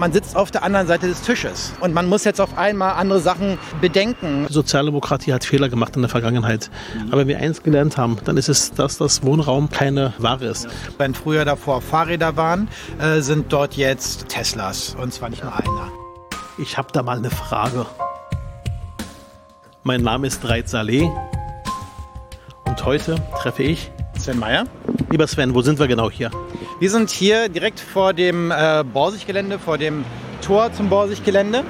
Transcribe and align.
man 0.00 0.12
sitzt 0.12 0.34
auf 0.34 0.50
der 0.50 0.64
anderen 0.64 0.86
Seite 0.86 1.06
des 1.06 1.20
Tisches. 1.20 1.74
Und 1.80 1.92
man 1.92 2.06
muss 2.06 2.24
jetzt 2.24 2.40
auf 2.40 2.56
einmal 2.58 2.94
andere 2.94 3.20
Sachen 3.20 3.58
bedenken. 3.80 4.46
Sozialdemokratie 4.48 5.32
hat 5.32 5.44
Fehler 5.44 5.68
gemacht 5.68 5.94
in 5.94 6.02
der 6.02 6.08
Vergangenheit. 6.08 6.70
Aber 7.08 7.18
wenn 7.18 7.28
wir 7.28 7.38
eins 7.38 7.62
gelernt 7.62 7.98
haben, 7.98 8.18
dann 8.24 8.36
ist 8.38 8.48
es, 8.48 8.72
dass 8.72 8.96
das 8.96 9.22
Wohnraum 9.22 9.68
keine 9.68 10.14
Ware 10.18 10.46
ist. 10.46 10.66
Wenn 10.96 11.14
früher 11.14 11.44
davor 11.44 11.82
Fahrräder 11.82 12.36
waren, 12.36 12.68
äh, 12.98 13.20
sind 13.20 13.52
dort 13.52 13.76
jetzt 13.76 14.28
Teslas. 14.28 14.96
Und 15.00 15.12
zwar 15.12 15.28
nicht 15.28 15.44
nur 15.44 15.54
einer. 15.54 15.92
Ich 16.56 16.78
habe 16.78 16.88
da 16.92 17.02
mal 17.02 17.18
eine 17.18 17.30
Frage. 17.30 17.84
Mein 19.82 20.00
Name 20.00 20.26
ist 20.26 20.46
Reit 20.48 20.68
Saleh 20.68 21.10
und 22.64 22.84
heute 22.84 23.16
treffe 23.40 23.62
ich 23.62 23.90
Sven 24.18 24.38
Meyer. 24.38 24.64
Lieber 25.12 25.26
Sven, 25.26 25.56
wo 25.56 25.60
sind 25.60 25.80
wir 25.80 25.88
genau 25.88 26.08
hier? 26.08 26.30
Wir 26.78 26.88
sind 26.88 27.10
hier 27.10 27.48
direkt 27.48 27.80
vor 27.80 28.12
dem 28.12 28.52
äh, 28.52 28.84
Borsiggelände, 28.84 29.58
vor 29.58 29.76
dem 29.76 30.04
Tor 30.40 30.72
zum 30.72 30.88
Borsiggelände. 30.88 31.64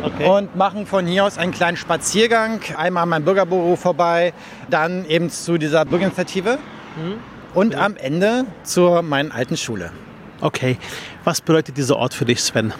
Okay. 0.00 0.28
Und 0.28 0.54
machen 0.54 0.86
von 0.86 1.04
hier 1.04 1.24
aus 1.24 1.38
einen 1.38 1.50
kleinen 1.50 1.76
Spaziergang. 1.76 2.60
Einmal 2.76 3.02
an 3.02 3.08
meinem 3.08 3.24
Bürgerbüro 3.24 3.74
vorbei, 3.74 4.32
dann 4.70 5.04
eben 5.06 5.28
zu 5.28 5.58
dieser 5.58 5.84
Bürgerinitiative 5.84 6.58
mhm. 6.96 7.14
und 7.52 7.72
ja. 7.72 7.84
am 7.84 7.96
Ende 7.96 8.44
zur 8.62 9.02
meinen 9.02 9.32
alten 9.32 9.56
Schule. 9.56 9.90
Okay. 10.40 10.78
Was 11.24 11.40
bedeutet 11.40 11.76
dieser 11.76 11.96
Ort 11.96 12.14
für 12.14 12.26
dich, 12.26 12.40
Sven? 12.40 12.72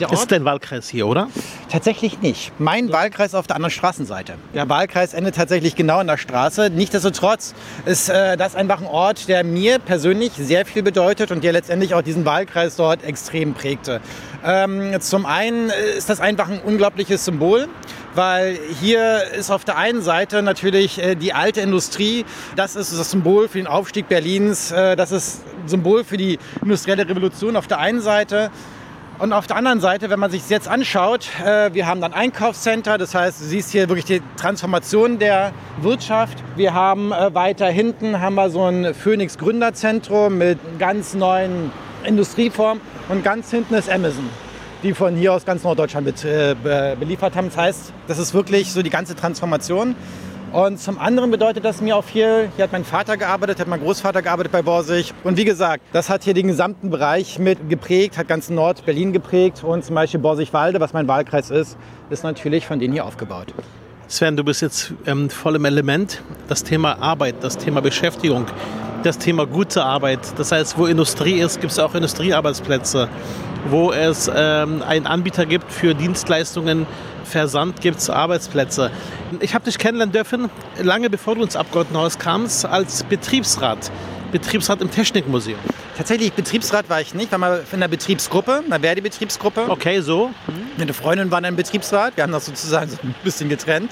Der 0.00 0.10
Ort? 0.10 0.18
Ist 0.18 0.32
dein 0.32 0.44
Wahlkreis 0.44 0.88
hier, 0.88 1.06
oder? 1.06 1.28
Tatsächlich 1.70 2.20
nicht. 2.20 2.52
Mein 2.58 2.88
ja. 2.88 2.92
Wahlkreis 2.94 3.34
auf 3.34 3.46
der 3.46 3.56
anderen 3.56 3.72
Straßenseite. 3.72 4.34
Der 4.54 4.68
Wahlkreis 4.68 5.14
endet 5.14 5.34
tatsächlich 5.34 5.74
genau 5.74 5.98
an 5.98 6.06
der 6.06 6.16
Straße. 6.16 6.70
Nichtsdestotrotz 6.70 7.54
ist 7.84 8.08
äh, 8.08 8.36
das 8.36 8.54
einfach 8.54 8.80
ein 8.80 8.86
Ort, 8.86 9.28
der 9.28 9.44
mir 9.44 9.78
persönlich 9.78 10.32
sehr 10.32 10.64
viel 10.66 10.82
bedeutet 10.82 11.30
und 11.30 11.42
der 11.42 11.52
letztendlich 11.52 11.94
auch 11.94 12.02
diesen 12.02 12.24
Wahlkreis 12.24 12.76
dort 12.76 13.02
extrem 13.02 13.54
prägte. 13.54 14.00
Ähm, 14.44 15.00
zum 15.00 15.26
einen 15.26 15.70
ist 15.96 16.08
das 16.08 16.20
einfach 16.20 16.48
ein 16.48 16.60
unglaubliches 16.60 17.24
Symbol 17.24 17.68
weil 18.14 18.58
hier 18.80 19.22
ist 19.38 19.50
auf 19.50 19.64
der 19.64 19.76
einen 19.76 20.02
Seite 20.02 20.42
natürlich 20.42 21.00
äh, 21.00 21.14
die 21.14 21.34
alte 21.34 21.60
Industrie, 21.60 22.24
das 22.56 22.74
ist 22.74 22.98
das 22.98 23.12
Symbol 23.12 23.48
für 23.48 23.58
den 23.58 23.68
Aufstieg 23.68 24.08
Berlins, 24.08 24.72
äh, 24.72 24.96
das 24.96 25.12
ist 25.12 25.42
Symbol 25.66 26.02
für 26.02 26.16
die 26.16 26.38
industrielle 26.60 27.08
Revolution 27.08 27.54
auf 27.54 27.68
der 27.68 27.78
einen 27.78 28.00
Seite. 28.00 28.50
Und 29.18 29.32
auf 29.32 29.48
der 29.48 29.56
anderen 29.56 29.80
Seite, 29.80 30.10
wenn 30.10 30.20
man 30.20 30.30
sich 30.30 30.42
es 30.42 30.48
jetzt 30.48 30.68
anschaut, 30.68 31.28
äh, 31.44 31.74
wir 31.74 31.88
haben 31.88 32.00
dann 32.00 32.12
Einkaufscenter, 32.12 32.98
das 32.98 33.16
heißt, 33.16 33.40
du 33.40 33.46
siehst 33.46 33.72
hier 33.72 33.88
wirklich 33.88 34.04
die 34.04 34.22
Transformation 34.36 35.18
der 35.18 35.50
Wirtschaft. 35.82 36.38
Wir 36.54 36.72
haben 36.72 37.10
äh, 37.10 37.34
weiter 37.34 37.66
hinten 37.66 38.20
haben 38.20 38.36
wir 38.36 38.48
so 38.48 38.62
ein 38.62 38.94
Phoenix 38.94 39.36
Gründerzentrum 39.36 40.38
mit 40.38 40.60
ganz 40.78 41.14
neuen 41.14 41.72
Industrieformen 42.04 42.80
und 43.08 43.24
ganz 43.24 43.50
hinten 43.50 43.74
ist 43.74 43.90
Amazon 43.90 44.28
die 44.84 44.94
von 44.94 45.16
hier 45.16 45.32
aus 45.32 45.44
ganz 45.44 45.64
Norddeutschland 45.64 46.06
mit, 46.06 46.24
äh, 46.24 46.54
beliefert 46.98 47.34
haben. 47.34 47.48
Das 47.48 47.56
heißt, 47.56 47.92
das 48.06 48.18
ist 48.18 48.32
wirklich 48.32 48.72
so 48.72 48.82
die 48.82 48.90
ganze 48.90 49.16
Transformation. 49.16 49.96
Und 50.52 50.80
zum 50.80 50.98
anderen 50.98 51.30
bedeutet 51.30 51.64
das 51.64 51.82
mir 51.82 51.96
auch 51.96 52.04
viel, 52.04 52.48
hier 52.56 52.64
hat 52.64 52.72
mein 52.72 52.84
Vater 52.84 53.18
gearbeitet, 53.18 53.60
hat 53.60 53.68
mein 53.68 53.80
Großvater 53.80 54.22
gearbeitet 54.22 54.50
bei 54.50 54.62
Borsig. 54.62 55.12
Und 55.22 55.36
wie 55.36 55.44
gesagt, 55.44 55.82
das 55.92 56.08
hat 56.08 56.24
hier 56.24 56.32
den 56.32 56.46
gesamten 56.46 56.88
Bereich 56.88 57.38
mit 57.38 57.68
geprägt, 57.68 58.16
hat 58.16 58.28
ganz 58.28 58.48
Nord-Berlin 58.48 59.12
geprägt. 59.12 59.62
Und 59.62 59.84
zum 59.84 59.94
Beispiel 59.94 60.20
Borsig-Walde, 60.20 60.80
was 60.80 60.94
mein 60.94 61.06
Wahlkreis 61.06 61.50
ist, 61.50 61.76
ist 62.08 62.22
natürlich 62.22 62.66
von 62.66 62.78
denen 62.78 62.94
hier 62.94 63.04
aufgebaut. 63.04 63.52
Sven, 64.06 64.38
du 64.38 64.44
bist 64.44 64.62
jetzt 64.62 64.94
ähm, 65.04 65.28
voll 65.28 65.56
im 65.56 65.66
Element. 65.66 66.22
Das 66.48 66.64
Thema 66.64 67.02
Arbeit, 67.02 67.36
das 67.42 67.58
Thema 67.58 67.82
Beschäftigung, 67.82 68.46
das 69.02 69.18
Thema 69.18 69.46
gute 69.46 69.84
Arbeit. 69.84 70.20
Das 70.36 70.52
heißt, 70.52 70.78
wo 70.78 70.86
Industrie 70.86 71.40
ist, 71.40 71.60
gibt 71.60 71.72
es 71.72 71.78
auch 71.78 71.94
Industriearbeitsplätze. 71.94 73.08
Wo 73.70 73.92
es 73.92 74.30
ähm, 74.34 74.82
einen 74.82 75.06
Anbieter 75.06 75.46
gibt 75.46 75.72
für 75.72 75.94
Dienstleistungen, 75.94 76.86
Versand 77.24 77.80
gibt 77.80 77.98
es 77.98 78.08
Arbeitsplätze. 78.08 78.90
Ich 79.40 79.54
habe 79.54 79.64
dich 79.64 79.78
kennenlernen 79.78 80.12
dürfen, 80.12 80.50
lange 80.82 81.10
bevor 81.10 81.34
du 81.34 81.42
ins 81.42 81.56
Abgeordnetenhaus 81.56 82.18
kamst, 82.18 82.64
als 82.64 83.04
Betriebsrat. 83.04 83.90
Betriebsrat 84.32 84.80
im 84.80 84.90
Technikmuseum. 84.90 85.58
Tatsächlich, 85.96 86.32
Betriebsrat 86.32 86.88
war 86.88 87.00
ich 87.00 87.14
nicht, 87.14 87.32
war 87.32 87.38
mal 87.38 87.64
in 87.72 87.80
der 87.80 87.88
Betriebsgruppe, 87.88 88.62
in 88.64 88.70
der 88.70 88.80
Verdi-Betriebsgruppe. 88.80 89.66
Okay, 89.68 90.00
so. 90.00 90.30
Meine 90.76 90.94
Freundin 90.94 91.30
war 91.30 91.38
einem 91.38 91.56
Betriebsrat, 91.56 92.16
wir 92.16 92.22
haben 92.22 92.32
das 92.32 92.46
sozusagen 92.46 92.90
so 92.90 92.98
ein 93.02 93.14
bisschen 93.24 93.48
getrennt. 93.48 93.90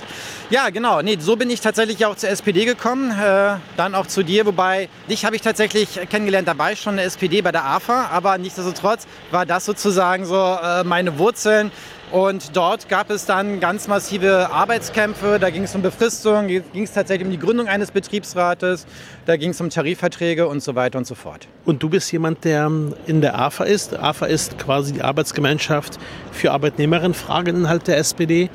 Ja, 0.51 0.71
genau, 0.71 1.03
nee, 1.03 1.17
so 1.19 1.37
bin 1.37 1.51
ich 1.51 1.61
tatsächlich 1.61 2.07
auch 2.07 2.15
zur 2.15 2.29
SPD 2.29 2.65
gekommen, 2.65 3.11
äh, 3.11 3.57
dann 3.77 3.95
auch 3.95 4.07
zu 4.07 4.23
dir, 4.23 4.47
wobei 4.47 4.89
dich 5.11 5.25
habe 5.25 5.35
ich 5.35 5.43
tatsächlich 5.43 5.99
kennengelernt 6.09 6.47
dabei, 6.47 6.77
schon 6.77 6.93
in 6.93 6.99
der 6.99 7.07
SPD 7.07 7.43
bei 7.43 7.51
der 7.51 7.65
AFA, 7.65 8.07
aber 8.13 8.39
nichtsdestotrotz 8.39 9.07
war 9.31 9.47
das 9.47 9.65
sozusagen 9.65 10.27
so 10.27 10.37
äh, 10.63 10.85
meine 10.85 11.19
Wurzeln. 11.19 11.73
Und 12.13 12.57
dort 12.57 12.89
gab 12.89 13.11
es 13.11 13.27
dann 13.27 13.59
ganz 13.59 13.89
massive 13.89 14.51
Arbeitskämpfe. 14.53 15.39
Da 15.41 15.51
ging 15.51 15.65
es 15.65 15.75
um 15.75 15.83
Befristung, 15.83 16.47
ging 16.47 16.63
es 16.75 16.93
tatsächlich 16.93 17.27
um 17.27 17.33
die 17.33 17.39
Gründung 17.39 17.67
eines 17.67 17.91
Betriebsrates, 17.91 18.87
da 19.27 19.37
ging 19.37 19.51
es 19.51 19.61
um 19.61 19.71
Tarifverträge 19.71 20.47
und 20.47 20.63
so 20.63 20.77
weiter 20.77 20.99
und 20.99 21.07
so 21.07 21.17
fort. 21.17 21.49
Und 21.65 21.83
du 21.83 21.89
bist 21.89 22.13
jemand, 22.13 22.45
der 22.45 22.71
in 23.07 23.21
der 23.21 23.39
AFA 23.39 23.65
ist. 23.65 23.99
AFA 23.99 24.27
ist 24.27 24.57
quasi 24.57 24.93
die 24.93 25.03
Arbeitsgemeinschaft 25.03 25.99
für 26.31 26.53
Arbeitnehmerinnen, 26.53 27.15
Fragen 27.15 27.57
Inhalt 27.57 27.89
der 27.89 27.99
SPD. 27.99 28.51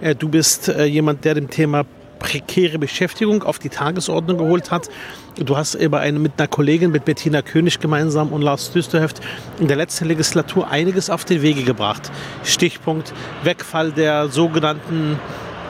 Äh, 0.00 0.16
du 0.16 0.28
bist 0.28 0.68
äh, 0.68 0.84
jemand, 0.84 1.24
der 1.24 1.34
dem 1.34 1.48
Thema 1.48 1.84
prekäre 2.18 2.78
Beschäftigung 2.78 3.42
auf 3.42 3.58
die 3.58 3.68
Tagesordnung 3.68 4.38
geholt 4.38 4.70
hat. 4.70 4.88
Du 5.36 5.56
hast 5.56 5.74
über 5.74 6.00
eine, 6.00 6.18
mit 6.18 6.32
einer 6.38 6.48
Kollegin, 6.48 6.90
mit 6.90 7.04
Bettina 7.04 7.42
König 7.42 7.78
gemeinsam 7.78 8.32
und 8.32 8.42
Lars 8.42 8.72
Düsterhöft 8.72 9.20
in 9.58 9.68
der 9.68 9.76
letzten 9.76 10.06
Legislatur 10.06 10.70
einiges 10.70 11.10
auf 11.10 11.24
den 11.24 11.42
Wege 11.42 11.62
gebracht. 11.62 12.10
Stichpunkt 12.44 13.12
Wegfall 13.44 13.92
der 13.92 14.28
sogenannten 14.28 15.18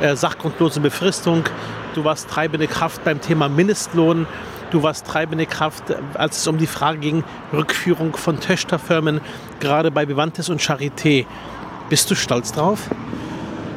äh, 0.00 0.14
sachgrundlosen 0.14 0.82
Befristung. 0.82 1.44
Du 1.94 2.04
warst 2.04 2.28
treibende 2.28 2.66
Kraft 2.66 3.02
beim 3.04 3.20
Thema 3.20 3.48
Mindestlohn. 3.48 4.26
Du 4.70 4.82
warst 4.82 5.06
treibende 5.06 5.46
Kraft, 5.46 5.84
als 6.14 6.38
es 6.38 6.46
um 6.46 6.58
die 6.58 6.66
Frage 6.66 6.98
ging, 6.98 7.24
Rückführung 7.52 8.16
von 8.16 8.40
Töchterfirmen, 8.40 9.20
gerade 9.60 9.90
bei 9.90 10.08
Vivantes 10.08 10.48
und 10.48 10.60
Charité. 10.60 11.24
Bist 11.88 12.10
du 12.10 12.14
stolz 12.16 12.52
drauf? 12.52 12.90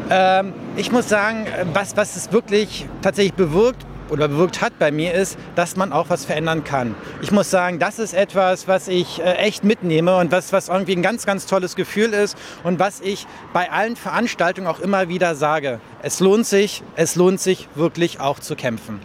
Ähm, 0.10 0.54
ich 0.80 0.94
muss 0.94 1.10
sagen, 1.10 1.46
was, 1.74 1.98
was 1.98 2.16
es 2.16 2.32
wirklich 2.32 2.88
tatsächlich 3.02 3.34
bewirkt 3.34 3.86
oder 4.10 4.30
bewirkt 4.30 4.62
hat 4.62 4.80
bei 4.80 4.92
mir 4.92 5.14
ist, 5.14 5.38
dass 5.56 5.76
man 5.76 5.92
auch 5.92 6.10
was 6.10 6.24
verändern 6.24 6.64
kann. 6.64 6.96
Ich 7.22 7.34
muss 7.34 7.52
sagen, 7.52 7.80
das 7.80 8.00
ist 8.00 8.14
etwas, 8.14 8.70
was 8.70 8.88
ich 8.88 9.20
äh, 9.20 9.34
echt 9.34 9.66
mitnehme 9.66 10.16
und 10.16 10.32
was, 10.32 10.54
was 10.54 10.70
irgendwie 10.70 10.96
ein 10.96 11.02
ganz, 11.02 11.26
ganz 11.26 11.46
tolles 11.46 11.76
Gefühl 11.76 12.14
ist 12.14 12.38
und 12.64 12.80
was 12.80 13.02
ich 13.02 13.28
bei 13.52 13.70
allen 13.70 13.98
Veranstaltungen 13.98 14.68
auch 14.68 14.80
immer 14.80 15.10
wieder 15.10 15.36
sage. 15.36 15.82
Es 16.02 16.22
lohnt 16.22 16.46
sich, 16.46 16.82
es 16.96 17.18
lohnt 17.18 17.42
sich 17.42 17.68
wirklich 17.76 18.22
auch 18.22 18.40
zu 18.40 18.56
kämpfen. 18.56 19.02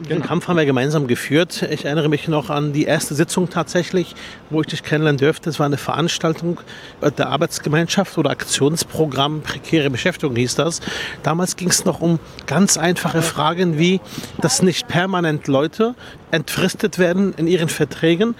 Den 0.00 0.22
Kampf 0.22 0.46
haben 0.46 0.56
wir 0.56 0.64
gemeinsam 0.64 1.08
geführt. 1.08 1.66
Ich 1.70 1.84
erinnere 1.84 2.08
mich 2.08 2.28
noch 2.28 2.50
an 2.50 2.72
die 2.72 2.84
erste 2.84 3.16
Sitzung 3.16 3.50
tatsächlich, 3.50 4.14
wo 4.48 4.60
ich 4.60 4.68
dich 4.68 4.84
kennenlernen 4.84 5.18
dürfte. 5.18 5.50
Es 5.50 5.58
war 5.58 5.66
eine 5.66 5.76
Veranstaltung 5.76 6.60
der 7.02 7.28
Arbeitsgemeinschaft 7.28 8.16
oder 8.16 8.30
Aktionsprogramm 8.30 9.42
Prekäre 9.42 9.90
Beschäftigung 9.90 10.36
hieß 10.36 10.54
das. 10.54 10.80
Damals 11.24 11.56
ging 11.56 11.68
es 11.68 11.84
noch 11.84 12.00
um 12.00 12.20
ganz 12.46 12.78
einfache 12.78 13.22
Fragen 13.22 13.76
wie, 13.76 14.00
dass 14.40 14.62
nicht 14.62 14.86
permanent 14.86 15.48
Leute 15.48 15.96
entfristet 16.30 17.00
werden 17.00 17.34
in 17.36 17.48
ihren 17.48 17.68
Verträgen, 17.68 18.36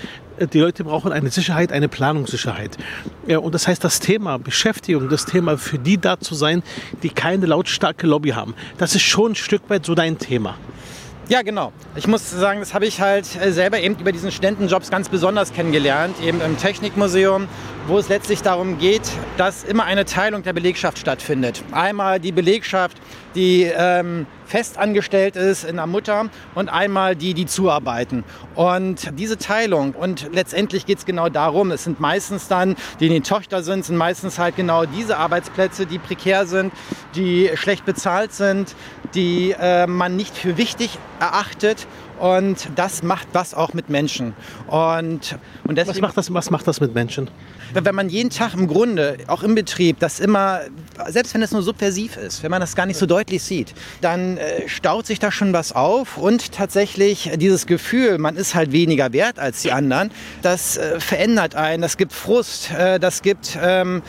die 0.53 0.61
Leute 0.61 0.85
brauchen 0.85 1.11
eine 1.11 1.31
Sicherheit, 1.31 1.73
eine 1.73 1.89
Planungssicherheit. 1.89 2.77
Und 3.27 3.53
das 3.53 3.67
heißt, 3.67 3.83
das 3.83 3.99
Thema 3.99 4.39
Beschäftigung, 4.39 5.09
das 5.09 5.25
Thema 5.25 5.59
für 5.59 5.79
die 5.79 5.99
da 5.99 6.21
zu 6.21 6.37
sein, 6.37 6.63
die 7.03 7.09
keine 7.09 7.47
lautstarke 7.47 8.07
Lobby 8.07 8.31
haben, 8.31 8.55
das 8.77 8.95
ist 8.95 9.03
schon 9.03 9.33
ein 9.33 9.35
Stück 9.35 9.63
weit 9.69 9.85
so 9.85 9.97
dein 9.97 10.19
Thema. 10.19 10.55
Ja, 11.29 11.43
genau. 11.43 11.75
Ich 11.95 12.07
muss 12.07 12.31
sagen, 12.31 12.61
das 12.61 12.73
habe 12.73 12.87
ich 12.87 13.03
halt 13.03 13.29
äh, 13.39 13.53
selber 13.53 13.79
eben 13.79 13.97
über 13.99 14.13
diesen 14.13 14.33
Studentenjobs 14.33 14.91
ganz 14.91 15.11
besonders 15.11 15.53
kennengelernt, 15.53 16.17
eben 16.23 16.41
im 16.41 16.57
Technikmuseum, 16.57 17.49
wo 17.87 17.99
es 17.99 18.09
letztlich 18.09 18.41
darum 18.41 18.79
geht, 18.79 19.03
dass 19.37 19.63
immer 19.63 19.85
eine 19.85 20.07
Teilung 20.07 20.43
der 20.43 20.55
Belegschaft 20.55 20.97
stattfindet. 20.97 21.63
Einmal 21.71 22.19
die 22.19 22.33
Belegschaft, 22.33 22.97
die 23.35 23.65
ähm, 23.65 24.27
festangestellt 24.47 25.37
ist 25.37 25.65
in 25.65 25.77
der 25.77 25.87
Mutter 25.87 26.31
und 26.55 26.69
einmal 26.69 27.15
die, 27.15 27.35
die 27.35 27.47
zuarbeiten. 27.47 28.25
Und 28.55 29.19
diese 29.19 29.37
Teilung 29.37 29.93
und 29.93 30.31
letztendlich 30.33 30.87
geht 30.87 30.99
es 30.99 31.07
genau 31.07 31.29
darum, 31.29 31.71
es 31.71 31.85
sind 31.85 32.01
meistens 32.01 32.49
dann, 32.49 32.77
die 32.99 33.07
in 33.07 33.13
den 33.13 33.23
Tochter 33.23 33.63
sind, 33.63 33.85
sind 33.85 33.97
meistens 33.97 34.39
halt 34.39 34.57
genau 34.57 34.87
diese 34.87 35.19
Arbeitsplätze, 35.19 35.87
die 35.87 35.99
prekär 35.99 36.47
sind, 36.47 36.73
die 37.15 37.51
schlecht 37.55 37.85
bezahlt 37.85 38.33
sind, 38.33 38.75
die 39.15 39.55
äh, 39.59 39.87
man 39.87 40.17
nicht 40.17 40.37
für 40.37 40.57
wichtig 40.57 40.99
erachtet 41.21 41.87
und 42.19 42.69
das 42.77 43.03
macht 43.03 43.29
was 43.33 43.55
auch 43.55 43.75
mit 43.75 43.89
Menschen. 43.89 44.35
Und, 44.67 45.39
und 45.65 45.77
deswegen, 45.77 45.89
was, 45.89 46.01
macht 46.01 46.17
das, 46.17 46.35
was 46.35 46.51
macht 46.51 46.67
das 46.67 46.81
mit 46.81 46.95
Menschen? 46.95 47.31
Wenn 47.75 47.95
man 47.95 48.09
jeden 48.09 48.31
Tag 48.31 48.55
im 48.55 48.67
Grunde, 48.67 49.19
auch 49.27 49.43
im 49.43 49.55
Betrieb, 49.55 49.99
das 50.01 50.21
immer, 50.21 50.61
selbst 51.09 51.35
wenn 51.35 51.43
es 51.43 51.53
nur 51.53 51.63
subversiv 51.63 52.17
ist, 52.17 52.43
wenn 52.43 52.51
man 52.51 52.61
das 52.61 52.75
gar 52.75 52.87
nicht 52.87 52.97
so 52.97 53.07
deutlich 53.07 53.43
sieht, 53.43 53.75
dann 54.01 54.39
äh, 54.39 54.69
staut 54.69 55.07
sich 55.07 55.19
da 55.19 55.31
schon 55.31 55.53
was 55.53 55.73
auf 55.73 56.17
und 56.17 56.53
tatsächlich 56.53 57.31
dieses 57.37 57.67
Gefühl, 57.67 58.19
man 58.19 58.37
ist 58.37 58.55
halt 58.55 58.73
weniger 58.73 59.13
wert 59.13 59.39
als 59.39 59.63
die 59.63 59.73
anderen, 59.73 60.11
das 60.43 60.77
äh, 60.77 60.99
verändert 61.01 61.55
einen, 61.55 61.83
das 61.83 61.97
gibt 61.97 62.13
Frust, 62.13 62.71
äh, 62.71 62.99
das 62.99 63.23
gibt 63.23 63.59
ähm, 63.61 64.03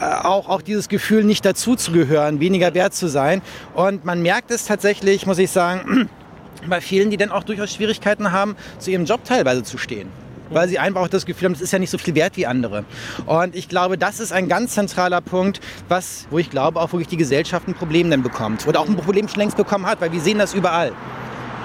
äh, 0.00 0.04
auch, 0.04 0.48
auch 0.48 0.62
dieses 0.62 0.88
Gefühl, 0.88 1.24
nicht 1.24 1.44
dazuzugehören, 1.44 2.40
weniger 2.40 2.74
wert 2.74 2.94
zu 2.94 3.06
sein. 3.06 3.42
Und 3.74 4.04
man 4.04 4.22
merkt 4.22 4.50
es 4.50 4.64
tatsächlich, 4.64 5.26
muss 5.26 5.38
ich 5.38 5.50
sagen, 5.50 6.08
bei 6.68 6.80
vielen, 6.80 7.10
die 7.10 7.16
dann 7.16 7.30
auch 7.30 7.44
durchaus 7.44 7.72
Schwierigkeiten 7.72 8.32
haben, 8.32 8.56
zu 8.78 8.90
ihrem 8.90 9.04
Job 9.04 9.24
teilweise 9.24 9.62
zu 9.62 9.78
stehen 9.78 10.08
weil 10.50 10.68
sie 10.68 10.78
einfach 10.78 11.02
auch 11.02 11.08
das 11.08 11.26
Gefühl 11.26 11.46
haben, 11.46 11.54
es 11.54 11.60
ist 11.60 11.72
ja 11.72 11.78
nicht 11.78 11.90
so 11.90 11.98
viel 11.98 12.14
wert 12.14 12.36
wie 12.36 12.46
andere. 12.46 12.84
Und 13.26 13.54
ich 13.54 13.68
glaube, 13.68 13.98
das 13.98 14.20
ist 14.20 14.32
ein 14.32 14.48
ganz 14.48 14.74
zentraler 14.74 15.20
Punkt, 15.20 15.60
was, 15.88 16.26
wo 16.30 16.38
ich 16.38 16.50
glaube, 16.50 16.80
auch 16.80 16.92
wirklich 16.92 17.08
die 17.08 17.16
Gesellschaft 17.16 17.68
ein 17.68 17.74
Problem 17.74 18.10
dann 18.10 18.22
bekommt. 18.22 18.66
Oder 18.66 18.80
auch 18.80 18.88
ein 18.88 18.96
Problem 18.96 19.28
schon 19.28 19.38
längst 19.38 19.56
bekommen 19.56 19.86
hat, 19.86 20.00
weil 20.00 20.12
wir 20.12 20.20
sehen 20.20 20.38
das 20.38 20.54
überall. 20.54 20.92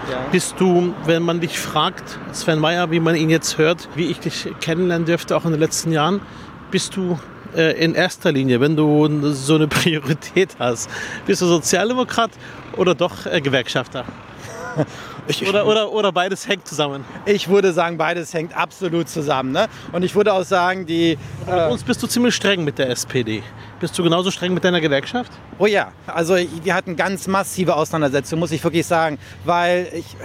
Ja. 0.10 0.26
Bist 0.32 0.56
du, 0.58 0.94
wenn 1.06 1.22
man 1.22 1.40
dich 1.40 1.60
fragt, 1.60 2.18
Sven 2.32 2.60
Meyer, 2.60 2.90
wie 2.90 3.00
man 3.00 3.16
ihn 3.16 3.30
jetzt 3.30 3.58
hört, 3.58 3.90
wie 3.96 4.06
ich 4.06 4.20
dich 4.20 4.48
kennenlernen 4.60 5.06
dürfte, 5.06 5.38
auch 5.38 5.46
in 5.46 5.52
den 5.52 5.60
letzten 5.60 5.92
Jahren, 5.92 6.22
bist 6.72 6.96
du 6.96 7.20
äh, 7.56 7.84
in 7.84 7.94
erster 7.94 8.32
Linie, 8.32 8.60
wenn 8.60 8.76
du 8.76 9.34
so 9.34 9.56
eine 9.56 9.68
Priorität 9.68 10.56
hast, 10.58 10.90
bist 11.28 11.42
du 11.42 11.46
Sozialdemokrat 11.46 12.32
oder 12.76 12.96
doch 12.96 13.28
äh, 13.28 13.40
Gewerkschafter? 13.40 14.06
Ich, 15.30 15.48
oder, 15.48 15.68
oder, 15.68 15.92
oder 15.92 16.12
beides 16.12 16.48
hängt 16.48 16.68
zusammen? 16.68 17.06
Ich 17.28 17.48
würde 17.48 17.72
sagen, 17.72 18.00
beides 18.00 18.34
hängt 18.34 18.58
absolut 18.58 19.08
zusammen. 19.10 19.52
Ne? 19.52 19.68
Und 19.92 20.02
ich 20.02 20.16
würde 20.16 20.34
auch 20.34 20.44
sagen, 20.44 20.88
die. 20.88 21.20
Mit 21.46 21.56
äh, 21.56 21.68
uns 21.70 21.84
bist 21.84 22.02
du 22.02 22.08
ziemlich 22.08 22.34
streng 22.34 22.64
mit 22.64 22.80
der 22.80 22.90
SPD. 22.90 23.44
Bist 23.80 23.98
du 24.00 24.02
genauso 24.02 24.32
streng 24.32 24.56
mit 24.56 24.64
deiner 24.64 24.82
Gewerkschaft? 24.82 25.32
Oh 25.60 25.68
ja, 25.68 25.92
also 26.08 26.36
wir 26.36 26.74
hatten 26.74 26.96
ganz 26.96 27.28
massive 27.28 27.76
Auseinandersetzungen, 27.76 28.40
muss 28.40 28.52
ich 28.52 28.64
wirklich 28.64 28.88
sagen. 28.88 29.20
Weil 29.46 29.90
ich. 29.94 30.18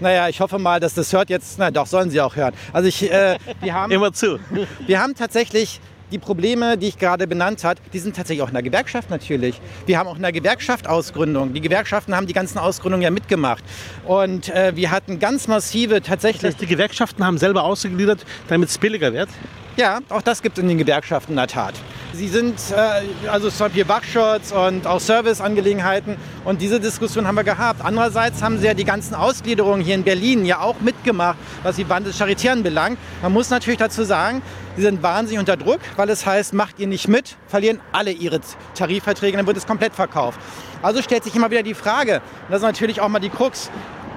Naja, 0.00 0.28
ich 0.28 0.40
hoffe 0.40 0.58
mal, 0.58 0.80
dass 0.80 0.94
das 0.94 1.12
hört 1.12 1.30
jetzt. 1.30 1.56
Na 1.58 1.70
doch, 1.70 1.86
sollen 1.86 2.10
sie 2.10 2.20
auch 2.20 2.34
hören. 2.34 2.54
Also 2.72 2.88
ich, 2.88 3.08
äh, 3.08 3.38
wir 3.60 3.74
haben. 3.74 3.92
Immer 3.98 4.12
zu. 4.12 4.40
Wir 4.88 5.00
haben 5.00 5.14
tatsächlich 5.14 5.80
die 6.10 6.18
Probleme, 6.18 6.76
die 6.76 6.88
ich 6.88 6.98
gerade 6.98 7.26
benannt 7.26 7.64
habe, 7.64 7.80
die 7.92 7.98
sind 7.98 8.16
tatsächlich 8.16 8.42
auch 8.42 8.48
in 8.48 8.54
der 8.54 8.62
Gewerkschaft 8.62 9.10
natürlich. 9.10 9.60
Wir 9.86 9.98
haben 9.98 10.08
auch 10.08 10.16
in 10.16 10.22
der 10.22 10.32
Gewerkschaft 10.32 10.86
Ausgründung. 10.86 11.52
Die 11.52 11.60
Gewerkschaften 11.60 12.14
haben 12.14 12.26
die 12.26 12.32
ganzen 12.32 12.58
Ausgründungen 12.58 13.02
ja 13.02 13.10
mitgemacht. 13.10 13.64
Und 14.06 14.48
äh, 14.48 14.74
wir 14.74 14.90
hatten 14.90 15.18
ganz 15.18 15.48
massive 15.48 16.02
tatsächlich... 16.02 16.42
Das 16.42 16.52
heißt, 16.52 16.60
die 16.62 16.66
Gewerkschaften 16.66 17.24
haben 17.24 17.38
selber 17.38 17.64
ausgegliedert, 17.64 18.24
damit 18.48 18.68
es 18.68 18.78
billiger 18.78 19.12
wird? 19.12 19.28
Ja, 19.76 20.00
auch 20.08 20.22
das 20.22 20.42
gibt 20.42 20.58
es 20.58 20.62
in 20.62 20.68
den 20.68 20.78
Gewerkschaften 20.78 21.32
in 21.32 21.36
der 21.36 21.46
Tat. 21.46 21.74
Sie 22.14 22.28
sind 22.28 22.58
äh, 22.70 23.28
also 23.28 23.50
zum 23.50 23.66
Beispiel 23.66 23.86
Wachschutz 23.86 24.50
und 24.50 24.86
auch 24.86 24.98
Serviceangelegenheiten 24.98 26.16
und 26.44 26.62
diese 26.62 26.80
Diskussion 26.80 27.26
haben 27.26 27.34
wir 27.34 27.44
gehabt. 27.44 27.80
Andererseits 27.84 28.42
haben 28.42 28.58
sie 28.58 28.66
ja 28.66 28.72
die 28.72 28.84
ganzen 28.84 29.14
Ausgliederungen 29.14 29.84
hier 29.84 29.94
in 29.94 30.04
Berlin 30.04 30.46
ja 30.46 30.60
auch 30.60 30.80
mitgemacht, 30.80 31.36
was 31.62 31.76
die 31.76 31.84
Band 31.84 32.06
des 32.06 32.16
Charitären 32.16 32.62
belangt. 32.62 32.98
Man 33.20 33.32
muss 33.32 33.50
natürlich 33.50 33.78
dazu 33.78 34.04
sagen, 34.04 34.40
sie 34.76 34.82
sind 34.82 35.02
wahnsinnig 35.02 35.38
unter 35.38 35.58
Druck, 35.58 35.80
weil 35.96 36.08
es 36.08 36.24
heißt, 36.24 36.54
macht 36.54 36.78
ihr 36.78 36.86
nicht 36.86 37.08
mit, 37.08 37.36
verlieren 37.46 37.80
alle 37.92 38.10
ihre 38.10 38.40
Tarifverträge, 38.74 39.36
dann 39.36 39.46
wird 39.46 39.58
es 39.58 39.66
komplett 39.66 39.94
verkauft. 39.94 40.40
Also 40.82 41.02
stellt 41.02 41.24
sich 41.24 41.36
immer 41.36 41.50
wieder 41.50 41.62
die 41.62 41.74
Frage, 41.74 42.16
und 42.16 42.50
das 42.50 42.58
ist 42.58 42.66
natürlich 42.66 43.02
auch 43.02 43.08
mal 43.08 43.18
die 43.18 43.28
Krux, 43.28 43.70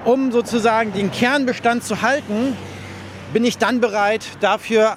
um 0.06 0.32
sozusagen 0.32 0.94
den 0.94 1.12
Kernbestand 1.12 1.84
zu 1.84 2.00
halten, 2.00 2.56
bin 3.34 3.44
ich 3.44 3.58
dann 3.58 3.80
bereit, 3.80 4.24
dafür 4.40 4.96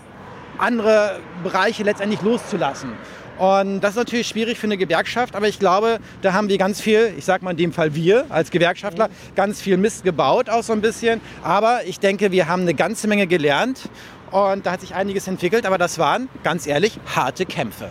andere 0.59 1.19
Bereiche 1.43 1.83
letztendlich 1.83 2.21
loszulassen. 2.21 2.91
Und 3.37 3.81
das 3.81 3.91
ist 3.91 3.97
natürlich 3.97 4.27
schwierig 4.27 4.57
für 4.57 4.67
eine 4.67 4.77
Gewerkschaft, 4.77 5.35
aber 5.35 5.47
ich 5.47 5.59
glaube, 5.59 5.99
da 6.21 6.31
haben 6.31 6.47
wir 6.47 6.57
ganz 6.57 6.79
viel, 6.79 7.13
ich 7.17 7.25
sage 7.25 7.43
mal 7.43 7.51
in 7.51 7.57
dem 7.57 7.73
Fall 7.73 7.93
wir 7.93 8.25
als 8.29 8.49
Gewerkschaftler, 8.49 9.09
ganz 9.35 9.61
viel 9.61 9.75
Mist 9.75 10.05
gebaut, 10.05 10.49
auch 10.49 10.63
so 10.63 10.71
ein 10.71 10.81
bisschen. 10.81 11.19
Aber 11.43 11.81
ich 11.85 11.99
denke, 11.99 12.31
wir 12.31 12.47
haben 12.47 12.61
eine 12.61 12.73
ganze 12.73 13.07
Menge 13.09 13.27
gelernt 13.27 13.89
und 14.31 14.65
da 14.65 14.71
hat 14.71 14.81
sich 14.81 14.95
einiges 14.95 15.27
entwickelt, 15.27 15.65
aber 15.65 15.77
das 15.77 15.99
waren, 15.99 16.29
ganz 16.43 16.65
ehrlich, 16.65 16.97
harte 17.13 17.45
Kämpfe 17.45 17.89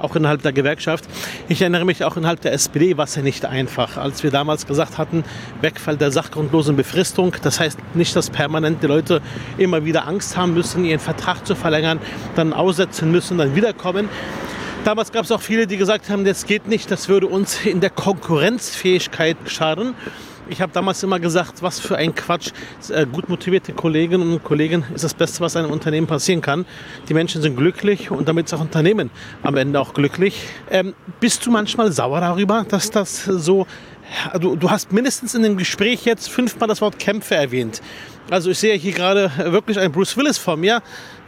auch 0.00 0.16
innerhalb 0.16 0.42
der 0.42 0.52
Gewerkschaft. 0.52 1.04
Ich 1.48 1.60
erinnere 1.60 1.84
mich 1.84 2.04
auch 2.04 2.16
innerhalb 2.16 2.40
der 2.40 2.52
SPD 2.52 2.96
war 2.96 3.04
es 3.04 3.14
ja 3.14 3.22
nicht 3.22 3.44
einfach. 3.44 3.96
Als 3.96 4.22
wir 4.22 4.30
damals 4.30 4.66
gesagt 4.66 4.98
hatten, 4.98 5.24
Wegfall 5.60 5.96
der 5.96 6.10
sachgrundlosen 6.10 6.76
Befristung, 6.76 7.34
das 7.42 7.60
heißt 7.60 7.78
nicht, 7.94 8.14
dass 8.16 8.30
permanent 8.30 8.82
die 8.82 8.86
Leute 8.86 9.20
immer 9.58 9.84
wieder 9.84 10.06
Angst 10.06 10.36
haben 10.36 10.54
müssen, 10.54 10.84
ihren 10.84 11.00
Vertrag 11.00 11.46
zu 11.46 11.54
verlängern, 11.54 11.98
dann 12.34 12.52
aussetzen 12.52 13.10
müssen, 13.10 13.38
dann 13.38 13.54
wiederkommen. 13.54 14.08
Damals 14.84 15.12
gab 15.12 15.24
es 15.24 15.30
auch 15.30 15.42
viele, 15.42 15.66
die 15.66 15.76
gesagt 15.76 16.08
haben, 16.08 16.24
das 16.24 16.46
geht 16.46 16.66
nicht, 16.66 16.90
das 16.90 17.08
würde 17.08 17.26
uns 17.26 17.66
in 17.66 17.80
der 17.80 17.90
Konkurrenzfähigkeit 17.90 19.36
schaden. 19.46 19.94
Ich 20.50 20.60
habe 20.60 20.72
damals 20.72 21.00
immer 21.04 21.20
gesagt, 21.20 21.62
was 21.62 21.78
für 21.78 21.96
ein 21.96 22.12
Quatsch. 22.12 22.50
Äh, 22.88 23.06
gut 23.06 23.28
motivierte 23.28 23.72
Kolleginnen 23.72 24.32
und 24.32 24.42
Kollegen 24.42 24.84
ist 24.92 25.04
das 25.04 25.14
Beste, 25.14 25.38
was 25.40 25.54
einem 25.54 25.70
Unternehmen 25.70 26.08
passieren 26.08 26.40
kann. 26.40 26.66
Die 27.08 27.14
Menschen 27.14 27.40
sind 27.40 27.56
glücklich 27.56 28.10
und 28.10 28.28
damit 28.28 28.46
ist 28.46 28.54
auch 28.54 28.60
Unternehmen 28.60 29.10
am 29.44 29.56
Ende 29.56 29.78
auch 29.78 29.94
glücklich. 29.94 30.42
Ähm, 30.68 30.94
bist 31.20 31.46
du 31.46 31.52
manchmal 31.52 31.92
sauer 31.92 32.20
darüber, 32.20 32.66
dass 32.68 32.90
das 32.90 33.24
so 33.24 33.68
Du, 34.40 34.56
du, 34.56 34.68
hast 34.68 34.90
mindestens 34.90 35.36
in 35.36 35.44
dem 35.44 35.56
Gespräch 35.56 36.04
jetzt 36.04 36.28
fünfmal 36.28 36.68
das 36.68 36.80
Wort 36.80 36.98
Kämpfe 36.98 37.36
erwähnt. 37.36 37.80
Also 38.28 38.50
ich 38.50 38.58
sehe 38.58 38.74
hier 38.74 38.90
gerade 38.90 39.30
wirklich 39.52 39.78
einen 39.78 39.92
Bruce 39.92 40.16
Willis 40.16 40.36
vor 40.36 40.56
mir 40.56 40.82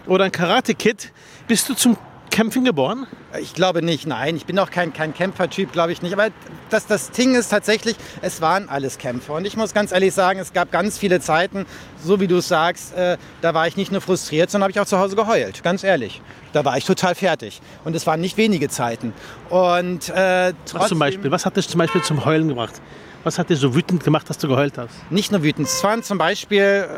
oder 0.08 0.24
ein 0.24 0.32
Karate 0.32 0.74
Kid. 0.74 1.12
Bist 1.46 1.68
du 1.68 1.74
zum 1.74 1.96
Kämpfen 2.32 2.64
geboren? 2.64 3.06
Ich 3.40 3.52
glaube 3.52 3.82
nicht, 3.82 4.06
nein. 4.06 4.36
Ich 4.36 4.46
bin 4.46 4.58
auch 4.58 4.70
kein, 4.70 4.94
kein 4.94 5.12
Kämpfertyp, 5.12 5.70
glaube 5.70 5.92
ich 5.92 6.00
nicht. 6.00 6.14
Aber 6.14 6.28
das, 6.70 6.86
das 6.86 7.10
Ding 7.10 7.34
ist 7.34 7.50
tatsächlich, 7.50 7.94
es 8.22 8.40
waren 8.40 8.70
alles 8.70 8.96
Kämpfer. 8.96 9.34
Und 9.34 9.46
ich 9.46 9.54
muss 9.54 9.74
ganz 9.74 9.92
ehrlich 9.92 10.14
sagen, 10.14 10.40
es 10.40 10.54
gab 10.54 10.72
ganz 10.72 10.96
viele 10.96 11.20
Zeiten, 11.20 11.66
so 12.02 12.20
wie 12.20 12.26
du 12.26 12.38
es 12.38 12.48
sagst, 12.48 12.94
äh, 12.94 13.18
da 13.42 13.52
war 13.52 13.68
ich 13.68 13.76
nicht 13.76 13.92
nur 13.92 14.00
frustriert, 14.00 14.50
sondern 14.50 14.64
habe 14.64 14.72
ich 14.72 14.80
auch 14.80 14.86
zu 14.86 14.98
Hause 14.98 15.14
geheult. 15.14 15.62
Ganz 15.62 15.84
ehrlich. 15.84 16.22
Da 16.54 16.64
war 16.64 16.78
ich 16.78 16.86
total 16.86 17.14
fertig. 17.14 17.60
Und 17.84 17.94
es 17.94 18.06
waren 18.06 18.22
nicht 18.22 18.38
wenige 18.38 18.70
Zeiten. 18.70 19.12
Und, 19.50 20.08
äh, 20.08 20.54
Was 20.72 20.88
zum 20.88 20.98
Beispiel? 20.98 21.30
Was 21.30 21.44
hat 21.44 21.58
dich 21.58 21.68
zum 21.68 21.78
Beispiel 21.78 22.00
zum 22.00 22.24
Heulen 22.24 22.48
gebracht? 22.48 22.80
Was 23.24 23.38
hat 23.38 23.50
dich 23.50 23.58
so 23.58 23.74
wütend 23.74 24.04
gemacht, 24.04 24.28
dass 24.30 24.38
du 24.38 24.48
geheult 24.48 24.78
hast? 24.78 24.94
Nicht 25.10 25.32
nur 25.32 25.42
wütend. 25.42 25.68
Es 25.68 25.84
waren 25.84 26.02
zum 26.02 26.16
Beispiel 26.16 26.88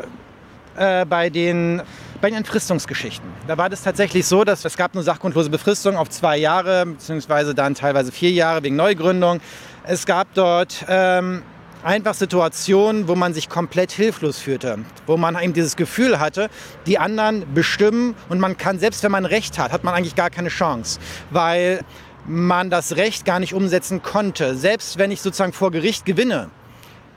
äh, 0.77 1.05
bei 1.05 1.29
den 1.29 1.81
bei 2.25 2.31
den 2.31 2.37
Entfristungsgeschichten. 2.37 3.29
Da 3.45 3.55
war 3.59 3.69
das 3.69 3.83
tatsächlich 3.83 4.25
so, 4.25 4.43
dass 4.43 4.65
es 4.65 4.77
gab 4.77 4.95
eine 4.95 5.03
sachgrundlose 5.03 5.51
Befristung 5.51 5.95
auf 5.95 6.09
zwei 6.09 6.37
Jahre, 6.37 6.83
beziehungsweise 6.83 7.53
dann 7.53 7.75
teilweise 7.75 8.11
vier 8.11 8.31
Jahre 8.31 8.63
wegen 8.63 8.75
Neugründung. 8.75 9.41
Es 9.83 10.07
gab 10.07 10.33
dort 10.33 10.85
ähm, 10.89 11.43
einfach 11.83 12.15
Situationen, 12.15 13.07
wo 13.07 13.13
man 13.13 13.35
sich 13.35 13.47
komplett 13.47 13.91
hilflos 13.91 14.39
fühlte, 14.39 14.79
wo 15.05 15.17
man 15.17 15.39
eben 15.39 15.53
dieses 15.53 15.75
Gefühl 15.75 16.19
hatte, 16.19 16.49
die 16.87 16.97
anderen 16.97 17.53
bestimmen 17.53 18.15
und 18.27 18.39
man 18.39 18.57
kann, 18.57 18.79
selbst 18.79 19.03
wenn 19.03 19.11
man 19.11 19.25
Recht 19.25 19.59
hat, 19.59 19.71
hat 19.71 19.83
man 19.83 19.93
eigentlich 19.93 20.15
gar 20.15 20.31
keine 20.31 20.49
Chance, 20.49 20.99
weil 21.29 21.81
man 22.25 22.71
das 22.71 22.95
Recht 22.95 23.25
gar 23.25 23.39
nicht 23.39 23.53
umsetzen 23.53 24.01
konnte. 24.01 24.55
Selbst 24.55 24.97
wenn 24.97 25.11
ich 25.11 25.21
sozusagen 25.21 25.53
vor 25.53 25.69
Gericht 25.69 26.05
gewinne, 26.05 26.49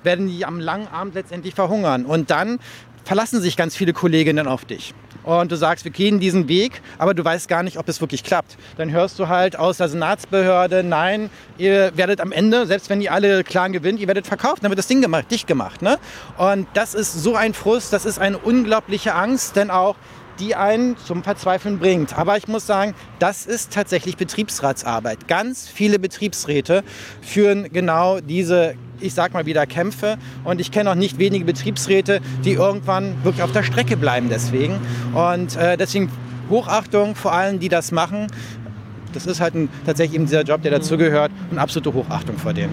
werden 0.03 0.29
die 0.29 0.45
am 0.45 0.61
langen 0.61 0.89
Abend 0.89 1.15
letztendlich 1.15 1.55
verhungern. 1.55 2.05
Und 2.05 2.31
dann 2.31 2.59
verlassen 3.09 3.41
sich 3.41 3.57
ganz 3.57 3.75
viele 3.75 3.95
Kolleginnen 3.95 4.47
auf 4.47 4.67
dich. 4.67 4.93
Und 5.25 5.51
du 5.51 5.57
sagst, 5.57 5.87
wir 5.87 5.91
gehen 5.91 6.21
diesen 6.21 6.47
Weg, 6.47 6.83
aber 6.99 7.15
du 7.15 7.25
weißt 7.25 7.49
gar 7.49 7.63
nicht, 7.63 7.79
ob 7.79 7.89
es 7.89 8.03
wirklich 8.03 8.23
klappt. 8.23 8.59
Dann 8.77 8.91
hörst 8.91 9.19
du 9.19 9.29
halt 9.29 9.59
aus 9.59 9.79
der 9.79 9.89
Senatsbehörde, 9.89 10.85
nein, 10.85 11.31
ihr 11.57 11.93
werdet 11.97 12.21
am 12.21 12.33
Ende, 12.33 12.67
selbst 12.67 12.91
wenn 12.91 13.01
ihr 13.01 13.11
alle 13.15 13.45
Klagen 13.45 13.73
gewinnt, 13.73 13.99
ihr 13.99 14.09
werdet 14.09 14.27
verkauft, 14.27 14.63
dann 14.63 14.71
wird 14.71 14.79
das 14.79 14.89
Ding 14.89 15.01
gemacht, 15.01 15.31
dicht 15.31 15.47
gemacht. 15.47 15.81
Ne? 15.81 15.99
Und 16.37 16.69
das 16.75 16.93
ist 16.93 17.15
so 17.15 17.35
ein 17.35 17.55
Frust, 17.55 17.95
das 17.95 18.05
ist 18.05 18.19
eine 18.19 18.37
unglaubliche 18.37 19.15
Angst, 19.15 19.57
denn 19.57 19.71
auch 19.71 19.97
die 20.39 20.55
einen 20.55 20.99
zum 20.99 21.25
Verzweifeln 21.25 21.79
bringt. 21.79 22.17
Aber 22.17 22.37
ich 22.37 22.47
muss 22.47 22.67
sagen, 22.67 22.95
das 23.21 23.47
ist 23.47 23.73
tatsächlich 23.73 24.19
Betriebsratsarbeit. 24.19 25.29
Ganz 25.29 25.67
viele 25.67 25.99
Betriebsräte 25.99 26.85
führen 27.23 27.73
genau 27.73 28.21
diese, 28.21 28.75
ich 29.01 29.15
sag 29.15 29.35
mal 29.35 29.47
wieder, 29.47 29.67
Kämpfe. 29.67 30.17
Und 30.45 30.61
ich 30.61 30.71
kenne 30.71 30.91
auch 30.91 30.95
nicht 30.95 31.19
wenige 31.19 31.45
Betriebsräte, 31.45 32.21
die 32.45 32.53
irgendwann 32.53 33.15
wirklich 33.25 33.43
auf 33.43 33.53
der 33.53 33.63
Strecke 33.63 33.97
bleiben 33.97 34.29
deswegen. 34.29 34.79
Und 35.15 35.57
äh, 35.57 35.77
deswegen 35.77 36.11
Hochachtung 36.51 37.15
vor 37.15 37.33
allen, 37.33 37.59
die 37.59 37.69
das 37.69 37.93
machen. 37.93 38.29
Das 39.13 39.27
ist 39.27 39.41
halt 39.41 39.55
ein, 39.55 39.69
tatsächlich 39.87 40.17
eben 40.17 40.27
dieser 40.27 40.43
Job, 40.43 40.63
der 40.63 40.71
dazugehört 40.71 41.33
und 41.51 41.59
absolute 41.59 41.95
Hochachtung 41.95 42.37
vor 42.37 42.53
denen. 42.53 42.73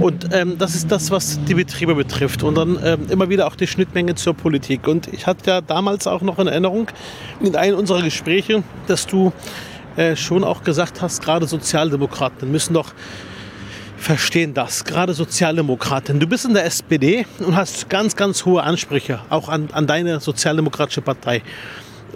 Und 0.00 0.32
ähm, 0.32 0.56
das 0.58 0.74
ist 0.74 0.90
das, 0.90 1.10
was 1.10 1.42
die 1.44 1.54
Betriebe 1.54 1.94
betrifft. 1.94 2.42
Und 2.42 2.56
dann 2.56 2.78
ähm, 2.82 3.06
immer 3.10 3.28
wieder 3.28 3.46
auch 3.46 3.56
die 3.56 3.66
Schnittmenge 3.66 4.14
zur 4.14 4.34
Politik. 4.34 4.86
Und 4.88 5.08
ich 5.12 5.26
hatte 5.26 5.50
ja 5.50 5.60
damals 5.60 6.06
auch 6.06 6.22
noch 6.22 6.38
in 6.38 6.46
Erinnerung 6.46 6.88
in 7.40 7.56
einem 7.56 7.78
unserer 7.78 8.02
Gespräche, 8.02 8.62
dass 8.86 9.06
du 9.06 9.32
äh, 9.96 10.16
schon 10.16 10.44
auch 10.44 10.62
gesagt 10.62 11.02
hast, 11.02 11.22
gerade 11.22 11.46
Sozialdemokraten 11.46 12.50
müssen 12.50 12.74
doch 12.74 12.94
verstehen 14.00 14.54
das, 14.54 14.84
gerade 14.84 15.12
Sozialdemokraten. 15.12 16.18
Du 16.18 16.26
bist 16.26 16.46
in 16.46 16.54
der 16.54 16.64
SPD 16.64 17.26
und 17.38 17.54
hast 17.54 17.88
ganz, 17.90 18.16
ganz 18.16 18.44
hohe 18.46 18.62
Ansprüche, 18.62 19.20
auch 19.28 19.48
an, 19.48 19.68
an 19.72 19.86
deine 19.86 20.20
sozialdemokratische 20.20 21.02
Partei. 21.02 21.42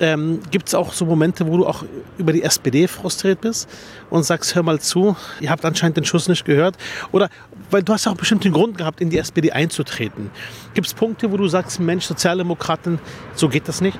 Ähm, 0.00 0.40
Gibt 0.50 0.68
es 0.68 0.74
auch 0.74 0.92
so 0.92 1.04
Momente, 1.04 1.46
wo 1.46 1.58
du 1.58 1.66
auch 1.66 1.84
über 2.18 2.32
die 2.32 2.42
SPD 2.42 2.88
frustriert 2.88 3.42
bist 3.42 3.68
und 4.10 4.24
sagst, 4.24 4.54
hör 4.54 4.62
mal 4.62 4.80
zu, 4.80 5.14
ihr 5.40 5.50
habt 5.50 5.64
anscheinend 5.64 5.96
den 5.98 6.04
Schuss 6.04 6.26
nicht 6.26 6.44
gehört? 6.44 6.76
Oder, 7.12 7.28
weil 7.74 7.82
du 7.82 7.92
hast 7.92 8.04
ja 8.04 8.12
auch 8.12 8.16
bestimmt 8.16 8.44
den 8.44 8.52
Grund 8.52 8.78
gehabt, 8.78 9.00
in 9.00 9.10
die 9.10 9.18
SPD 9.18 9.50
einzutreten. 9.50 10.30
Gibt 10.74 10.86
es 10.86 10.94
Punkte, 10.94 11.32
wo 11.32 11.36
du 11.36 11.48
sagst, 11.48 11.80
Mensch, 11.80 12.04
Sozialdemokraten, 12.04 13.00
so 13.34 13.48
geht 13.48 13.66
das 13.66 13.80
nicht? 13.80 13.98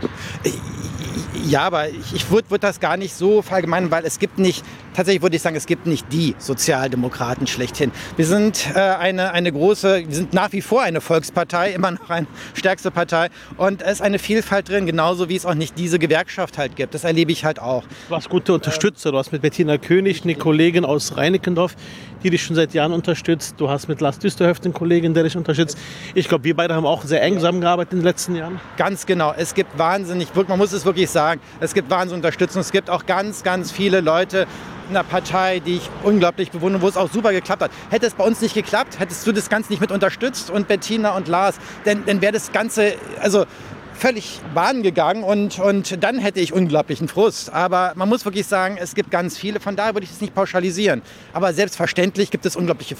Ja, 1.45 1.62
aber 1.62 1.88
ich, 1.88 2.14
ich 2.14 2.31
würde 2.31 2.49
würd 2.50 2.62
das 2.62 2.78
gar 2.78 2.97
nicht 2.97 3.14
so 3.14 3.43
verallgemeinern, 3.43 3.90
weil 3.90 4.04
es 4.04 4.21
gibt 4.21 4.38
nicht, 4.38 4.64
tatsächlich 4.95 5.23
würde 5.23 5.35
ich 5.35 5.43
sagen, 5.43 5.57
es 5.57 5.66
gibt 5.66 5.87
nicht 5.87 6.07
die 6.12 6.37
Sozialdemokraten 6.38 7.49
schlechthin. 7.49 7.90
Wir 8.16 8.26
sind 8.26 8.69
äh, 8.75 8.78
eine, 8.78 9.33
eine 9.33 9.50
große, 9.50 10.04
wir 10.07 10.14
sind 10.14 10.33
nach 10.33 10.52
wie 10.52 10.62
vor 10.62 10.83
eine 10.83 11.00
Volkspartei, 11.00 11.73
immer 11.73 11.90
noch 11.90 12.11
eine 12.11 12.28
stärkste 12.54 12.93
Partei 12.93 13.28
und 13.57 13.83
es 13.83 13.95
ist 13.95 14.02
eine 14.02 14.21
Vielfalt 14.21 14.69
drin, 14.69 14.87
genauso 14.87 15.28
wie 15.28 15.35
es 15.35 15.45
auch 15.45 15.54
nicht 15.54 15.76
diese 15.78 15.99
Gewerkschaft 15.99 16.59
halt 16.59 16.76
gibt. 16.76 16.95
Das 16.95 17.02
erlebe 17.02 17.33
ich 17.33 17.45
halt 17.45 17.59
auch. 17.59 17.83
Du 18.09 18.14
hast 18.14 18.28
gute 18.28 18.54
Unterstützer, 18.54 19.11
du 19.11 19.19
hast 19.19 19.33
mit 19.33 19.43
Bettina 19.43 19.78
König 19.78 20.23
eine 20.23 20.37
Kollegin 20.37 20.85
aus 20.85 21.16
Reinickendorf, 21.16 21.75
die 22.23 22.31
dich 22.31 22.43
schon 22.43 22.57
seit 22.57 22.73
Jahren 22.73 22.93
unterstützt. 22.93 23.57
Du 23.64 23.71
hast 23.71 23.88
mit 23.88 24.02
Lars 24.02 24.18
Düsterhöft 24.18 24.66
eine 24.66 24.75
Kollegin, 24.75 25.14
der 25.14 25.23
dich 25.23 25.38
unterstützt. 25.38 25.78
Ich 26.12 26.28
glaube, 26.28 26.44
wir 26.44 26.54
beide 26.54 26.75
haben 26.75 26.85
auch 26.85 27.02
sehr 27.02 27.23
eng 27.23 27.37
zusammengearbeitet 27.37 27.94
in 27.94 28.00
den 28.00 28.04
letzten 28.04 28.35
Jahren. 28.35 28.61
Ganz 28.76 29.06
genau. 29.06 29.33
Es 29.35 29.54
gibt 29.54 29.78
wahnsinnig, 29.78 30.28
man 30.35 30.59
muss 30.59 30.73
es 30.73 30.85
wirklich 30.85 31.09
sagen, 31.09 31.40
es 31.61 31.73
gibt 31.73 31.88
wahnsinnig 31.88 32.23
Unterstützung. 32.23 32.61
Es 32.61 32.73
gibt 32.73 32.90
auch 32.90 33.06
ganz, 33.06 33.42
ganz 33.42 33.73
viele 33.73 34.02
Leute, 34.02 34.47
in 34.88 34.92
der 34.92 35.02
Partei, 35.02 35.61
die 35.61 35.76
ich 35.76 35.88
unglaublich 36.02 36.50
bewundere, 36.50 36.83
wo 36.83 36.88
es 36.88 36.99
auch 36.99 37.11
super 37.11 37.33
geklappt 37.33 37.62
hat. 37.62 37.71
Hätte 37.88 38.04
es 38.04 38.12
bei 38.12 38.25
uns 38.25 38.42
nicht 38.42 38.54
geklappt, 38.54 39.00
hättest 39.00 39.26
du 39.26 39.33
das 39.33 39.49
Ganze 39.49 39.73
nicht 39.73 39.80
mit 39.80 39.90
unterstützt 39.90 40.50
und 40.50 40.68
Bettina 40.68 41.16
und 41.16 41.26
Lars, 41.26 41.56
dann, 41.87 42.04
dann 42.04 42.21
wäre 42.21 42.35
das 42.35 42.52
Ganze, 42.52 42.97
also 43.23 43.47
völlig 43.94 44.40
bahn 44.54 44.83
gegangen 44.83 45.25
und, 45.25 45.59
und 45.59 46.02
dann 46.04 46.18
hätte 46.18 46.40
ich 46.40 46.52
unglaublichen 46.52 47.09
Frust. 47.09 47.50
Aber 47.50 47.92
man 47.97 48.11
muss 48.11 48.26
wirklich 48.26 48.47
sagen, 48.47 48.76
es 48.78 48.94
gibt 48.94 49.11
ganz 49.11 49.38
viele, 49.38 49.59
von 49.59 49.75
daher 49.75 49.94
würde 49.94 50.04
ich 50.04 50.11
es 50.11 50.21
nicht 50.21 50.35
pauschalisieren. 50.35 51.00
Aber 51.33 51.54
selbstverständlich 51.54 52.30
gibt 52.30 52.44
es 52.44 52.56
unglaubliche 52.56 52.97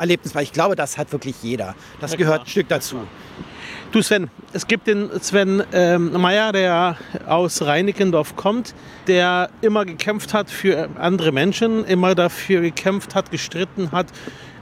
Frusterlebnisse, 0.00 0.34
weil 0.34 0.44
ich 0.44 0.52
glaube, 0.52 0.76
das 0.76 0.98
hat 0.98 1.12
wirklich 1.12 1.36
jeder. 1.42 1.74
Das 2.00 2.12
ja, 2.12 2.16
gehört 2.16 2.42
ein 2.42 2.46
Stück 2.46 2.68
dazu. 2.68 3.06
Du 3.92 4.02
Sven, 4.02 4.30
es 4.52 4.66
gibt 4.68 4.86
den 4.86 5.10
Sven 5.20 5.64
ähm, 5.72 6.12
Meyer, 6.12 6.52
der 6.52 6.96
aus 7.26 7.60
Reinickendorf 7.62 8.36
kommt, 8.36 8.74
der 9.08 9.50
immer 9.62 9.84
gekämpft 9.84 10.32
hat 10.32 10.48
für 10.48 10.88
andere 10.96 11.32
Menschen, 11.32 11.84
immer 11.84 12.14
dafür 12.14 12.60
gekämpft 12.60 13.16
hat, 13.16 13.32
gestritten 13.32 13.90
hat, 13.90 14.06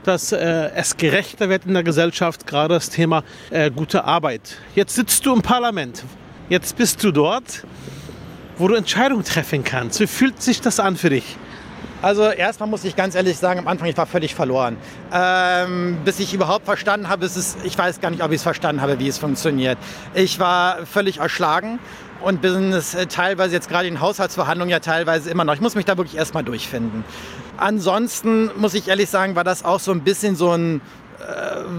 dass 0.03 0.31
äh, 0.31 0.71
es 0.73 0.97
gerechter 0.97 1.49
wird 1.49 1.65
in 1.65 1.75
der 1.75 1.83
Gesellschaft, 1.83 2.47
gerade 2.47 2.73
das 2.73 2.89
Thema 2.89 3.23
äh, 3.51 3.69
gute 3.69 4.03
Arbeit. 4.03 4.57
Jetzt 4.73 4.95
sitzt 4.95 5.25
du 5.27 5.35
im 5.35 5.43
Parlament, 5.43 6.03
jetzt 6.49 6.75
bist 6.75 7.03
du 7.03 7.11
dort, 7.11 7.63
wo 8.57 8.67
du 8.67 8.73
Entscheidungen 8.73 9.23
treffen 9.23 9.63
kannst. 9.63 9.99
Wie 9.99 10.07
fühlt 10.07 10.41
sich 10.41 10.59
das 10.59 10.79
an 10.79 10.95
für 10.95 11.11
dich? 11.11 11.37
Also 12.01 12.23
erstmal 12.29 12.69
muss 12.69 12.85
ich 12.85 12.95
ganz 12.95 13.15
ehrlich 13.15 13.37
sagen, 13.37 13.59
am 13.59 13.67
Anfang 13.67 13.89
ich 13.89 13.97
war 13.97 14.05
völlig 14.05 14.33
verloren. 14.33 14.77
Ähm, 15.11 15.97
bis 16.05 16.19
ich 16.19 16.33
überhaupt 16.33 16.63
verstanden 16.63 17.09
habe, 17.09 17.25
ist 17.25 17.35
es, 17.35 17.57
ich 17.63 17.77
weiß 17.77 17.99
gar 17.99 18.09
nicht, 18.09 18.23
ob 18.23 18.31
ich 18.31 18.37
es 18.37 18.43
verstanden 18.43 18.81
habe, 18.81 18.99
wie 18.99 19.07
es 19.07 19.17
funktioniert. 19.17 19.77
Ich 20.13 20.39
war 20.39 20.85
völlig 20.85 21.17
erschlagen 21.17 21.79
und 22.21 22.41
bin 22.41 22.71
es 22.71 22.95
äh, 22.95 23.07
teilweise 23.07 23.53
jetzt 23.53 23.67
gerade 23.67 23.87
in 23.89 23.99
Haushaltsverhandlungen 23.99 24.71
ja 24.71 24.79
teilweise 24.79 25.29
immer 25.29 25.43
noch. 25.43 25.53
Ich 25.53 25.61
muss 25.61 25.75
mich 25.75 25.85
da 25.85 25.97
wirklich 25.97 26.15
erstmal 26.15 26.43
durchfinden. 26.43 27.03
Ansonsten 27.57 28.49
muss 28.55 28.73
ich 28.75 28.87
ehrlich 28.87 29.09
sagen, 29.09 29.35
war 29.35 29.43
das 29.43 29.65
auch 29.65 29.81
so 29.81 29.91
ein 29.91 30.01
bisschen 30.01 30.37
so 30.37 30.51
ein 30.51 30.79
äh, 31.19 31.25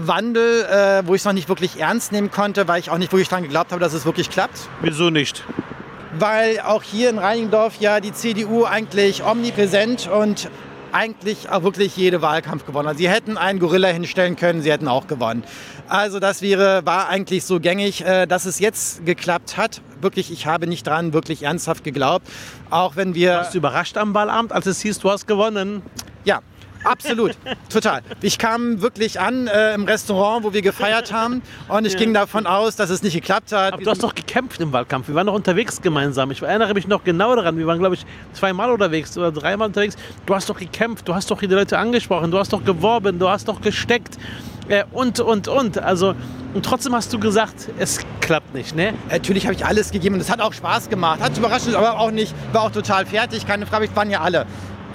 Wandel, 0.05 0.65
äh, 0.65 1.07
wo 1.07 1.15
ich 1.15 1.21
es 1.21 1.25
noch 1.25 1.33
nicht 1.33 1.49
wirklich 1.49 1.79
ernst 1.79 2.11
nehmen 2.11 2.29
konnte, 2.29 2.67
weil 2.67 2.79
ich 2.79 2.91
auch 2.91 2.99
nicht 2.99 3.11
wirklich 3.11 3.29
daran 3.29 3.43
geglaubt 3.43 3.71
habe, 3.71 3.81
dass 3.81 3.93
es 3.93 4.05
wirklich 4.05 4.29
klappt. 4.29 4.69
Wieso 4.81 5.09
nicht? 5.09 5.43
Weil 6.17 6.59
auch 6.59 6.83
hier 6.83 7.09
in 7.09 7.17
Reinigendorf 7.17 7.79
ja 7.79 7.99
die 7.99 8.13
CDU 8.13 8.65
eigentlich 8.65 9.23
omnipräsent 9.23 10.07
und 10.07 10.49
eigentlich 10.91 11.49
auch 11.49 11.63
wirklich 11.63 11.95
jede 11.95 12.21
Wahlkampf 12.21 12.65
gewonnen 12.65 12.89
hat. 12.89 12.97
Sie 12.97 13.09
hätten 13.09 13.37
einen 13.37 13.59
Gorilla 13.59 13.87
hinstellen 13.87 14.35
können, 14.35 14.61
sie 14.61 14.71
hätten 14.71 14.87
auch 14.87 15.07
gewonnen. 15.07 15.43
Also 15.87 16.19
das 16.19 16.41
wäre, 16.41 16.85
war 16.85 17.09
eigentlich 17.09 17.45
so 17.45 17.59
gängig, 17.59 18.03
äh, 18.05 18.25
dass 18.25 18.45
es 18.45 18.59
jetzt 18.59 19.05
geklappt 19.05 19.57
hat. 19.57 19.81
Wirklich, 20.01 20.31
ich 20.31 20.47
habe 20.47 20.67
nicht 20.67 20.85
dran 20.87 21.13
wirklich 21.13 21.43
ernsthaft 21.43 21.83
geglaubt. 21.83 22.27
Auch 22.69 22.95
wenn 22.95 23.15
wir... 23.15 23.35
Warst 23.35 23.53
du 23.53 23.59
überrascht 23.59 23.97
am 23.97 24.13
Wahlabend, 24.13 24.51
als 24.51 24.65
es 24.65 24.81
hieß, 24.81 24.99
du 24.99 25.09
hast 25.09 25.27
gewonnen? 25.27 25.81
Ja, 26.23 26.41
Absolut, 26.83 27.37
total. 27.69 28.01
Ich 28.21 28.37
kam 28.37 28.81
wirklich 28.81 29.19
an 29.19 29.47
äh, 29.47 29.73
im 29.73 29.85
Restaurant, 29.85 30.43
wo 30.43 30.53
wir 30.53 30.61
gefeiert 30.61 31.13
haben 31.13 31.41
und 31.67 31.85
ich 31.85 31.93
ja. 31.93 31.99
ging 31.99 32.13
davon 32.13 32.47
aus, 32.47 32.75
dass 32.75 32.89
es 32.89 33.03
nicht 33.03 33.13
geklappt 33.13 33.51
hat. 33.51 33.73
Aber 33.73 33.83
du 33.83 33.89
hast 33.89 34.03
doch 34.03 34.15
gekämpft 34.15 34.61
im 34.61 34.71
Wahlkampf. 34.71 35.07
Wir 35.07 35.15
waren 35.15 35.27
noch 35.27 35.33
unterwegs 35.33 35.81
gemeinsam. 35.81 36.31
Ich 36.31 36.41
erinnere 36.41 36.73
mich 36.73 36.87
noch 36.87 37.03
genau 37.03 37.35
daran. 37.35 37.57
Wir 37.57 37.67
waren, 37.67 37.79
glaube 37.79 37.95
ich, 37.95 38.05
zweimal 38.33 38.71
unterwegs 38.71 39.17
oder 39.17 39.31
dreimal 39.31 39.67
unterwegs. 39.67 39.95
Du 40.25 40.35
hast 40.35 40.49
doch 40.49 40.57
gekämpft, 40.57 41.07
du 41.07 41.15
hast 41.15 41.29
doch 41.31 41.39
die 41.39 41.47
Leute 41.47 41.77
angesprochen, 41.77 42.31
du 42.31 42.37
hast 42.37 42.53
doch 42.53 42.63
geworben, 42.63 43.19
du 43.19 43.29
hast 43.29 43.47
doch 43.47 43.61
gesteckt 43.61 44.17
äh, 44.67 44.83
und, 44.91 45.19
und, 45.19 45.47
und. 45.47 45.77
Also, 45.77 46.15
und 46.53 46.65
trotzdem 46.65 46.93
hast 46.95 47.13
du 47.13 47.19
gesagt, 47.19 47.69
es 47.77 47.99
klappt 48.19 48.53
nicht, 48.53 48.75
ne? 48.75 48.93
Natürlich 49.09 49.45
habe 49.45 49.53
ich 49.53 49.65
alles 49.65 49.91
gegeben 49.91 50.15
und 50.15 50.21
es 50.21 50.29
hat 50.29 50.41
auch 50.41 50.53
Spaß 50.53 50.89
gemacht. 50.89 51.21
Hat 51.21 51.37
überraschend, 51.37 51.75
aber 51.75 51.99
auch 51.99 52.11
nicht, 52.11 52.33
war 52.51 52.63
auch 52.63 52.71
total 52.71 53.05
fertig. 53.05 53.47
Keine 53.47 53.65
Frage, 53.65 53.87
waren 53.95 54.09
ja 54.09 54.21
alle. 54.21 54.45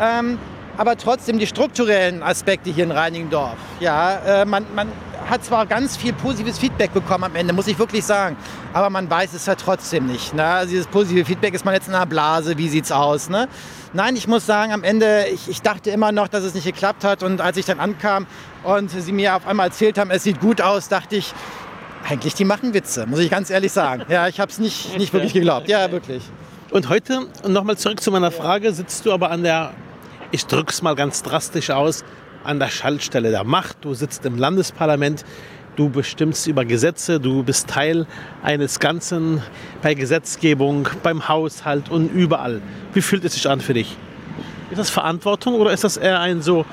Ähm, 0.01 0.39
aber 0.77 0.97
trotzdem 0.97 1.39
die 1.39 1.47
strukturellen 1.47 2.23
Aspekte 2.23 2.71
hier 2.71 2.85
in 2.85 2.91
Reinigendorf. 2.91 3.57
Ja, 3.81 4.43
äh, 4.43 4.45
man, 4.45 4.65
man 4.75 4.89
hat 5.29 5.45
zwar 5.45 5.67
ganz 5.67 5.97
viel 5.97 6.13
positives 6.13 6.59
Feedback 6.59 6.93
bekommen 6.93 7.25
am 7.25 7.35
Ende, 7.35 7.53
muss 7.53 7.67
ich 7.67 7.79
wirklich 7.79 8.05
sagen, 8.05 8.37
aber 8.73 8.91
man 8.91 9.11
weiß 9.11 9.35
es 9.35 9.47
ja 9.47 9.55
trotzdem 9.55 10.07
nicht. 10.07 10.35
Ne? 10.35 10.45
Also 10.45 10.71
dieses 10.71 10.87
positive 10.87 11.25
Feedback 11.25 11.55
ist 11.55 11.65
man 11.65 11.75
jetzt 11.75 11.89
in 11.89 11.95
einer 11.95 12.07
Blase, 12.07 12.57
wie 12.59 12.69
sieht's 12.69 12.93
aus? 12.93 13.29
Ne? 13.29 13.49
Nein, 13.93 14.17
ich 14.17 14.29
muss 14.29 14.47
sagen, 14.47 14.73
am 14.73 14.85
Ende, 14.85 15.27
ich, 15.33 15.49
ich 15.49 15.63
dachte 15.63 15.91
immer 15.91 16.13
noch, 16.13 16.29
dass 16.29 16.45
es 16.45 16.55
nicht 16.55 16.65
geklappt 16.65 17.05
hat 17.05 17.23
und 17.23 17.41
als 17.41 17.57
ich 17.57 17.65
dann 17.65 17.81
ankam 17.81 18.27
und 18.63 18.91
sie 18.91 19.13
mir 19.13 19.37
auf 19.37 19.47
einmal 19.47 19.69
erzählt 19.69 19.99
haben, 19.99 20.11
es 20.11 20.23
sieht 20.23 20.41
gut 20.41 20.61
aus, 20.61 20.89
dachte 20.89 21.17
ich, 21.17 21.33
eigentlich, 22.09 22.35
die 22.35 22.45
machen 22.45 22.73
Witze, 22.73 23.07
muss 23.07 23.19
ich 23.19 23.31
ganz 23.31 23.51
ehrlich 23.51 23.73
sagen. 23.73 24.05
Ja, 24.09 24.29
ich 24.29 24.39
habe 24.39 24.51
es 24.51 24.59
nicht, 24.59 24.97
nicht 24.97 25.13
wirklich 25.13 25.33
geglaubt. 25.33 25.69
Ja, 25.69 25.91
wirklich. 25.91 26.23
Und 26.71 26.89
heute, 26.89 27.27
nochmal 27.47 27.77
zurück 27.77 28.01
zu 28.01 28.13
meiner 28.13 28.31
Frage, 28.31 28.73
sitzt 28.73 29.07
du 29.07 29.13
aber 29.13 29.31
an 29.31 29.43
der 29.43 29.73
ich 30.31 30.47
drücke 30.47 30.73
es 30.73 30.83
mal 30.83 30.95
ganz 30.95 31.23
drastisch 31.23 31.71
aus, 31.71 32.05
an 32.45 32.59
der 32.59 32.69
Schaltstelle 32.69 33.31
der 33.31 33.45
Macht. 33.45 33.79
Du 33.83 33.95
sitzt 33.95 34.25
im 34.25 34.39
Landesparlament, 34.39 35.25
du 35.77 35.91
bestimmst 35.91 36.47
über 36.47 36.65
Gesetze, 36.65 37.21
du 37.21 37.43
bist 37.43 37.69
Teil 37.69 38.07
eines 38.43 38.81
Ganzen 38.81 39.43
bei 39.83 39.95
Gesetzgebung, 39.95 40.89
beim 41.03 41.29
Haushalt 41.29 41.91
und 41.91 42.13
überall. 42.13 42.61
Wie 42.93 43.03
fühlt 43.03 43.25
es 43.25 43.35
sich 43.35 43.49
an 43.49 43.61
für 43.61 43.75
dich? 43.75 43.97
Ist 44.71 44.79
das 44.79 44.91
Verantwortung 44.91 45.55
oder 45.55 45.73
ist 45.73 45.85
das 45.85 45.97
eher 45.97 46.21
ein 46.21 46.43
so, 46.43 46.65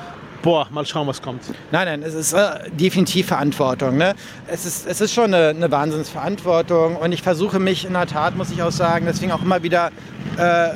boah, 0.43 0.67
mal 0.69 0.85
schauen, 0.85 1.07
was 1.07 1.21
kommt. 1.21 1.41
Nein, 1.71 1.87
nein, 1.87 2.03
es 2.03 2.13
ist 2.13 2.33
äh, 2.33 2.69
definitiv 2.71 3.27
Verantwortung. 3.27 3.97
Ne? 3.97 4.13
Es, 4.45 4.65
ist, 4.65 4.85
es 4.85 5.01
ist 5.01 5.13
schon 5.13 5.33
eine, 5.33 5.49
eine 5.49 5.71
Wahnsinnsverantwortung 5.71 6.97
und 6.97 7.11
ich 7.11 7.23
versuche 7.23 7.59
mich 7.59 7.85
in 7.85 7.93
der 7.93 8.05
Tat, 8.05 8.35
muss 8.35 8.51
ich 8.51 8.61
auch 8.61 8.71
sagen, 8.71 9.05
deswegen 9.07 9.31
auch 9.31 9.41
immer 9.41 9.63
wieder 9.63 9.89
äh, 10.37 10.69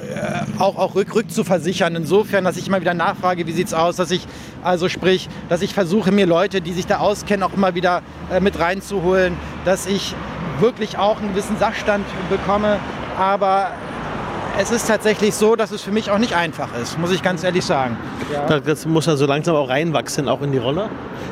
auch, 0.57 0.77
auch 0.77 0.95
rück, 0.95 1.13
rück 1.13 1.29
zu 1.29 1.43
versichern. 1.43 1.95
Insofern, 1.95 2.45
dass 2.45 2.57
ich 2.57 2.67
immer 2.67 2.81
wieder 2.81 2.93
nachfrage, 2.93 3.45
wie 3.45 3.51
sieht 3.51 3.67
es 3.67 3.73
aus, 3.73 3.97
dass 3.97 4.09
ich 4.09 4.25
also 4.63 4.89
sprich, 4.89 5.29
dass 5.49 5.61
ich 5.61 5.73
versuche, 5.73 6.11
mir 6.11 6.25
Leute, 6.25 6.61
die 6.61 6.73
sich 6.73 6.87
da 6.87 6.97
auskennen, 6.97 7.43
auch 7.43 7.53
immer 7.53 7.75
wieder 7.75 8.01
äh, 8.31 8.39
mit 8.39 8.57
reinzuholen, 8.57 9.35
dass 9.65 9.85
ich 9.85 10.15
wirklich 10.59 10.97
auch 10.97 11.19
einen 11.19 11.29
gewissen 11.29 11.57
Sachstand 11.57 12.05
bekomme. 12.29 12.79
Aber 13.17 13.71
es 14.59 14.71
ist 14.71 14.87
tatsächlich 14.87 15.35
so, 15.35 15.55
dass 15.55 15.71
es 15.71 15.81
für 15.81 15.91
mich 15.91 16.09
auch 16.09 16.17
nicht 16.17 16.35
einfach 16.35 16.69
ist, 16.81 16.97
muss 16.97 17.11
ich 17.11 17.21
ganz 17.21 17.43
ehrlich 17.43 17.63
sagen. 17.63 17.95
Ja. 18.31 18.59
Das 18.59 18.85
muss 18.85 19.05
ja 19.05 19.15
so 19.15 19.25
langsam 19.25 19.55
auch 19.55 19.69
reinwachsen, 19.69 20.27
auch 20.27 20.41
in 20.41 20.51
die 20.51 20.57
Rolle? 20.57 20.89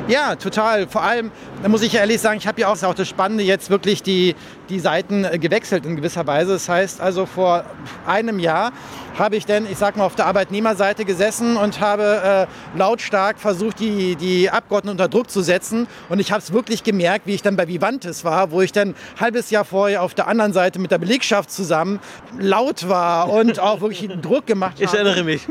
Ja, 0.08 0.36
total. 0.36 0.86
Vor 0.86 1.02
allem, 1.02 1.32
da 1.62 1.68
muss 1.68 1.82
ich 1.82 1.94
ehrlich 1.94 2.20
sagen, 2.20 2.38
ich 2.38 2.46
habe 2.46 2.60
ja 2.60 2.68
auch, 2.68 2.80
auch 2.84 2.94
das 2.94 3.08
Spannende, 3.08 3.42
jetzt 3.42 3.70
wirklich 3.70 4.02
die, 4.02 4.36
die 4.68 4.80
Seiten 4.80 5.24
äh, 5.24 5.38
gewechselt 5.38 5.86
in 5.86 5.96
gewisser 5.96 6.26
Weise. 6.26 6.52
Das 6.52 6.68
heißt 6.68 7.00
also, 7.00 7.26
vor 7.26 7.64
einem 8.06 8.38
Jahr 8.38 8.72
habe 9.18 9.36
ich 9.36 9.46
denn, 9.46 9.66
ich 9.70 9.78
sag 9.78 9.96
mal, 9.96 10.04
auf 10.04 10.14
der 10.14 10.26
Arbeitnehmerseite 10.26 11.04
gesessen 11.04 11.56
und 11.56 11.80
habe 11.80 12.46
äh, 12.74 12.78
lautstark 12.78 13.38
versucht, 13.38 13.80
die, 13.80 14.14
die 14.16 14.50
Abgeordneten 14.50 14.92
unter 14.92 15.08
Druck 15.08 15.30
zu 15.30 15.40
setzen. 15.40 15.86
Und 16.08 16.18
ich 16.18 16.32
habe 16.32 16.40
es 16.40 16.52
wirklich 16.52 16.84
gemerkt, 16.84 17.26
wie 17.26 17.34
ich 17.34 17.42
dann 17.42 17.56
bei 17.56 17.66
Vivantes 17.66 18.24
war, 18.24 18.50
wo 18.50 18.60
ich 18.60 18.72
dann 18.72 18.90
ein 18.90 18.94
halbes 19.18 19.50
Jahr 19.50 19.64
vorher 19.64 20.02
auf 20.02 20.14
der 20.14 20.28
anderen 20.28 20.52
Seite 20.52 20.78
mit 20.78 20.90
der 20.90 20.98
Belegschaft 20.98 21.50
zusammen 21.50 22.00
laut 22.38 22.88
war 22.88 23.30
und 23.30 23.58
auch 23.60 23.80
wirklich 23.80 24.08
Druck 24.20 24.46
gemacht 24.46 24.74
habe. 24.74 24.84
Ich 24.84 24.92
erinnere 24.92 25.24
mich. 25.24 25.42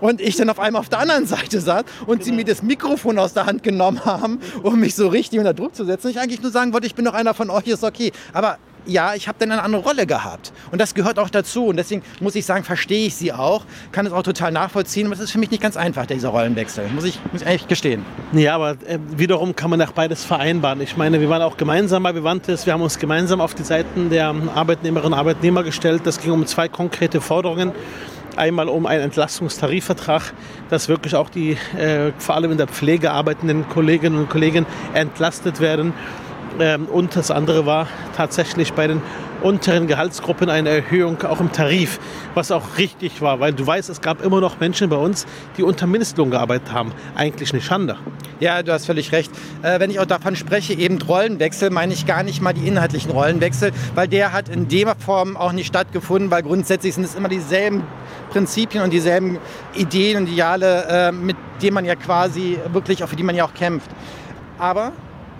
Und 0.00 0.20
ich 0.20 0.36
dann 0.36 0.48
auf 0.48 0.58
einmal 0.58 0.80
auf 0.80 0.88
der 0.88 1.00
anderen 1.00 1.26
Seite 1.26 1.60
saß 1.60 1.84
und 2.06 2.18
genau. 2.18 2.24
sie 2.24 2.32
mir 2.32 2.44
das 2.44 2.62
Mikrofon 2.62 3.18
aus 3.18 3.34
der 3.34 3.46
Hand 3.46 3.62
genommen 3.62 4.04
haben, 4.04 4.40
um 4.62 4.80
mich 4.80 4.94
so 4.94 5.08
richtig 5.08 5.38
unter 5.38 5.54
Druck 5.54 5.74
zu 5.74 5.84
setzen. 5.84 6.08
Ich 6.08 6.18
eigentlich 6.18 6.40
nur 6.42 6.50
sagen 6.50 6.72
wollte, 6.72 6.86
ich 6.86 6.94
bin 6.94 7.04
doch 7.04 7.14
einer 7.14 7.34
von 7.34 7.50
euch, 7.50 7.66
ist 7.66 7.84
okay. 7.84 8.12
Aber 8.32 8.51
ja, 8.86 9.14
ich 9.14 9.28
habe 9.28 9.38
dann 9.38 9.50
eine 9.50 9.62
andere 9.62 9.82
Rolle 9.82 10.06
gehabt. 10.06 10.52
Und 10.70 10.80
das 10.80 10.94
gehört 10.94 11.18
auch 11.18 11.30
dazu. 11.30 11.66
Und 11.66 11.76
deswegen 11.76 12.02
muss 12.20 12.34
ich 12.34 12.46
sagen, 12.46 12.64
verstehe 12.64 13.06
ich 13.06 13.14
sie 13.14 13.32
auch, 13.32 13.64
kann 13.92 14.06
es 14.06 14.12
auch 14.12 14.22
total 14.22 14.52
nachvollziehen. 14.52 15.06
Aber 15.06 15.14
es 15.14 15.20
ist 15.20 15.32
für 15.32 15.38
mich 15.38 15.50
nicht 15.50 15.62
ganz 15.62 15.76
einfach, 15.76 16.06
dieser 16.06 16.30
Rollenwechsel, 16.30 16.88
muss 16.94 17.04
ich, 17.04 17.18
muss 17.32 17.42
ich 17.42 17.48
echt 17.48 17.68
gestehen. 17.68 18.04
Ja, 18.32 18.54
aber 18.54 18.72
äh, 18.86 18.98
wiederum 19.16 19.54
kann 19.56 19.70
man 19.70 19.80
auch 19.82 19.92
beides 19.92 20.24
vereinbaren. 20.24 20.80
Ich 20.80 20.96
meine, 20.96 21.20
wir 21.20 21.28
waren 21.28 21.42
auch 21.42 21.56
gemeinsam 21.56 22.02
bei 22.02 22.14
Vivantes, 22.14 22.66
wir 22.66 22.72
haben 22.72 22.82
uns 22.82 22.98
gemeinsam 22.98 23.40
auf 23.40 23.54
die 23.54 23.62
Seiten 23.62 24.10
der 24.10 24.34
Arbeitnehmerinnen 24.54 25.12
und 25.12 25.18
Arbeitnehmer 25.18 25.62
gestellt. 25.62 26.02
Das 26.04 26.20
ging 26.20 26.32
um 26.32 26.46
zwei 26.46 26.68
konkrete 26.68 27.20
Forderungen. 27.20 27.72
Einmal 28.36 28.68
um 28.68 28.86
einen 28.86 29.02
Entlastungstarifvertrag, 29.02 30.32
dass 30.70 30.88
wirklich 30.88 31.14
auch 31.14 31.28
die 31.28 31.58
äh, 31.76 32.12
vor 32.16 32.34
allem 32.34 32.52
in 32.52 32.56
der 32.56 32.66
Pflege 32.66 33.10
arbeitenden 33.10 33.68
Kolleginnen 33.68 34.18
und 34.18 34.30
Kollegen 34.30 34.64
entlastet 34.94 35.60
werden. 35.60 35.92
Ähm, 36.58 36.86
und 36.86 37.16
das 37.16 37.30
andere 37.30 37.66
war 37.66 37.88
tatsächlich 38.16 38.72
bei 38.72 38.86
den 38.86 39.02
unteren 39.42 39.86
Gehaltsgruppen 39.86 40.48
eine 40.48 40.68
Erhöhung 40.68 41.20
auch 41.22 41.40
im 41.40 41.50
Tarif, 41.52 41.98
was 42.34 42.50
auch 42.52 42.78
richtig 42.78 43.20
war, 43.22 43.40
weil 43.40 43.52
du 43.52 43.66
weißt, 43.66 43.90
es 43.90 44.00
gab 44.00 44.24
immer 44.24 44.40
noch 44.40 44.60
Menschen 44.60 44.88
bei 44.88 44.96
uns, 44.96 45.26
die 45.56 45.62
unter 45.62 45.86
Mindestlohn 45.86 46.30
gearbeitet 46.30 46.72
haben. 46.72 46.92
Eigentlich 47.16 47.52
eine 47.52 47.60
Schande. 47.60 47.96
Ja, 48.40 48.62
du 48.62 48.72
hast 48.72 48.86
völlig 48.86 49.12
recht. 49.12 49.30
Äh, 49.62 49.80
wenn 49.80 49.90
ich 49.90 50.00
auch 50.00 50.06
davon 50.06 50.36
spreche, 50.36 50.74
eben 50.74 51.00
Rollenwechsel, 51.00 51.70
meine 51.70 51.92
ich 51.92 52.06
gar 52.06 52.22
nicht 52.22 52.40
mal 52.40 52.52
die 52.52 52.66
inhaltlichen 52.66 53.10
Rollenwechsel, 53.10 53.72
weil 53.94 54.08
der 54.08 54.32
hat 54.32 54.48
in 54.48 54.68
der 54.68 54.94
Form 54.96 55.36
auch 55.36 55.52
nicht 55.52 55.66
stattgefunden, 55.66 56.30
weil 56.30 56.42
grundsätzlich 56.42 56.94
sind 56.94 57.04
es 57.04 57.14
immer 57.14 57.28
dieselben 57.28 57.82
Prinzipien 58.30 58.82
und 58.82 58.92
dieselben 58.92 59.38
Ideen 59.74 60.18
und 60.18 60.28
Ideale, 60.28 60.86
äh, 60.88 61.12
mit 61.12 61.36
denen 61.62 61.74
man 61.74 61.84
ja 61.84 61.96
quasi 61.96 62.58
wirklich, 62.72 63.02
auch 63.04 63.08
für 63.08 63.16
die 63.16 63.22
man 63.22 63.34
ja 63.34 63.44
auch 63.44 63.54
kämpft. 63.54 63.90
Aber 64.58 64.92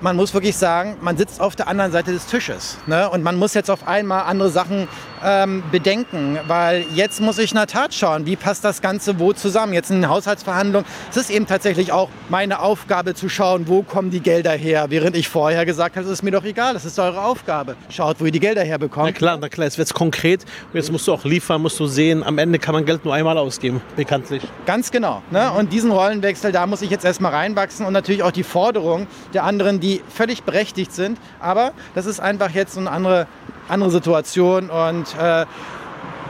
man 0.02 0.16
muss 0.16 0.35
wirklich 0.35 0.56
sagen, 0.56 0.97
man 1.00 1.16
sitzt 1.16 1.40
auf 1.40 1.56
der 1.56 1.68
anderen 1.68 1.92
Seite 1.92 2.12
des 2.12 2.26
Tisches. 2.26 2.76
Ne? 2.87 3.09
Und 3.09 3.23
man 3.23 3.37
muss 3.37 3.54
jetzt 3.54 3.71
auf 3.71 3.87
einmal 3.87 4.25
andere 4.25 4.50
Sachen 4.50 4.88
ähm, 5.25 5.62
bedenken, 5.71 6.38
weil 6.47 6.85
jetzt 6.95 7.21
muss 7.21 7.38
ich 7.38 7.52
in 7.52 7.57
der 7.57 7.67
Tat 7.67 7.95
schauen, 7.95 8.26
wie 8.26 8.37
passt 8.37 8.64
das 8.64 8.81
Ganze 8.81 9.19
wo 9.19 9.33
zusammen. 9.33 9.73
Jetzt 9.73 9.91
in 9.91 10.00
den 10.00 10.09
Haushaltsverhandlungen 10.09 10.87
es 11.11 11.17
ist 11.17 11.31
eben 11.31 11.47
tatsächlich 11.47 11.93
auch 11.93 12.09
meine 12.29 12.61
Aufgabe 12.61 13.14
zu 13.14 13.29
schauen, 13.29 13.69
wo 13.69 13.83
kommen 13.83 14.11
die 14.11 14.21
Gelder 14.21 14.52
her, 14.52 14.87
während 14.88 15.17
ich 15.17 15.29
vorher 15.29 15.67
gesagt 15.67 15.97
habe, 15.97 16.07
es 16.07 16.12
ist 16.12 16.23
mir 16.23 16.31
doch 16.31 16.45
egal, 16.45 16.75
das 16.75 16.85
ist 16.85 16.99
eure 16.99 17.23
Aufgabe. 17.23 17.76
Schaut, 17.91 18.21
wo 18.21 18.26
ihr 18.26 18.33
die 18.33 18.41
Gelder 18.41 18.64
herbekommt. 18.64 19.07
Na 19.07 19.12
klar, 19.12 19.38
na 19.41 19.49
klar, 19.49 19.67
jetzt 19.67 19.79
wird 19.79 19.88
es 19.88 19.95
konkret 19.95 20.45
und 20.73 20.75
jetzt 20.75 20.91
musst 20.91 21.07
du 21.07 21.12
auch 21.12 21.25
liefern, 21.25 21.61
musst 21.61 21.79
du 21.79 21.87
sehen, 21.87 22.23
am 22.23 22.38
Ende 22.38 22.59
kann 22.59 22.75
man 22.75 22.85
Geld 22.85 23.05
nur 23.05 23.14
einmal 23.14 23.37
ausgeben, 23.38 23.81
bekanntlich. 23.97 24.43
Ganz 24.67 24.91
genau. 24.91 25.23
Ne? 25.31 25.52
Und 25.52 25.73
diesen 25.73 25.91
Rollenwechsel, 25.91 26.52
da 26.52 26.67
muss 26.67 26.83
ich 26.83 26.91
jetzt 26.91 27.05
erstmal 27.05 27.33
reinwachsen 27.33 27.85
und 27.87 27.93
natürlich 27.93 28.23
auch 28.23 28.33
die 28.33 28.43
Forderungen 28.43 29.07
der 29.35 29.45
anderen, 29.45 29.81
die 29.81 30.02
völlig 30.09 30.43
berechtigt 30.43 30.93
sind. 30.93 31.19
Aber 31.41 31.73
das 31.95 32.07
ist 32.07 32.21
einfach 32.21 32.50
jetzt 32.50 32.79
eine 32.79 32.91
andere 32.91 33.26
andere 33.69 33.90
Situation 33.90 34.71
und 34.71 35.14
äh, 35.19 35.47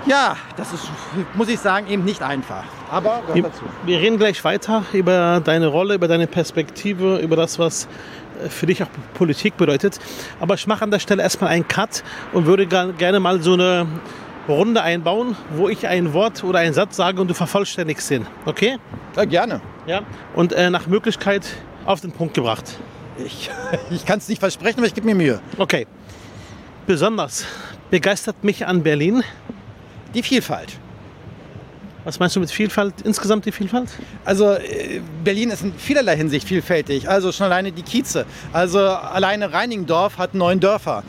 ja, 0.06 0.36
das 0.56 0.72
ist, 0.72 0.90
muss 1.34 1.48
ich 1.48 1.60
sagen, 1.60 1.86
eben 1.88 2.04
nicht 2.04 2.22
einfach. 2.22 2.64
Aber 2.90 3.22
wir, 3.32 3.50
wir 3.84 4.00
reden 4.00 4.18
gleich 4.18 4.42
weiter 4.44 4.84
über 4.92 5.40
deine 5.42 5.68
Rolle, 5.68 5.94
über 5.94 6.08
deine 6.08 6.26
Perspektive, 6.26 7.18
über 7.18 7.36
das, 7.36 7.58
was 7.58 7.88
äh, 8.42 8.48
für 8.48 8.66
dich 8.66 8.82
auch 8.82 8.88
Politik 9.14 9.56
bedeutet. 9.56 9.98
Aber 10.40 10.54
ich 10.54 10.66
mache 10.66 10.82
an 10.82 10.90
der 10.90 10.98
Stelle 10.98 11.22
erstmal 11.22 11.50
einen 11.50 11.68
Cut 11.68 12.02
und 12.32 12.46
würde 12.46 12.66
gerne 12.66 13.20
mal 13.20 13.40
so 13.42 13.52
eine 13.52 13.86
Runde 14.48 14.82
einbauen, 14.82 15.36
wo 15.54 15.68
ich 15.68 15.86
ein 15.86 16.12
Wort 16.12 16.42
oder 16.42 16.58
einen 16.58 16.74
Satz 16.74 16.96
sage 16.96 17.20
und 17.20 17.28
du 17.28 17.34
vervollständigst 17.34 18.10
den. 18.10 18.26
Okay? 18.44 18.78
Ja, 19.16 19.24
gerne. 19.24 19.60
Ja. 19.86 20.02
Und 20.34 20.52
äh, 20.52 20.68
nach 20.70 20.86
Möglichkeit 20.88 21.46
auf 21.86 22.00
den 22.00 22.12
Punkt 22.12 22.34
gebracht. 22.34 22.78
Ich, 23.24 23.50
ich 23.90 24.04
kann 24.04 24.18
es 24.18 24.28
nicht 24.28 24.40
versprechen, 24.40 24.78
aber 24.78 24.86
ich 24.86 24.94
gebe 24.94 25.06
mir 25.06 25.14
Mühe. 25.14 25.40
Okay. 25.58 25.86
Besonders 26.86 27.44
begeistert 27.90 28.42
mich 28.42 28.66
an 28.66 28.82
Berlin 28.82 29.22
die 30.14 30.22
Vielfalt. 30.22 30.78
Was 32.04 32.18
meinst 32.18 32.34
du 32.34 32.40
mit 32.40 32.50
Vielfalt, 32.50 32.94
insgesamt 33.04 33.46
die 33.46 33.52
Vielfalt? 33.52 33.88
Also 34.24 34.54
äh, 34.54 35.00
Berlin 35.22 35.50
ist 35.50 35.62
in 35.62 35.72
vielerlei 35.74 36.16
Hinsicht 36.16 36.48
vielfältig. 36.48 37.08
Also 37.08 37.30
schon 37.30 37.46
alleine 37.46 37.70
die 37.70 37.82
Kieze. 37.82 38.26
Also 38.52 38.80
alleine 38.80 39.52
Reinigendorf 39.52 40.18
hat 40.18 40.34
neun 40.34 40.58
Dörfer. 40.58 41.04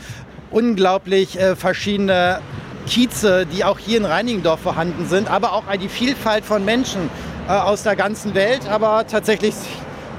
Unglaublich 0.52 1.40
äh, 1.40 1.56
verschiedene 1.56 2.40
Kieze, 2.86 3.48
die 3.48 3.64
auch 3.64 3.80
hier 3.80 3.98
in 3.98 4.06
Reinigendorf 4.06 4.60
vorhanden 4.60 5.08
sind. 5.08 5.32
Aber 5.32 5.54
auch 5.54 5.64
die 5.82 5.90
Vielfalt 5.90 6.46
von 6.46 6.64
Menschen 6.64 7.10
äh, 7.48 7.52
aus 7.52 7.82
der 7.82 7.96
ganzen 7.96 8.36
Welt. 8.36 8.70
Aber 8.70 9.08
tatsächlich 9.08 9.56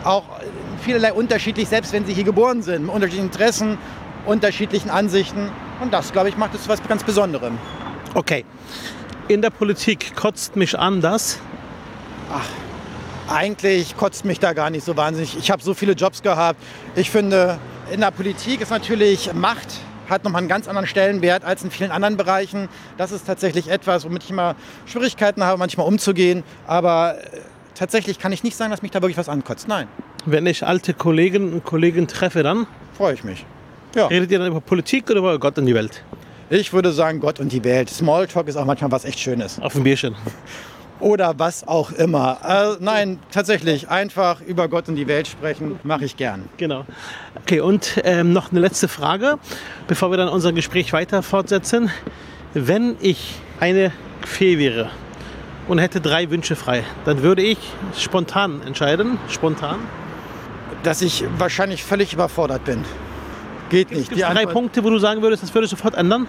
auch 0.02 0.24
vielerlei 0.82 1.12
unterschiedlich, 1.12 1.68
selbst 1.68 1.92
wenn 1.92 2.04
sie 2.04 2.12
hier 2.12 2.24
geboren 2.24 2.62
sind. 2.62 2.86
Mit 2.86 2.92
unterschiedlichen 2.92 3.26
Interessen, 3.26 3.78
unterschiedlichen 4.26 4.90
Ansichten. 4.90 5.50
Und 5.80 5.92
das, 5.92 6.12
glaube 6.12 6.28
ich, 6.28 6.36
macht 6.36 6.54
es 6.54 6.68
was 6.68 6.82
ganz 6.86 7.04
Besonderem. 7.04 7.58
Okay. 8.14 8.44
In 9.28 9.42
der 9.42 9.50
Politik 9.50 10.14
kotzt 10.16 10.56
mich 10.56 10.78
an, 10.78 11.00
dass? 11.00 11.38
Ach, 12.32 12.48
eigentlich 13.28 13.96
kotzt 13.96 14.24
mich 14.24 14.38
da 14.38 14.52
gar 14.52 14.70
nicht 14.70 14.84
so 14.84 14.96
wahnsinnig. 14.96 15.36
Ich 15.36 15.50
habe 15.50 15.62
so 15.62 15.74
viele 15.74 15.92
Jobs 15.92 16.22
gehabt. 16.22 16.60
Ich 16.94 17.10
finde, 17.10 17.58
in 17.90 18.00
der 18.00 18.10
Politik 18.10 18.60
ist 18.60 18.70
natürlich 18.70 19.32
Macht 19.32 19.80
hat 20.08 20.24
nochmal 20.24 20.40
einen 20.40 20.48
ganz 20.48 20.68
anderen 20.68 20.86
Stellenwert 20.86 21.44
als 21.44 21.64
in 21.64 21.70
vielen 21.70 21.90
anderen 21.90 22.16
Bereichen. 22.16 22.68
Das 22.96 23.12
ist 23.12 23.26
tatsächlich 23.26 23.68
etwas, 23.68 24.04
womit 24.04 24.24
ich 24.24 24.30
immer 24.30 24.54
Schwierigkeiten 24.86 25.42
habe, 25.42 25.58
manchmal 25.58 25.86
umzugehen. 25.86 26.42
Aber 26.66 27.16
äh, 27.18 27.40
tatsächlich 27.74 28.18
kann 28.18 28.32
ich 28.32 28.42
nicht 28.42 28.56
sagen, 28.56 28.70
dass 28.70 28.82
mich 28.82 28.90
da 28.90 29.00
wirklich 29.00 29.16
was 29.16 29.28
ankotzt. 29.28 29.68
Nein. 29.68 29.88
Wenn 30.26 30.46
ich 30.46 30.66
alte 30.66 30.94
Kolleginnen 30.94 31.52
und 31.52 31.64
Kollegen 31.64 32.06
treffe, 32.06 32.42
dann? 32.42 32.66
Freue 32.96 33.14
ich 33.14 33.24
mich. 33.24 33.44
Ja. 33.94 34.06
Redet 34.06 34.30
ihr 34.30 34.38
dann 34.38 34.48
über 34.48 34.60
Politik 34.60 35.10
oder 35.10 35.20
über 35.20 35.38
Gott 35.38 35.58
und 35.58 35.66
die 35.66 35.74
Welt? 35.74 36.02
Ich 36.50 36.72
würde 36.72 36.92
sagen 36.92 37.20
Gott 37.20 37.40
und 37.40 37.52
die 37.52 37.64
Welt. 37.64 37.88
Smalltalk 37.88 38.48
ist 38.48 38.56
auch 38.56 38.64
manchmal 38.64 38.90
was 38.92 39.04
echt 39.04 39.18
Schönes. 39.18 39.60
Auf 39.60 39.72
dem 39.72 39.84
Bierchen. 39.84 40.14
Oder 41.00 41.38
was 41.38 41.66
auch 41.66 41.90
immer. 41.92 42.38
Äh, 42.44 42.82
nein, 42.82 43.18
tatsächlich, 43.30 43.88
einfach 43.88 44.40
über 44.40 44.68
Gott 44.68 44.88
und 44.88 44.94
die 44.94 45.06
Welt 45.06 45.26
sprechen, 45.26 45.78
mache 45.82 46.04
ich 46.04 46.16
gern. 46.16 46.48
Genau. 46.56 46.86
Okay, 47.42 47.60
und 47.60 48.00
ähm, 48.04 48.32
noch 48.32 48.50
eine 48.50 48.60
letzte 48.60 48.88
Frage, 48.88 49.38
bevor 49.88 50.10
wir 50.10 50.16
dann 50.16 50.28
unser 50.28 50.52
Gespräch 50.52 50.92
weiter 50.92 51.22
fortsetzen. 51.22 51.90
Wenn 52.54 52.96
ich 53.00 53.34
eine 53.58 53.92
Fee 54.24 54.58
wäre 54.58 54.90
und 55.66 55.78
hätte 55.78 56.00
drei 56.00 56.30
Wünsche 56.30 56.56
frei, 56.56 56.84
dann 57.04 57.22
würde 57.22 57.42
ich 57.42 57.58
spontan 57.98 58.62
entscheiden, 58.64 59.18
spontan, 59.28 59.78
dass 60.84 61.02
ich 61.02 61.24
wahrscheinlich 61.38 61.82
völlig 61.82 62.12
überfordert 62.12 62.64
bin. 62.64 62.84
Geht 63.70 63.90
nicht. 63.90 64.10
Gibt 64.10 64.20
es 64.20 64.28
drei 64.28 64.46
Punkte, 64.46 64.84
wo 64.84 64.90
du 64.90 64.98
sagen 64.98 65.22
würdest, 65.22 65.42
das 65.42 65.54
würde 65.54 65.66
sofort 65.66 65.94
ändern? 65.94 66.26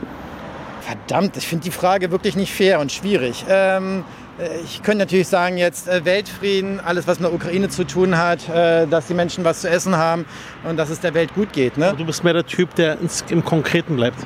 Verdammt, 0.81 1.35
ich 1.37 1.47
finde 1.47 1.63
die 1.63 1.71
Frage 1.71 2.11
wirklich 2.11 2.35
nicht 2.35 2.53
fair 2.53 2.79
und 2.79 2.91
schwierig. 2.91 3.43
Ähm, 3.49 4.03
äh, 4.39 4.61
ich 4.63 4.83
könnte 4.83 4.99
natürlich 4.99 5.27
sagen, 5.27 5.57
jetzt 5.57 5.87
äh, 5.87 6.05
Weltfrieden, 6.05 6.79
alles, 6.79 7.07
was 7.07 7.19
mit 7.19 7.29
der 7.29 7.35
Ukraine 7.35 7.69
zu 7.69 7.85
tun 7.85 8.17
hat, 8.17 8.47
äh, 8.49 8.85
dass 8.85 9.07
die 9.07 9.13
Menschen 9.13 9.43
was 9.43 9.61
zu 9.61 9.69
essen 9.69 9.95
haben 9.97 10.25
und 10.63 10.77
dass 10.77 10.89
es 10.89 10.99
der 10.99 11.13
Welt 11.13 11.33
gut 11.33 11.53
geht. 11.53 11.77
Ne? 11.77 11.93
du 11.97 12.05
bist 12.05 12.23
mehr 12.23 12.33
der 12.33 12.45
Typ, 12.45 12.75
der 12.75 12.97
im 13.29 13.43
Konkreten 13.43 13.95
bleibt. 13.95 14.19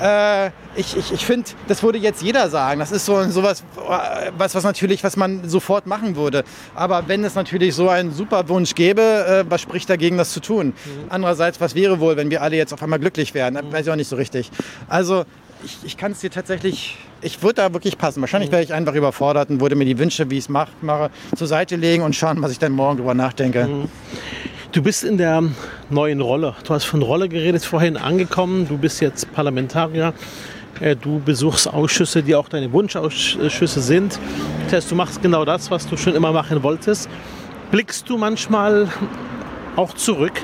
Äh, 0.00 0.50
ich, 0.76 0.96
ich, 0.96 1.12
ich 1.12 1.26
finde, 1.26 1.50
das 1.68 1.82
würde 1.82 1.98
jetzt 1.98 2.22
jeder 2.22 2.48
sagen. 2.50 2.80
Das 2.80 2.92
ist 2.92 3.06
so 3.06 3.22
sowas, 3.30 3.64
was, 4.36 4.54
was 4.54 4.64
natürlich, 4.64 5.02
was 5.02 5.16
man 5.16 5.48
sofort 5.48 5.86
machen 5.86 6.16
würde. 6.16 6.44
Aber 6.74 7.08
wenn 7.08 7.24
es 7.24 7.34
natürlich 7.34 7.74
so 7.74 7.88
einen 7.88 8.12
super 8.12 8.48
Wunsch 8.48 8.74
gäbe, 8.74 9.02
äh, 9.02 9.50
was 9.50 9.60
spricht 9.60 9.88
dagegen, 9.88 10.18
das 10.18 10.32
zu 10.32 10.40
tun? 10.40 10.68
Mhm. 10.68 10.72
Andererseits, 11.08 11.60
was 11.60 11.74
wäre 11.74 12.00
wohl, 12.00 12.16
wenn 12.16 12.30
wir 12.30 12.42
alle 12.42 12.56
jetzt 12.56 12.72
auf 12.72 12.82
einmal 12.82 12.98
glücklich 12.98 13.34
wären? 13.34 13.54
Mhm. 13.54 13.72
Weiß 13.72 13.86
ich 13.86 13.92
auch 13.92 13.96
nicht 13.96 14.08
so 14.08 14.16
richtig. 14.16 14.50
Also 14.88 15.24
ich, 15.64 15.78
ich 15.84 15.96
kann 15.96 16.12
es 16.12 16.20
dir 16.20 16.30
tatsächlich, 16.30 16.98
ich 17.22 17.42
würde 17.42 17.54
da 17.62 17.72
wirklich 17.72 17.96
passen. 17.96 18.20
Wahrscheinlich 18.20 18.50
mhm. 18.50 18.54
wäre 18.54 18.62
ich 18.62 18.74
einfach 18.74 18.94
überfordert 18.94 19.50
und 19.50 19.60
würde 19.60 19.76
mir 19.76 19.86
die 19.86 19.98
Wünsche, 19.98 20.30
wie 20.30 20.38
ich 20.38 20.44
es 20.44 20.48
mache, 20.48 21.10
zur 21.34 21.46
Seite 21.46 21.76
legen 21.76 22.02
und 22.02 22.14
schauen, 22.14 22.42
was 22.42 22.52
ich 22.52 22.58
dann 22.58 22.72
morgen 22.72 22.98
drüber 22.98 23.14
nachdenke. 23.14 23.66
Mhm. 23.66 23.88
Du 24.76 24.82
bist 24.82 25.04
in 25.04 25.16
der 25.16 25.42
neuen 25.88 26.20
Rolle. 26.20 26.54
Du 26.62 26.74
hast 26.74 26.84
von 26.84 27.00
Rolle 27.00 27.30
geredet, 27.30 27.64
vorhin 27.64 27.96
angekommen. 27.96 28.68
Du 28.68 28.76
bist 28.76 29.00
jetzt 29.00 29.32
Parlamentarier. 29.32 30.12
Äh, 30.80 30.96
du 30.96 31.18
besuchst 31.18 31.66
Ausschüsse, 31.66 32.22
die 32.22 32.34
auch 32.34 32.50
deine 32.50 32.70
Wunschausschüsse 32.74 33.80
sind. 33.80 34.18
Das 34.64 34.74
heißt, 34.74 34.90
du 34.90 34.94
machst 34.94 35.22
genau 35.22 35.46
das, 35.46 35.70
was 35.70 35.86
du 35.86 35.96
schon 35.96 36.14
immer 36.14 36.30
machen 36.30 36.62
wolltest. 36.62 37.08
Blickst 37.70 38.10
du 38.10 38.18
manchmal 38.18 38.88
auch 39.76 39.94
zurück 39.94 40.42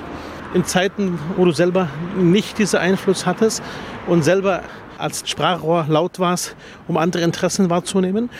in 0.55 0.65
Zeiten, 0.65 1.19
wo 1.37 1.45
du 1.45 1.53
selber 1.53 1.89
nicht 2.17 2.57
diesen 2.57 2.79
Einfluss 2.79 3.27
hattest 3.27 3.63
und 4.07 4.23
selber 4.23 4.63
als 4.97 5.29
Sprachrohr 5.29 5.85
laut 5.91 6.19
warst, 6.19 6.57
um 6.89 6.97
andere 6.97 7.23
Interessen 7.23 7.69
wahrzunehmen? 7.69 8.31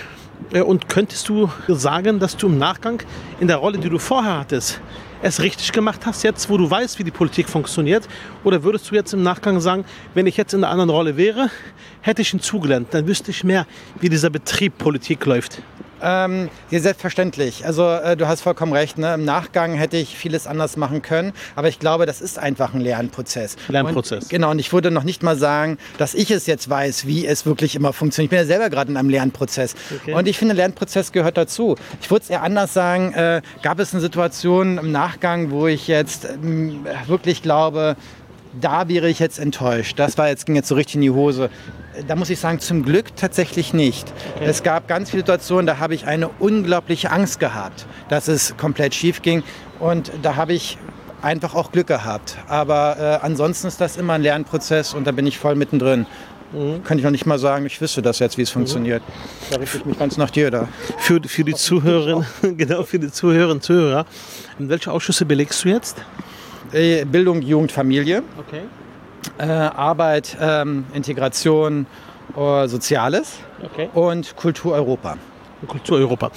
Äh, 0.55 0.63
und 0.63 0.89
könntest 0.89 1.29
du 1.29 1.51
sagen, 1.69 2.19
dass 2.19 2.39
du 2.39 2.47
im 2.47 2.57
Nachgang 2.57 3.03
in 3.41 3.47
der 3.47 3.59
Rolle, 3.59 3.77
die 3.77 3.91
du 3.91 3.99
vorher 3.99 4.39
hattest, 4.39 4.81
es 5.23 5.41
richtig 5.41 5.73
gemacht 5.73 6.05
hast, 6.05 6.23
jetzt 6.25 6.51
wo 6.51 6.59
du 6.59 6.71
weißt, 6.71 6.99
wie 6.99 7.05
die 7.05 7.11
Politik 7.11 7.49
funktioniert? 7.49 8.09
Oder 8.45 8.65
würdest 8.65 8.91
du 8.91 8.95
jetzt 8.95 9.15
im 9.15 9.23
Nachgang 9.23 9.61
sagen, 9.61 9.85
wenn 10.15 10.27
ich 10.27 10.37
jetzt 10.37 10.53
in 10.53 10.65
einer 10.65 10.73
anderen 10.73 10.91
Rolle 10.91 11.17
wäre, 11.17 11.51
hätte 12.01 12.23
ich 12.23 12.31
hinzugelernt, 12.31 12.89
dann 12.91 13.07
wüsste 13.07 13.31
ich 13.31 13.45
mehr, 13.45 13.67
wie 14.01 14.09
dieser 14.09 14.31
Betrieb 14.31 14.79
Politik 14.79 15.25
läuft? 15.25 15.63
Ähm, 16.03 16.51
ja, 16.71 16.81
selbstverständlich. 16.81 17.65
Also 17.65 17.89
äh, 17.89 18.17
du 18.17 18.27
hast 18.27 18.43
vollkommen 18.43 18.73
recht. 18.73 18.99
Ne? 18.99 19.15
Im 19.15 19.25
Nachgang 19.25 19.75
hätte 19.75 19.97
ich 19.97 20.17
vieles 20.17 20.47
anders 20.47 20.77
machen 20.77 21.03
können. 21.03 21.33
Aber 21.57 21.69
ich 21.69 21.79
glaube, 21.79 22.07
das 22.07 22.21
ist 22.21 22.39
einfach 22.39 22.75
ein 22.75 22.81
Lernprozess. 22.81 23.57
Lernprozess. 23.69 24.25
Und, 24.25 24.31
genau. 24.31 24.51
Und 24.51 24.59
ich 24.59 24.73
würde 24.73 24.91
noch 24.91 25.05
nicht 25.05 25.23
mal 25.23 25.37
sagen, 25.37 25.79
dass 25.99 26.15
ich 26.15 26.31
es 26.31 26.47
jetzt 26.47 26.69
weiß, 26.69 27.07
wie 27.07 27.27
es 27.27 27.47
wirklich 27.47 27.77
immer 27.77 27.93
funktioniert. 27.93 28.33
Ich 28.33 28.37
bin 28.37 28.39
ja 28.39 28.47
selber 28.47 28.71
gerade 28.71 28.91
in 28.91 28.97
einem 28.97 29.11
Lernprozess. 29.11 29.75
Okay. 30.03 30.15
Und 30.15 30.27
ich 30.27 30.39
finde, 30.39 30.55
Lernprozess 30.55 31.13
gehört 31.13 31.37
dazu. 31.37 31.77
Ich 32.01 32.11
würde 32.11 32.25
es 32.25 32.31
eher 32.31 32.43
anders 32.43 32.75
sagen. 32.75 33.13
Äh, 33.13 33.43
gab 33.63 33.79
es 33.79 33.93
eine 33.93 34.01
Situation 34.01 34.79
im 34.79 34.93
Nachgang, 34.93 35.51
wo 35.51 35.67
ich 35.67 35.87
jetzt 35.87 36.25
äh, 36.25 36.39
wirklich 37.07 37.43
glaube, 37.43 37.97
da 38.61 38.89
wäre 38.89 39.09
ich 39.09 39.19
jetzt 39.19 39.39
enttäuscht. 39.39 39.99
Das 39.99 40.19
war 40.19 40.29
jetzt, 40.29 40.47
ging 40.47 40.55
jetzt 40.55 40.69
so 40.69 40.75
richtig 40.75 40.97
in 40.97 41.01
die 41.03 41.11
Hose. 41.11 41.51
Da 42.07 42.17
muss 42.17 42.31
ich 42.31 42.41
sagen, 42.41 42.59
zum 42.59 42.85
Glück 42.85 43.17
tatsächlich 43.17 43.75
nicht. 43.75 44.13
Okay. 44.37 44.47
Es 44.47 44.63
gab 44.63 44.89
ganz 44.89 45.11
viele 45.11 45.23
Situationen, 45.23 45.67
da 45.67 45.79
habe 45.79 45.95
ich 45.95 46.07
eine 46.07 46.29
unglaubliche 46.29 47.11
Angst 47.11 47.41
gehabt, 47.41 47.87
dass 48.09 48.29
es 48.29 48.57
komplett 48.57 48.95
schief 48.95 49.23
ging. 49.23 49.43
Und 49.79 50.11
da 50.23 50.37
habe 50.37 50.55
ich 50.55 50.79
einfach 51.23 51.55
auch 51.55 51.73
Glück 51.73 51.87
gehabt. 51.87 52.37
Aber 52.49 52.97
äh, 52.99 53.25
ansonsten 53.25 53.69
ist 53.69 53.81
das 53.81 53.97
immer 53.97 54.15
ein 54.15 54.23
Lernprozess 54.23 54.95
und 54.95 55.07
da 55.07 55.13
bin 55.13 55.27
ich 55.27 55.39
voll 55.39 55.55
mittendrin. 55.55 56.07
Mhm. 56.53 56.83
Kann 56.85 56.99
ich 56.99 57.05
noch 57.05 57.11
nicht 57.11 57.27
mal 57.27 57.39
sagen, 57.39 57.65
ich 57.67 57.81
wüsste 57.81 58.03
das 58.03 58.19
jetzt, 58.19 58.37
wie 58.37 58.43
es 58.43 58.51
mhm. 58.51 58.61
funktioniert. 58.61 59.03
Da 59.51 59.57
richte 59.57 59.79
ich 59.79 59.85
mich 59.85 59.99
ganz 59.99 60.17
nach 60.17 60.31
dir 60.31 60.51
da. 60.51 60.69
Für, 60.99 61.21
für 61.25 61.45
die 61.45 61.55
Zuhörerinnen, 61.55 62.27
genau, 62.57 62.83
für 62.83 62.99
die 62.99 63.11
Zuhörerinnen 63.11 63.57
und 63.57 63.63
Zuhörer, 63.63 64.07
welche 64.59 64.93
Ausschüsse 64.93 65.25
belegst 65.25 65.65
du 65.65 65.69
jetzt? 65.71 65.97
Äh, 66.73 67.05
Bildung, 67.05 67.43
Jugend, 67.43 67.71
Familie. 67.71 68.23
Okay. 68.39 68.63
Äh, 69.39 69.45
Arbeit, 69.45 70.37
ähm, 70.41 70.87
Integration, 70.95 71.87
äh, 72.37 72.67
Soziales 72.67 73.39
okay. 73.63 73.89
und 73.95 74.37
Kultur 74.37 74.75
Europa. 74.75 75.17
Kultur 75.67 75.99
Europa. 75.99 76.33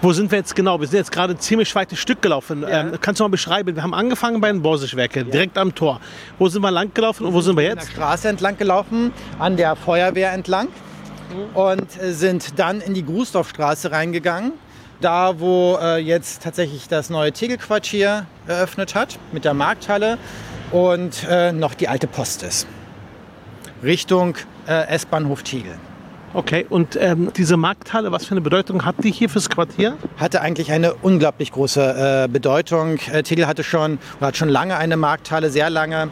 Wo 0.00 0.12
sind 0.12 0.30
wir 0.30 0.38
jetzt 0.38 0.56
genau? 0.56 0.80
Wir 0.80 0.86
sind 0.86 0.98
jetzt 0.98 1.12
gerade 1.12 1.34
ein 1.34 1.38
ziemlich 1.38 1.74
weites 1.74 1.98
Stück 1.98 2.22
gelaufen. 2.22 2.62
Ja. 2.62 2.80
Ähm, 2.80 2.92
kannst 3.00 3.20
du 3.20 3.24
mal 3.24 3.28
beschreiben? 3.28 3.74
Wir 3.74 3.82
haben 3.82 3.92
angefangen 3.92 4.40
bei 4.40 4.50
den 4.50 4.62
Borsigwerken, 4.62 5.26
ja. 5.26 5.32
direkt 5.32 5.58
am 5.58 5.74
Tor. 5.74 6.00
Wo 6.38 6.48
sind 6.48 6.62
wir 6.62 6.70
lang 6.70 6.94
gelaufen 6.94 7.26
und 7.26 7.34
wo 7.34 7.42
sind 7.42 7.56
wir 7.56 7.64
jetzt? 7.64 7.72
An 7.72 7.86
der 7.86 7.92
Straße 7.92 8.28
entlang 8.28 8.56
gelaufen, 8.56 9.12
an 9.38 9.58
der 9.58 9.76
Feuerwehr 9.76 10.32
entlang 10.32 10.68
mhm. 10.68 11.56
und 11.56 11.90
sind 12.00 12.58
dann 12.58 12.80
in 12.80 12.94
die 12.94 13.04
Grußdorfstraße 13.04 13.90
reingegangen 13.90 14.52
da 15.00 15.40
wo 15.40 15.78
äh, 15.80 15.96
jetzt 15.98 16.42
tatsächlich 16.42 16.88
das 16.88 17.10
neue 17.10 17.32
Tegelquartier 17.32 18.26
eröffnet 18.50 18.94
hat 18.94 19.18
mit 19.32 19.44
der 19.44 19.54
Markthalle 19.54 20.18
und 20.72 21.26
äh, 21.28 21.52
noch 21.52 21.74
die 21.74 21.88
alte 21.88 22.06
Post 22.06 22.42
ist. 22.42 22.66
Richtung 23.82 24.36
äh, 24.66 24.88
S-Bahnhof 24.88 25.42
Tegel. 25.42 25.74
Okay, 26.32 26.64
und 26.70 26.94
ähm, 26.94 27.32
diese 27.36 27.56
Markthalle, 27.56 28.12
was 28.12 28.24
für 28.24 28.32
eine 28.32 28.40
Bedeutung 28.40 28.84
hat 28.84 28.94
die 29.02 29.10
hier 29.10 29.28
fürs 29.28 29.50
Quartier? 29.50 29.96
Hatte 30.16 30.40
eigentlich 30.40 30.70
eine 30.70 30.94
unglaublich 30.94 31.50
große 31.50 32.26
äh, 32.26 32.28
Bedeutung. 32.28 32.98
Äh, 33.10 33.24
Tegel 33.24 33.48
hatte 33.48 33.64
schon, 33.64 33.98
hat 34.20 34.36
schon 34.36 34.48
lange 34.48 34.76
eine 34.76 34.96
Markthalle, 34.96 35.50
sehr 35.50 35.70
lange. 35.70 36.08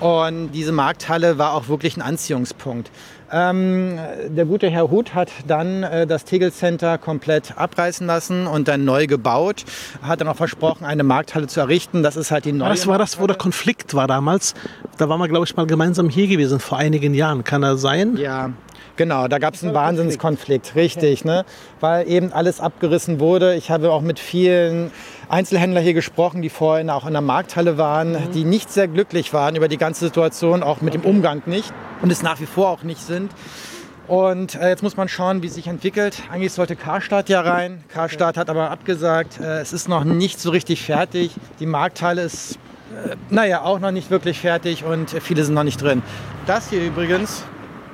Und 0.00 0.50
diese 0.50 0.72
Markthalle 0.72 1.38
war 1.38 1.54
auch 1.54 1.68
wirklich 1.68 1.96
ein 1.96 2.02
Anziehungspunkt. 2.02 2.90
Ähm, 3.32 3.98
der 4.28 4.44
gute 4.44 4.68
Herr 4.68 4.90
Huth 4.90 5.14
hat 5.14 5.30
dann 5.46 5.82
äh, 5.82 6.06
das 6.06 6.24
Tegel 6.24 6.52
Center 6.52 6.98
komplett 6.98 7.56
abreißen 7.56 8.06
lassen 8.06 8.46
und 8.46 8.68
dann 8.68 8.84
neu 8.84 9.06
gebaut. 9.06 9.64
Hat 10.02 10.20
dann 10.20 10.28
auch 10.28 10.36
versprochen, 10.36 10.84
eine 10.84 11.02
Markthalle 11.02 11.46
zu 11.46 11.60
errichten. 11.60 12.02
Das 12.02 12.16
ist 12.16 12.30
halt 12.30 12.44
die 12.44 12.52
neue. 12.52 12.68
Das 12.68 12.86
war 12.86 12.98
das, 12.98 13.18
wo 13.18 13.26
der 13.26 13.36
Konflikt 13.36 13.94
war 13.94 14.06
damals. 14.06 14.54
Da 14.98 15.08
waren 15.08 15.18
wir, 15.18 15.28
glaube 15.28 15.46
ich, 15.46 15.56
mal 15.56 15.66
gemeinsam 15.66 16.10
hier 16.10 16.28
gewesen 16.28 16.60
vor 16.60 16.76
einigen 16.76 17.14
Jahren. 17.14 17.42
Kann 17.42 17.62
er 17.62 17.78
sein? 17.78 18.18
Ja, 18.18 18.50
Genau, 19.02 19.26
da 19.26 19.40
gab 19.40 19.54
es 19.54 19.64
einen 19.64 19.74
Wahnsinnskonflikt, 19.74 20.76
richtig, 20.76 21.24
ne? 21.24 21.44
weil 21.80 22.08
eben 22.08 22.32
alles 22.32 22.60
abgerissen 22.60 23.18
wurde. 23.18 23.56
Ich 23.56 23.68
habe 23.68 23.90
auch 23.90 24.00
mit 24.00 24.20
vielen 24.20 24.92
Einzelhändlern 25.28 25.82
hier 25.82 25.92
gesprochen, 25.92 26.40
die 26.40 26.50
vorhin 26.50 26.88
auch 26.88 27.04
in 27.04 27.12
der 27.12 27.20
Markthalle 27.20 27.78
waren, 27.78 28.12
mhm. 28.12 28.30
die 28.32 28.44
nicht 28.44 28.70
sehr 28.70 28.86
glücklich 28.86 29.32
waren 29.32 29.56
über 29.56 29.66
die 29.66 29.76
ganze 29.76 30.04
Situation, 30.04 30.62
auch 30.62 30.82
mit 30.82 30.94
okay. 30.94 31.02
dem 31.02 31.10
Umgang 31.10 31.42
nicht 31.46 31.72
und 32.00 32.12
es 32.12 32.22
nach 32.22 32.38
wie 32.38 32.46
vor 32.46 32.68
auch 32.68 32.84
nicht 32.84 33.00
sind. 33.00 33.32
Und 34.06 34.54
äh, 34.54 34.68
jetzt 34.68 34.84
muss 34.84 34.96
man 34.96 35.08
schauen, 35.08 35.42
wie 35.42 35.48
es 35.48 35.54
sich 35.54 35.66
entwickelt. 35.66 36.22
Eigentlich 36.30 36.52
sollte 36.52 36.76
Karstadt 36.76 37.28
ja 37.28 37.40
rein. 37.40 37.82
Karstadt 37.88 38.36
hat 38.36 38.48
aber 38.48 38.70
abgesagt, 38.70 39.40
äh, 39.40 39.62
es 39.62 39.72
ist 39.72 39.88
noch 39.88 40.04
nicht 40.04 40.38
so 40.38 40.50
richtig 40.50 40.80
fertig. 40.80 41.32
Die 41.58 41.66
Markthalle 41.66 42.22
ist, 42.22 42.52
äh, 43.04 43.16
naja, 43.30 43.62
auch 43.62 43.80
noch 43.80 43.90
nicht 43.90 44.10
wirklich 44.10 44.38
fertig 44.38 44.84
und 44.84 45.10
viele 45.10 45.42
sind 45.42 45.54
noch 45.54 45.64
nicht 45.64 45.82
drin. 45.82 46.04
Das 46.46 46.70
hier 46.70 46.84
übrigens 46.84 47.42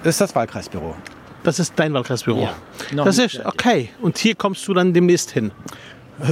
ist 0.04 0.20
das 0.20 0.34
Wahlkreisbüro. 0.34 0.94
Das 1.42 1.58
ist 1.58 1.72
dein 1.76 1.94
Wahlkreisbüro. 1.94 2.42
Ja, 2.42 3.04
das 3.04 3.18
ist 3.18 3.44
okay. 3.44 3.90
Und 4.00 4.18
hier 4.18 4.34
kommst 4.34 4.66
du 4.68 4.74
dann 4.74 4.92
demnächst 4.92 5.30
hin. 5.30 5.50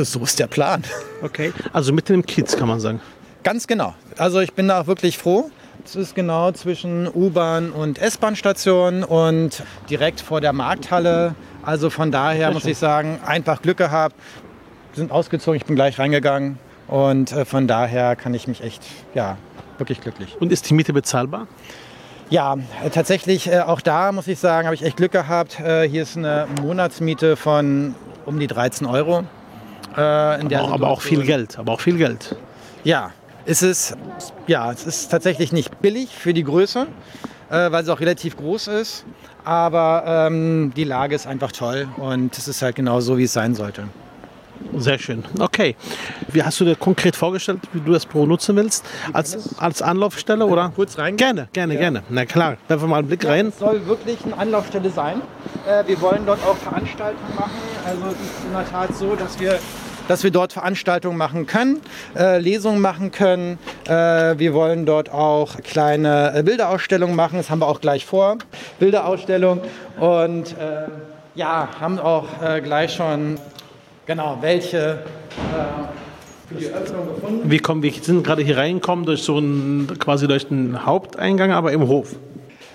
So 0.03 0.21
ist 0.25 0.39
der 0.39 0.49
Plan. 0.49 0.83
Okay, 1.23 1.53
also 1.73 1.93
mitten 1.93 2.15
im 2.15 2.27
Kiez 2.27 2.57
kann 2.57 2.69
man 2.69 2.81
sagen. 2.81 3.01
Ganz 3.45 3.67
genau. 3.67 3.95
Also 4.19 4.41
ich 4.41 4.53
bin 4.53 4.69
da 4.69 4.81
auch 4.81 4.87
wirklich 4.89 5.19
froh. 5.19 5.51
Es 5.85 5.95
ist 5.95 6.17
genau 6.17 6.51
zwischen 6.51 7.07
U-Bahn 7.07 7.71
und 7.71 7.99
S-Bahn-Station 7.99 9.05
und 9.05 9.63
direkt 9.89 10.21
vor 10.21 10.41
der 10.41 10.53
Markthalle. 10.53 11.37
Also 11.63 11.91
von 11.91 12.11
daher 12.11 12.51
muss 12.53 12.65
ich 12.65 12.77
sagen, 12.77 13.21
einfach 13.25 13.63
Glück 13.63 13.77
gehabt. 13.77 14.17
Wir 14.93 15.03
sind 15.03 15.13
ausgezogen, 15.13 15.57
ich 15.57 15.65
bin 15.65 15.77
gleich 15.77 15.99
reingegangen 15.99 16.59
und 16.89 17.31
äh, 17.31 17.45
von 17.45 17.69
daher 17.69 18.17
kann 18.17 18.35
ich 18.35 18.49
mich 18.49 18.63
echt, 18.63 18.83
ja, 19.15 19.37
wirklich 19.79 20.01
glücklich. 20.01 20.37
Und 20.41 20.51
ist 20.51 20.69
die 20.69 20.75
Miete 20.75 20.93
bezahlbar? 20.93 21.47
Ja, 22.29 22.57
tatsächlich 22.93 23.51
äh, 23.51 23.61
auch 23.61 23.81
da 23.81 24.11
muss 24.11 24.27
ich 24.27 24.39
sagen, 24.39 24.67
habe 24.67 24.75
ich 24.75 24.83
echt 24.83 24.97
Glück 24.97 25.13
gehabt. 25.13 25.61
Äh, 25.61 25.89
hier 25.89 26.03
ist 26.03 26.17
eine 26.17 26.49
Monatsmiete 26.61 27.37
von 27.37 27.95
um 28.25 28.41
die 28.41 28.49
13 28.49 28.87
Euro. 28.87 29.25
Äh, 29.97 30.01
aber, 30.01 30.61
auch, 30.61 30.73
aber, 30.73 30.89
auch, 30.89 31.01
viel 31.03 31.23
Geld, 31.23 31.59
aber 31.59 31.73
auch 31.73 31.81
viel 31.81 31.97
Geld. 31.97 32.37
Ja, 32.83 33.13
ist 33.45 33.63
es, 33.63 33.97
ja, 34.49 34.73
es 34.73 34.85
ist 34.85 35.09
tatsächlich 35.09 35.53
nicht 35.53 35.81
billig 35.81 36.11
für 36.11 36.35
die 36.35 36.43
Größe, 36.43 36.89
äh, 37.49 37.71
weil 37.71 37.85
es 37.85 37.89
auch 37.89 38.01
relativ 38.01 38.37
groß 38.37 38.69
ist. 38.69 39.07
Aber 39.45 40.27
ähm, 40.29 40.73
die 40.77 40.85
Lage 40.85 41.15
ist 41.15 41.29
einfach 41.29 41.53
toll 41.53 41.87
und 41.97 42.37
es 42.37 42.49
ist 42.49 42.61
halt 42.61 42.75
genau 42.75 43.01
so, 43.01 43.17
wie 43.19 43.25
es 43.25 43.33
sein 43.33 43.55
sollte. 43.55 43.85
Sehr 44.77 44.99
schön. 44.99 45.25
Okay. 45.39 45.77
Wie 46.29 46.43
hast 46.43 46.61
du 46.61 46.65
dir 46.65 46.77
konkret 46.77 47.17
vorgestellt, 47.17 47.61
wie 47.73 47.81
du 47.81 47.93
das 47.93 48.05
Büro 48.07 48.27
nutzen 48.27 48.57
willst? 48.57 48.85
Als, 49.13 49.59
als 49.59 49.81
Anlaufstelle 49.81 50.45
oder? 50.45 50.73
Kurz 50.75 50.99
rein. 50.99 51.17
Gerne, 51.17 51.49
gerne, 51.53 51.75
ja. 51.75 51.81
gerne. 51.81 52.03
Na 52.09 52.27
klar. 52.27 52.57
Werfen 52.69 52.85
wir 52.85 52.89
mal 52.89 52.99
einen 52.99 53.09
Blick 53.09 53.25
ja, 53.25 53.31
rein. 53.31 53.47
Es 53.49 53.59
soll 53.59 53.87
wirklich 53.87 54.19
eine 54.25 54.37
Anlaufstelle 54.37 54.91
sein. 54.91 55.23
Äh, 55.67 55.87
wir 55.87 56.01
wollen 56.01 56.27
dort 56.27 56.41
auch 56.47 56.57
Veranstaltungen 56.57 57.35
machen. 57.35 57.51
Also 57.85 58.03
es 58.07 58.13
ist 58.13 58.45
in 58.45 58.53
der 58.53 58.71
Tat 58.71 58.97
so, 58.97 59.17
dass 59.17 59.39
wir 59.41 59.59
dass 60.09 60.23
wir 60.23 60.31
dort 60.31 60.53
Veranstaltungen 60.53 61.19
machen 61.19 61.49
können, 61.49 61.81
äh, 62.17 62.39
Lesungen 62.39 62.81
machen 62.81 63.11
können. 63.11 63.59
Äh, 63.89 64.39
wir 64.39 64.55
wollen 64.55 64.87
dort 64.87 65.11
auch 65.11 65.57
kleine 65.65 66.43
Bilderausstellungen 66.45 67.17
machen. 67.17 67.39
Das 67.39 67.51
haben 67.51 67.59
wir 67.59 67.67
auch 67.67 67.81
gleich 67.81 68.07
vor. 68.07 68.39
Bilderausstellung. 68.79 69.63
Und 69.99 70.55
ja, 71.35 71.69
haben 71.81 71.99
auch 71.99 72.27
gleich 72.63 72.95
schon 72.95 73.39
Genau, 74.07 74.39
welche 74.41 74.79
äh, 74.79 74.99
für 76.49 76.55
die 76.55 76.67
Öffnung 76.67 77.09
gefunden. 77.09 77.51
Wie 77.51 77.59
kommen 77.59 77.83
wir 77.83 77.93
sind 77.93 78.25
gerade 78.25 78.43
hier 78.43 78.57
reingekommen 78.57 79.05
durch 79.05 79.23
so 79.23 79.37
einen 79.37 79.99
quasi 79.99 80.29
durch 80.29 80.47
den 80.47 80.87
Haupteingang, 80.87 81.53
aber 81.53 81.73
im 81.73 81.89
Hof. 81.89 82.15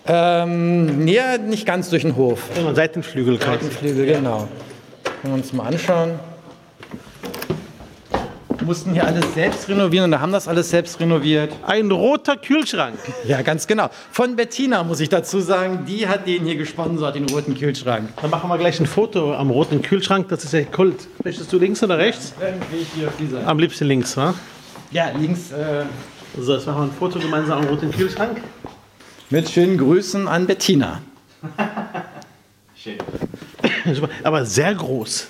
Ähm, 0.08 1.06
nee, 1.06 1.20
nicht 1.48 1.66
ganz 1.66 1.90
durch 1.90 2.02
den 2.02 2.16
Hof. 2.16 2.44
Seitenflügel 2.74 3.38
quasi. 3.38 3.66
Seitenflügel, 3.66 4.06
genau. 4.08 4.48
Können 5.22 5.34
wir 5.34 5.34
uns 5.36 5.54
mal 5.54 5.68
anschauen 5.68 6.20
mussten 8.62 8.94
hier 8.94 9.06
alles 9.06 9.34
selbst 9.34 9.68
renovieren 9.70 10.06
und 10.06 10.12
da 10.12 10.20
haben 10.20 10.32
das 10.32 10.48
alles 10.48 10.70
selbst 10.70 11.00
renoviert. 11.00 11.54
Ein 11.66 11.92
roter 11.92 12.38
Kühlschrank. 12.38 12.98
Ja, 13.26 13.42
ganz 13.42 13.68
genau. 13.68 13.90
Von 14.12 14.36
Bettina 14.36 14.84
muss 14.84 15.00
ich 15.00 15.10
dazu 15.10 15.40
sagen, 15.40 15.86
die 15.88 16.08
hat 16.08 16.28
den 16.28 16.46
hier 16.46 16.56
gesponsert, 16.56 17.16
den 17.16 17.30
roten 17.30 17.58
Kühlschrank. 17.58 18.10
Dann 18.22 18.30
machen 18.30 18.50
wir 18.50 18.58
gleich 18.58 18.80
ein 18.80 18.86
Foto 18.86 19.34
am 19.34 19.50
roten 19.50 19.82
Kühlschrank, 19.82 20.30
das 20.30 20.44
ist 20.44 20.54
ja 20.54 20.64
Kult. 20.64 21.08
Möchtest 21.24 21.52
du 21.52 21.60
links 21.60 21.84
oder 21.84 21.98
rechts? 21.98 22.34
Ja, 22.40 22.48
irgendwie 22.48 22.86
hier 22.96 23.08
auf 23.08 23.18
dieser. 23.18 23.48
Am 23.48 23.60
liebsten 23.60 23.86
links, 23.86 24.16
wa? 24.18 24.34
Ja, 24.92 25.10
links. 25.18 25.52
Äh 25.52 25.86
so, 26.40 26.54
jetzt 26.54 26.66
machen 26.66 26.80
wir 26.80 26.84
ein 26.86 26.92
Foto 26.94 27.20
gemeinsam 27.20 27.60
am 27.60 27.66
roten 27.66 27.92
Kühlschrank. 27.92 28.42
Mit 29.30 29.50
schönen 29.50 29.78
Grüßen 29.78 30.30
an 30.30 30.48
Bettina. 30.48 31.02
Schön. 32.76 32.98
Aber 34.24 34.46
sehr 34.46 34.74
groß. 34.74 35.28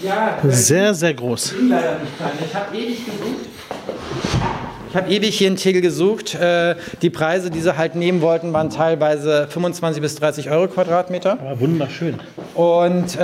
Ja, 0.00 0.38
sehr, 0.48 0.94
sehr 0.94 1.14
groß. 1.14 1.54
Leider 1.68 1.98
nicht 1.98 2.16
klein. 2.16 2.32
Ich 2.44 2.54
habe 2.54 2.76
ewig 2.76 3.04
gesucht. 3.04 3.48
Ich 4.94 4.96
habe 4.96 5.10
ewig 5.10 5.36
hier 5.36 5.48
in 5.48 5.56
Tegel 5.56 5.82
gesucht. 5.82 6.36
Äh, 6.36 6.76
die 7.02 7.10
Preise, 7.10 7.50
die 7.50 7.60
sie 7.60 7.76
halt 7.76 7.96
nehmen 7.96 8.20
wollten, 8.20 8.52
waren 8.52 8.70
teilweise 8.70 9.48
25 9.50 10.00
bis 10.00 10.14
30 10.14 10.50
Euro 10.50 10.68
Quadratmeter. 10.68 11.32
Aber 11.32 11.58
wunderschön. 11.58 12.20
Und 12.54 13.16
äh, 13.16 13.18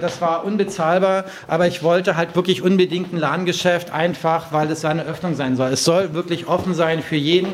das 0.00 0.22
war 0.22 0.44
unbezahlbar. 0.46 1.24
Aber 1.48 1.66
ich 1.66 1.82
wollte 1.82 2.16
halt 2.16 2.34
wirklich 2.34 2.62
unbedingt 2.62 3.12
ein 3.12 3.18
Ladengeschäft, 3.18 3.92
einfach 3.92 4.52
weil 4.52 4.70
es 4.70 4.86
eine 4.86 5.04
Öffnung 5.04 5.34
sein 5.34 5.54
soll. 5.56 5.72
Es 5.72 5.84
soll 5.84 6.14
wirklich 6.14 6.48
offen 6.48 6.72
sein 6.72 7.02
für 7.02 7.16
jeden. 7.16 7.48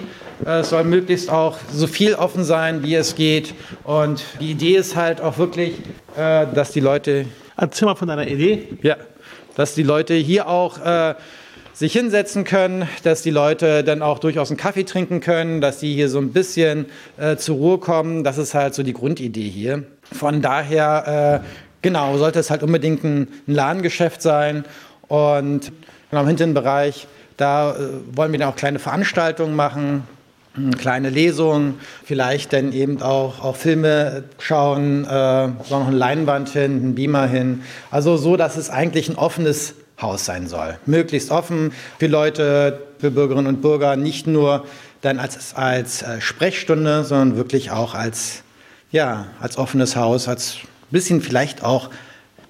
Äh, 0.46 0.60
es 0.60 0.70
soll 0.70 0.84
möglichst 0.84 1.28
auch 1.28 1.58
so 1.72 1.88
viel 1.88 2.14
offen 2.14 2.44
sein, 2.44 2.84
wie 2.84 2.94
es 2.94 3.16
geht. 3.16 3.54
Und 3.82 4.22
die 4.40 4.52
Idee 4.52 4.76
ist 4.76 4.94
halt 4.94 5.20
auch 5.20 5.36
wirklich, 5.38 5.72
äh, 6.16 6.46
dass 6.54 6.70
die 6.70 6.80
Leute 6.80 7.24
Erzähl 7.60 7.86
mal 7.86 7.96
von 7.96 8.06
deiner 8.06 8.26
Idee. 8.26 8.68
Ja, 8.82 8.96
dass 9.56 9.74
die 9.74 9.82
Leute 9.82 10.14
hier 10.14 10.48
auch 10.48 10.78
äh, 10.78 11.14
sich 11.72 11.92
hinsetzen 11.92 12.44
können, 12.44 12.88
dass 13.02 13.22
die 13.22 13.30
Leute 13.30 13.82
dann 13.82 14.00
auch 14.00 14.20
durchaus 14.20 14.50
einen 14.50 14.56
Kaffee 14.56 14.84
trinken 14.84 15.20
können, 15.20 15.60
dass 15.60 15.78
die 15.78 15.92
hier 15.92 16.08
so 16.08 16.18
ein 16.18 16.32
bisschen 16.32 16.86
äh, 17.16 17.36
zur 17.36 17.56
Ruhe 17.56 17.78
kommen. 17.78 18.22
Das 18.22 18.38
ist 18.38 18.54
halt 18.54 18.74
so 18.74 18.84
die 18.84 18.92
Grundidee 18.92 19.48
hier. 19.48 19.82
Von 20.12 20.40
daher, 20.40 21.42
äh, 21.42 21.46
genau, 21.82 22.16
sollte 22.16 22.38
es 22.38 22.50
halt 22.50 22.62
unbedingt 22.62 23.02
ein, 23.02 23.28
ein 23.48 23.54
Ladengeschäft 23.54 24.22
sein. 24.22 24.64
Und 25.08 25.72
genau, 26.10 26.22
im 26.22 26.28
hinteren 26.28 26.54
Bereich, 26.54 27.08
da 27.36 27.72
äh, 27.72 27.88
wollen 28.12 28.30
wir 28.30 28.38
dann 28.38 28.50
auch 28.50 28.56
kleine 28.56 28.78
Veranstaltungen 28.78 29.56
machen, 29.56 30.04
kleine 30.78 31.10
Lesungen, 31.10 31.74
vielleicht 32.04 32.52
dann 32.52 32.72
eben 32.72 33.00
auch, 33.02 33.42
auch 33.42 33.56
Filme 33.56 34.24
schauen, 34.38 35.04
äh, 35.04 35.48
so 35.68 35.78
noch 35.78 35.86
eine 35.86 35.96
Leinwand 35.96 36.50
hin, 36.50 36.90
ein 36.90 36.94
Beamer 36.94 37.26
hin. 37.26 37.62
Also 37.90 38.16
so, 38.16 38.36
dass 38.36 38.56
es 38.56 38.70
eigentlich 38.70 39.08
ein 39.08 39.16
offenes 39.16 39.74
Haus 40.00 40.24
sein 40.24 40.46
soll. 40.46 40.78
Möglichst 40.86 41.30
offen 41.30 41.72
für 41.98 42.06
Leute, 42.06 42.80
für 42.98 43.10
Bürgerinnen 43.10 43.46
und 43.46 43.62
Bürger, 43.62 43.96
nicht 43.96 44.26
nur 44.26 44.64
dann 45.00 45.18
als, 45.18 45.54
als 45.54 46.02
äh, 46.02 46.20
Sprechstunde, 46.20 47.04
sondern 47.04 47.36
wirklich 47.36 47.70
auch 47.70 47.94
als, 47.94 48.42
ja, 48.90 49.26
als 49.40 49.58
offenes 49.58 49.96
Haus, 49.96 50.28
als 50.28 50.58
bisschen 50.90 51.20
vielleicht 51.20 51.62
auch 51.62 51.90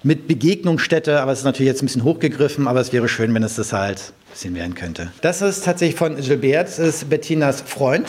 mit 0.01 0.27
Begegnungsstätte, 0.27 1.19
aber 1.21 1.33
es 1.33 1.39
ist 1.39 1.45
natürlich 1.45 1.67
jetzt 1.67 1.83
ein 1.83 1.87
bisschen 1.87 2.03
hochgegriffen, 2.03 2.67
aber 2.67 2.79
es 2.79 2.93
wäre 2.93 3.09
schön, 3.09 3.33
wenn 3.33 3.43
es 3.43 3.55
das 3.55 3.73
halt 3.73 4.13
bisschen 4.31 4.55
werden 4.55 4.75
könnte. 4.75 5.11
Das 5.21 5.41
ist 5.41 5.65
tatsächlich 5.65 5.97
von 5.97 6.15
Gilbert, 6.15 6.67
das 6.67 6.79
ist 6.79 7.09
Bettinas 7.09 7.61
Freund. 7.61 8.07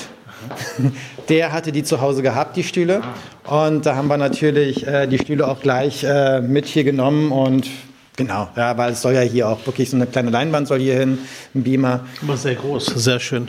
Der 1.28 1.52
hatte 1.52 1.70
die 1.70 1.82
zu 1.82 2.00
Hause 2.00 2.22
gehabt, 2.22 2.56
die 2.56 2.64
Stühle. 2.64 3.02
Und 3.44 3.86
da 3.86 3.94
haben 3.94 4.08
wir 4.08 4.16
natürlich 4.16 4.86
äh, 4.86 5.06
die 5.06 5.18
Stühle 5.18 5.46
auch 5.46 5.60
gleich 5.60 6.02
äh, 6.02 6.40
mit 6.40 6.66
hier 6.66 6.84
genommen 6.84 7.30
und 7.30 7.66
Genau, 8.20 8.48
ja, 8.54 8.76
weil 8.76 8.92
es 8.92 9.00
soll 9.00 9.14
ja 9.14 9.22
hier 9.22 9.48
auch 9.48 9.64
wirklich 9.64 9.88
so 9.88 9.96
eine 9.96 10.06
kleine 10.06 10.28
Leinwand 10.28 10.68
soll 10.68 10.78
hier 10.78 10.98
hin, 10.98 11.18
ein 11.54 11.62
Beamer. 11.62 12.00
Aber 12.22 12.36
sehr 12.36 12.54
groß, 12.54 12.84
sehr 12.84 13.18
schön. 13.18 13.48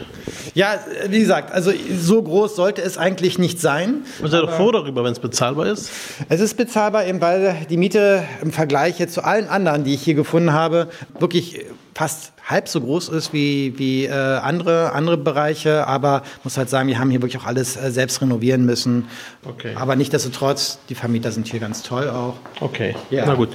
Ja, 0.53 0.79
wie 1.10 1.19
gesagt, 1.19 1.51
also 1.51 1.73
so 1.99 2.23
groß 2.23 2.55
sollte 2.55 2.81
es 2.81 2.97
eigentlich 2.97 3.38
nicht 3.38 3.60
sein. 3.60 4.05
Man 4.21 4.31
sei 4.31 4.39
doch 4.39 4.53
froh 4.53 4.71
darüber, 4.71 5.03
wenn 5.03 5.12
es 5.12 5.19
bezahlbar 5.19 5.65
ist. 5.65 5.89
Es 6.29 6.39
ist 6.39 6.55
bezahlbar, 6.55 7.05
eben 7.05 7.19
weil 7.19 7.65
die 7.69 7.75
Miete 7.75 8.23
im 8.41 8.53
Vergleich 8.53 8.97
jetzt 8.97 9.13
zu 9.13 9.25
allen 9.25 9.49
anderen, 9.49 9.84
die 9.84 9.93
ich 9.93 10.03
hier 10.03 10.13
gefunden 10.13 10.53
habe, 10.53 10.88
wirklich 11.19 11.65
fast 11.93 12.34
halb 12.47 12.67
so 12.67 12.82
groß 12.82 13.10
ist 13.10 13.34
wie, 13.34 13.77
wie 13.77 14.06
äh, 14.06 14.12
andere, 14.12 14.93
andere 14.93 15.17
Bereiche. 15.17 15.88
Aber 15.88 16.23
muss 16.43 16.58
halt 16.58 16.69
sagen, 16.69 16.88
wir 16.88 16.99
haben 16.99 17.10
hier 17.10 17.21
wirklich 17.21 17.41
auch 17.41 17.47
alles 17.47 17.77
äh, 17.77 17.91
selbst 17.91 18.21
renovieren 18.21 18.65
müssen. 18.65 19.08
Okay. 19.45 19.73
Aber 19.75 19.95
nichtsdestotrotz, 19.95 20.80
die 20.89 20.95
Vermieter 20.95 21.32
sind 21.32 21.47
hier 21.47 21.60
ganz 21.60 21.84
toll 21.84 22.10
auch. 22.10 22.36
Okay, 22.60 22.95
ja. 23.10 23.25
na 23.25 23.36
gut. 23.36 23.49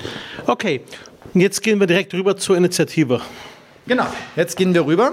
Okay, 0.47 0.83
und 1.35 1.41
jetzt 1.41 1.63
gehen 1.63 1.81
wir 1.81 1.87
direkt 1.87 2.15
rüber 2.15 2.37
zur 2.37 2.57
Initiative. 2.57 3.21
Genau, 3.87 4.07
jetzt 4.37 4.57
gehen 4.57 4.75
wir 4.75 4.87
rüber. 4.87 5.13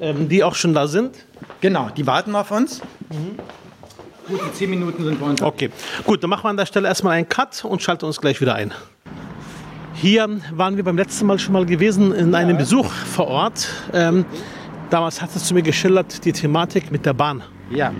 Ähm, 0.00 0.28
die 0.28 0.42
auch 0.42 0.54
schon 0.54 0.74
da 0.74 0.86
sind? 0.86 1.14
Genau, 1.60 1.90
die 1.96 2.06
warten 2.06 2.34
auf 2.34 2.50
uns. 2.50 2.80
Mhm. 3.10 3.38
Gut, 4.26 4.40
in 4.40 4.54
zehn 4.54 4.70
Minuten 4.70 5.04
sind 5.04 5.20
wir 5.20 5.26
uns. 5.26 5.42
Okay, 5.42 5.70
gut, 6.04 6.22
dann 6.22 6.30
machen 6.30 6.44
wir 6.44 6.50
an 6.50 6.56
der 6.56 6.66
Stelle 6.66 6.88
erstmal 6.88 7.16
einen 7.16 7.28
Cut 7.28 7.64
und 7.64 7.82
schalten 7.82 8.06
uns 8.06 8.20
gleich 8.20 8.40
wieder 8.40 8.54
ein. 8.54 8.72
Hier 9.94 10.28
waren 10.52 10.76
wir 10.76 10.82
beim 10.82 10.96
letzten 10.96 11.26
Mal 11.26 11.38
schon 11.38 11.52
mal 11.52 11.64
gewesen 11.64 12.12
in 12.12 12.34
einem 12.34 12.56
Besuch 12.56 12.90
vor 12.90 13.28
Ort. 13.28 13.68
Ähm, 13.92 14.24
damals 14.90 15.22
hattest 15.22 15.48
du 15.48 15.54
mir 15.54 15.62
geschildert 15.62 16.24
die 16.24 16.32
Thematik 16.32 16.90
mit 16.90 17.06
der 17.06 17.12
Bahn. 17.12 17.42
Ja, 17.70 17.92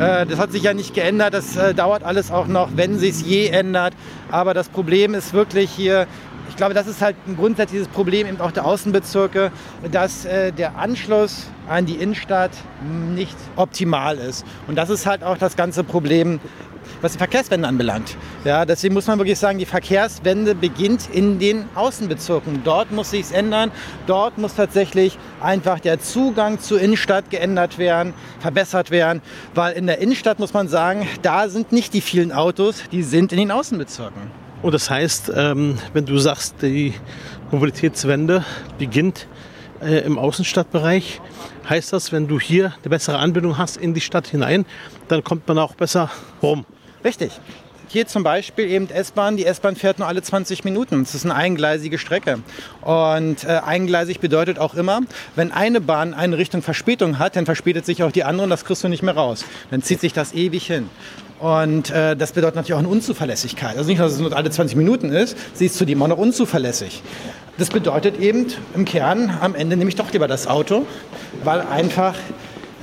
äh, 0.00 0.26
das 0.26 0.38
hat 0.38 0.52
sich 0.52 0.62
ja 0.62 0.72
nicht 0.72 0.94
geändert. 0.94 1.34
Das 1.34 1.54
äh, 1.56 1.74
dauert 1.74 2.02
alles 2.04 2.30
auch 2.30 2.46
noch, 2.46 2.70
wenn 2.74 2.98
sich 2.98 3.20
je 3.20 3.48
ändert. 3.48 3.92
Aber 4.30 4.54
das 4.54 4.70
Problem 4.70 5.12
ist 5.12 5.34
wirklich 5.34 5.70
hier, 5.70 6.06
ich 6.48 6.56
glaube, 6.56 6.72
das 6.72 6.86
ist 6.86 7.02
halt 7.02 7.16
ein 7.28 7.36
grundsätzliches 7.36 7.88
Problem 7.88 8.26
eben 8.26 8.40
auch 8.40 8.50
der 8.50 8.64
Außenbezirke, 8.64 9.52
dass 9.92 10.24
äh, 10.24 10.52
der 10.52 10.78
Anschluss 10.78 11.48
an 11.68 11.84
die 11.84 11.96
Innenstadt 11.96 12.52
nicht 13.14 13.36
optimal 13.56 14.16
ist. 14.16 14.44
Und 14.66 14.76
das 14.76 14.88
ist 14.88 15.04
halt 15.04 15.22
auch 15.22 15.36
das 15.36 15.54
ganze 15.54 15.84
Problem 15.84 16.40
was 17.06 17.12
die 17.12 17.18
Verkehrswende 17.18 17.68
anbelangt. 17.68 18.16
Ja, 18.44 18.64
deswegen 18.64 18.92
muss 18.92 19.06
man 19.06 19.16
wirklich 19.18 19.38
sagen, 19.38 19.58
die 19.58 19.64
Verkehrswende 19.64 20.56
beginnt 20.56 21.08
in 21.12 21.38
den 21.38 21.66
Außenbezirken. 21.76 22.62
Dort 22.64 22.90
muss 22.90 23.12
sich 23.12 23.30
ändern. 23.30 23.70
Dort 24.08 24.38
muss 24.38 24.56
tatsächlich 24.56 25.16
einfach 25.40 25.78
der 25.78 26.00
Zugang 26.00 26.58
zur 26.58 26.80
Innenstadt 26.80 27.30
geändert 27.30 27.78
werden, 27.78 28.12
verbessert 28.40 28.90
werden, 28.90 29.22
weil 29.54 29.74
in 29.74 29.86
der 29.86 29.98
Innenstadt 29.98 30.40
muss 30.40 30.52
man 30.52 30.66
sagen, 30.66 31.06
da 31.22 31.48
sind 31.48 31.70
nicht 31.70 31.94
die 31.94 32.00
vielen 32.00 32.32
Autos, 32.32 32.82
die 32.90 33.04
sind 33.04 33.30
in 33.30 33.38
den 33.38 33.52
Außenbezirken. 33.52 34.22
Und 34.62 34.72
das 34.74 34.90
heißt, 34.90 35.30
ähm, 35.36 35.78
wenn 35.92 36.06
du 36.06 36.18
sagst, 36.18 36.56
die 36.60 36.94
Mobilitätswende 37.52 38.44
beginnt 38.78 39.28
äh, 39.80 39.98
im 39.98 40.18
Außenstadtbereich, 40.18 41.20
heißt 41.68 41.92
das, 41.92 42.10
wenn 42.10 42.26
du 42.26 42.40
hier 42.40 42.74
eine 42.82 42.90
bessere 42.90 43.18
Anbindung 43.18 43.58
hast 43.58 43.76
in 43.76 43.94
die 43.94 44.00
Stadt 44.00 44.26
hinein, 44.26 44.66
dann 45.06 45.22
kommt 45.22 45.46
man 45.46 45.58
auch 45.58 45.76
besser 45.76 46.10
rum. 46.42 46.66
Richtig. 47.06 47.30
Hier 47.86 48.08
zum 48.08 48.24
Beispiel 48.24 48.68
eben 48.68 48.90
S-Bahn. 48.90 49.36
Die 49.36 49.46
S-Bahn 49.46 49.76
fährt 49.76 50.00
nur 50.00 50.08
alle 50.08 50.22
20 50.22 50.64
Minuten. 50.64 51.04
Das 51.04 51.14
ist 51.14 51.24
eine 51.24 51.36
eingleisige 51.36 51.98
Strecke. 51.98 52.40
Und 52.82 53.44
äh, 53.44 53.60
eingleisig 53.64 54.18
bedeutet 54.18 54.58
auch 54.58 54.74
immer, 54.74 55.02
wenn 55.36 55.52
eine 55.52 55.80
Bahn 55.80 56.14
eine 56.14 56.36
Richtung 56.36 56.62
Verspätung 56.62 57.20
hat, 57.20 57.36
dann 57.36 57.46
verspätet 57.46 57.86
sich 57.86 58.02
auch 58.02 58.10
die 58.10 58.24
andere 58.24 58.42
und 58.42 58.50
das 58.50 58.64
kriegst 58.64 58.82
du 58.82 58.88
nicht 58.88 59.04
mehr 59.04 59.14
raus. 59.14 59.44
Dann 59.70 59.82
zieht 59.82 60.00
sich 60.00 60.14
das 60.14 60.34
ewig 60.34 60.66
hin. 60.66 60.90
Und 61.38 61.90
äh, 61.90 62.16
das 62.16 62.32
bedeutet 62.32 62.56
natürlich 62.56 62.74
auch 62.74 62.80
eine 62.80 62.88
Unzuverlässigkeit. 62.88 63.76
Also 63.76 63.88
nicht, 63.88 64.00
dass 64.00 64.14
es 64.14 64.18
nur 64.18 64.36
alle 64.36 64.50
20 64.50 64.76
Minuten 64.76 65.12
ist, 65.12 65.36
sie 65.54 65.66
ist 65.66 65.76
zudem 65.76 66.02
auch 66.02 66.08
noch 66.08 66.18
unzuverlässig. 66.18 67.04
Das 67.56 67.68
bedeutet 67.68 68.18
eben 68.18 68.46
im 68.74 68.84
Kern 68.84 69.38
am 69.40 69.54
Ende 69.54 69.76
nehme 69.76 69.90
ich 69.90 69.96
doch 69.96 70.12
lieber 70.12 70.26
das 70.26 70.48
Auto, 70.48 70.86
weil 71.44 71.60
einfach 71.60 72.16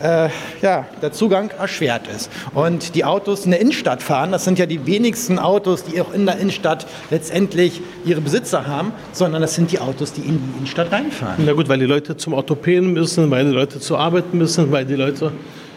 äh, 0.03 0.29
ja, 0.61 0.85
der 1.01 1.11
Zugang 1.13 1.49
erschwert 1.57 2.07
ist. 2.07 2.29
Und 2.53 2.93
die 2.95 3.05
Autos 3.05 3.45
in 3.45 3.51
der 3.51 3.61
Innenstadt 3.61 4.03
fahren, 4.03 4.31
das 4.31 4.43
sind 4.43 4.59
ja 4.59 4.65
die 4.65 4.85
wenigsten 4.85 5.39
Autos, 5.39 5.85
die 5.85 5.99
auch 6.01 6.13
in 6.13 6.25
der 6.25 6.37
Innenstadt 6.37 6.85
letztendlich 7.09 7.81
ihre 8.05 8.21
Besitzer 8.21 8.67
haben, 8.67 8.91
sondern 9.13 9.41
das 9.41 9.55
sind 9.55 9.71
die 9.71 9.79
Autos, 9.79 10.11
die 10.11 10.21
in 10.21 10.39
die 10.39 10.57
Innenstadt 10.57 10.91
reinfahren. 10.91 11.43
Na 11.45 11.53
gut, 11.53 11.69
weil 11.69 11.79
die 11.79 11.85
Leute 11.85 12.17
zum 12.17 12.33
Orthopäden 12.33 12.91
müssen, 12.91 13.31
weil 13.31 13.45
die 13.45 13.51
Leute 13.51 13.79
zur 13.79 13.99
Arbeit 13.99 14.33
müssen, 14.33 14.71
weil 14.71 14.85
die 14.85 14.95
Leute 14.95 15.31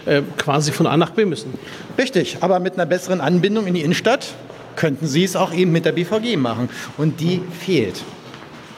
äh, 0.07 0.23
quasi 0.37 0.73
von 0.73 0.87
A 0.89 0.97
nach 0.97 1.11
B 1.11 1.25
müssen. 1.25 1.55
Richtig, 1.97 2.39
aber 2.41 2.59
mit 2.59 2.75
einer 2.75 2.87
besseren 2.87 3.21
Anbindung 3.21 3.67
in 3.67 3.75
die 3.75 3.83
Innenstadt 3.83 4.35
könnten 4.75 5.07
Sie 5.07 5.25
es 5.25 5.37
auch 5.37 5.55
eben 5.55 5.73
mit 5.73 5.85
der 5.85 5.93
BVG 5.93 6.37
machen. 6.37 6.69
Und 6.99 7.21
die 7.21 7.41
fehlt. 7.61 8.03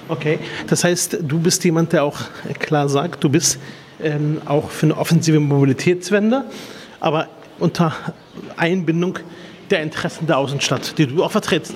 Okay, 0.09 0.39
das 0.67 0.85
heißt, 0.85 1.19
du 1.23 1.39
bist 1.39 1.65
jemand, 1.65 1.93
der 1.93 2.05
auch 2.05 2.19
klar 2.59 2.89
sagt, 2.89 3.23
du 3.25 3.29
bist 3.29 3.59
ähm, 4.03 4.41
auch 4.45 4.71
für 4.71 4.87
eine 4.87 4.97
offensive 4.97 5.41
Mobilitätswende, 5.41 6.45
aber 7.01 7.29
unter 7.59 7.93
Einbindung 8.57 9.19
der 9.71 9.83
Interessen 9.83 10.27
der 10.27 10.39
Außenstadt, 10.39 10.99
die 10.99 11.07
du 11.07 11.25
auch 11.25 11.31
vertrittst. 11.33 11.75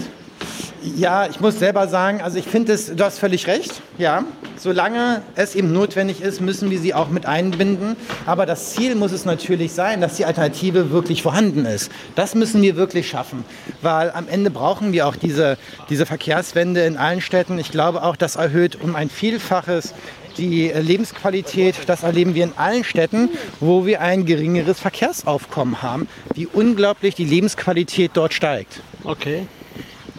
Ja, 0.96 1.26
ich 1.28 1.40
muss 1.40 1.58
selber 1.58 1.87
sagen, 1.87 2.20
also 2.20 2.38
ich 2.38 2.46
finde 2.46 2.72
es, 2.72 2.94
du 2.94 3.04
hast 3.04 3.18
völlig 3.18 3.46
recht, 3.46 3.82
ja. 3.98 4.24
Solange 4.62 5.22
es 5.35 5.57
eben 5.57 5.72
notwendig 5.72 6.20
ist, 6.20 6.40
müssen 6.40 6.70
wir 6.70 6.79
sie 6.79 6.94
auch 6.94 7.09
mit 7.09 7.27
einbinden. 7.27 7.96
Aber 8.27 8.46
das 8.46 8.75
Ziel 8.75 8.94
muss 8.94 9.11
es 9.11 9.25
natürlich 9.25 9.72
sein, 9.72 10.01
dass 10.01 10.14
die 10.14 10.25
Alternative 10.25 10.92
wirklich 10.92 11.20
vorhanden 11.20 11.66
ist. 11.66 11.90
Das 12.14 12.37
müssen 12.37 12.62
wir 12.62 12.77
wirklich 12.77 13.09
schaffen, 13.09 13.44
weil 13.81 14.12
am 14.12 14.29
Ende 14.29 14.53
brauchen 14.53 14.92
wir 14.92 15.09
auch 15.09 15.16
diese, 15.16 15.59
diese 15.90 16.07
Verkehrswende 16.07 16.83
in 16.83 16.96
allen 16.96 17.20
Städten. 17.20 17.59
Ich 17.59 17.72
glaube 17.72 18.05
auch, 18.05 18.14
das 18.14 18.37
erhöht 18.37 18.81
um 18.81 18.94
ein 18.94 19.11
Vielfaches 19.11 19.94
die 20.38 20.68
Lebensqualität, 20.68 21.75
das 21.87 22.05
erleben 22.05 22.37
wir 22.37 22.44
in 22.44 22.53
allen 22.57 22.85
Städten, 22.85 23.31
wo 23.59 23.85
wir 23.85 24.01
ein 24.01 24.27
geringeres 24.27 24.79
Verkehrsaufkommen 24.79 25.83
haben, 25.83 26.07
wie 26.35 26.46
unglaublich 26.46 27.16
die 27.16 27.25
Lebensqualität 27.25 28.12
dort 28.14 28.33
steigt. 28.33 28.81
Okay. 29.03 29.48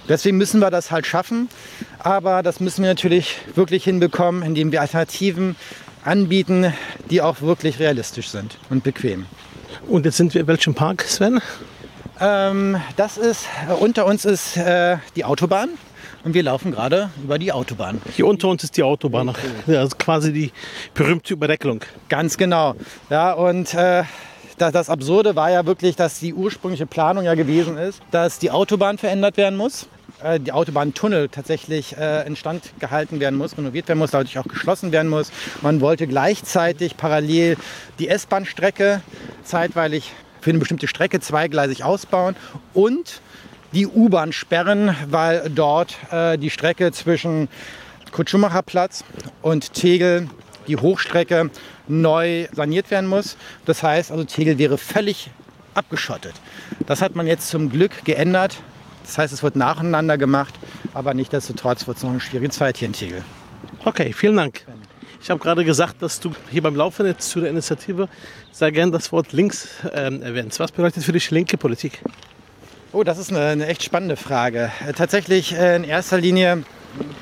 Deswegen 0.10 0.38
müssen 0.38 0.60
wir 0.60 0.72
das 0.72 0.92
halt 0.92 1.06
schaffen. 1.06 1.50
Aber 2.00 2.44
das 2.44 2.60
müssen 2.60 2.84
wir 2.84 2.90
natürlich 2.90 3.38
wirklich 3.56 3.84
hinbekommen, 3.84 4.44
indem 4.44 4.72
wir 4.72 4.82
Alternativen 4.82 5.56
anbieten, 6.04 6.74
die 7.10 7.22
auch 7.22 7.42
wirklich 7.42 7.80
realistisch 7.80 8.30
sind 8.30 8.58
und 8.70 8.84
bequem. 8.84 9.26
Und 9.88 10.06
jetzt 10.06 10.18
sind 10.18 10.34
wir 10.34 10.42
in 10.42 10.48
welchem 10.48 10.74
Park, 10.74 11.04
Sven? 11.04 11.40
Ähm, 12.20 12.78
das 12.96 13.18
ist, 13.18 13.46
äh, 13.68 13.74
unter 13.74 14.06
uns 14.06 14.26
ist 14.26 14.58
äh, 14.58 14.98
die 15.16 15.26
Autobahn 15.26 15.70
und 16.24 16.34
wir 16.34 16.44
laufen 16.44 16.72
gerade 16.72 17.10
über 17.24 17.40
die 17.40 17.52
Autobahn. 17.52 18.02
Hier 18.16 18.28
unter 18.28 18.50
uns 18.50 18.64
ist 18.64 18.78
die 18.78 18.84
Autobahn, 18.84 19.34
ja, 19.68 19.80
also 19.80 19.96
quasi 19.98 20.32
die 20.32 20.52
berühmte 20.94 21.34
Überdeckelung. 21.34 21.82
Ganz 22.10 22.38
genau. 22.38 22.76
Ja, 23.10 23.34
und 23.34 23.74
äh, 23.74 24.04
das 24.58 24.90
Absurde 24.90 25.36
war 25.36 25.52
ja 25.52 25.66
wirklich, 25.66 25.96
dass 25.96 26.20
die 26.20 26.34
ursprüngliche 26.34 26.86
Planung 26.86 27.26
ja 27.26 27.36
gewesen 27.36 27.78
ist, 27.78 28.02
dass 28.12 28.40
die 28.40 28.52
Autobahn 28.52 28.98
verändert 28.98 29.38
werden 29.38 29.58
muss. 29.58 29.88
Äh, 30.24 30.40
die 30.40 30.52
Autobahntunnel 30.52 31.30
tatsächlich 31.30 31.98
äh, 31.98 32.26
instand 32.26 32.74
gehalten 32.80 33.20
werden 33.20 33.38
muss, 33.38 33.58
renoviert 33.58 33.88
werden 33.88 34.00
muss, 34.00 34.12
dadurch 34.12 34.38
auch 34.38 34.48
geschlossen 34.48 34.92
werden 34.92 35.10
muss. 35.10 35.32
Man 35.62 35.82
wollte 35.82 36.08
gleichzeitig 36.08 36.98
parallel 36.98 37.58
die 38.00 38.08
S-Bahn-Strecke 38.08 39.02
zeitweilig 39.44 40.12
für 40.42 40.52
eine 40.52 40.60
bestimmte 40.60 40.88
Strecke 40.88 41.20
zweigleisig 41.20 41.84
ausbauen 41.84 42.36
und 42.74 43.22
die 43.74 43.88
U-Bahn 43.88 44.34
sperren, 44.34 44.96
weil 45.10 45.50
dort 45.50 45.98
äh, 46.12 46.38
die 46.38 46.50
Strecke 46.50 46.92
zwischen 46.92 47.50
Kutschummacherplatz 48.12 49.04
und 49.42 49.74
Tegel, 49.74 50.30
die 50.68 50.78
Hochstrecke, 50.78 51.50
neu 51.88 52.48
saniert 52.54 52.92
werden 52.92 53.08
muss. 53.08 53.38
Das 53.66 53.84
heißt 53.84 54.12
also, 54.12 54.24
Tegel 54.24 54.58
wäre 54.58 54.78
völlig 54.78 55.30
abgeschottet. 55.74 56.34
Das 56.86 57.02
hat 57.02 57.16
man 57.16 57.28
jetzt 57.28 57.50
zum 57.50 57.70
Glück 57.70 58.04
geändert. 58.06 58.58
Das 59.04 59.18
heißt, 59.18 59.34
es 59.34 59.44
wird 59.44 59.56
nacheinander 59.56 60.18
gemacht, 60.18 60.54
aber 60.94 61.14
nichtsdestotrotz 61.14 61.88
wird 61.88 61.98
es 61.98 62.04
noch 62.04 62.12
eine 62.12 62.22
schwierige 62.22 62.50
Zeit 62.52 62.78
hier 62.78 62.88
in 62.88 62.94
Tegel. 62.94 63.24
Okay, 63.84 64.14
vielen 64.14 64.38
Dank. 64.38 64.66
Ich 65.22 65.30
habe 65.30 65.40
gerade 65.40 65.64
gesagt, 65.64 66.02
dass 66.02 66.20
du 66.20 66.32
hier 66.52 66.62
beim 66.62 66.76
Laufen 66.76 67.06
jetzt 67.06 67.30
zu 67.30 67.40
der 67.40 67.50
Initiative 67.50 68.10
sehr 68.52 68.72
gern 68.72 68.92
das 68.92 69.12
Wort 69.12 69.32
links 69.32 69.70
ähm, 69.94 70.22
erwähnst. 70.22 70.60
Was 70.60 70.72
bedeutet 70.72 71.04
für 71.04 71.14
dich 71.14 71.32
linke 71.32 71.58
Politik? 71.58 72.02
Oh, 72.92 73.04
das 73.04 73.18
ist 73.18 73.32
eine, 73.32 73.46
eine 73.46 73.68
echt 73.68 73.84
spannende 73.84 74.16
Frage. 74.18 74.72
Äh, 74.86 74.94
tatsächlich 74.94 75.54
äh, 75.54 75.78
in 75.78 75.84
erster 75.84 76.18
Linie 76.18 76.64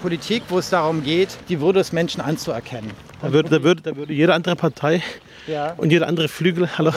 Politik, 0.02 0.44
wo 0.50 0.60
es 0.60 0.70
darum 0.70 1.04
geht, 1.04 1.30
die 1.48 1.62
Würde 1.62 1.80
des 1.80 1.92
Menschen 1.92 2.22
anzuerkennen. 2.22 2.92
Da 3.22 3.32
würde, 3.34 3.50
da 3.50 3.64
würde, 3.64 3.82
da 3.82 3.96
würde 3.96 4.14
jede 4.14 4.34
andere 4.34 4.56
Partei 4.56 5.02
Ja. 5.48 5.74
und 5.78 5.92
jeder 5.92 6.08
andere 6.08 6.28
Flügel 6.28 6.68
hallo, 6.78 6.92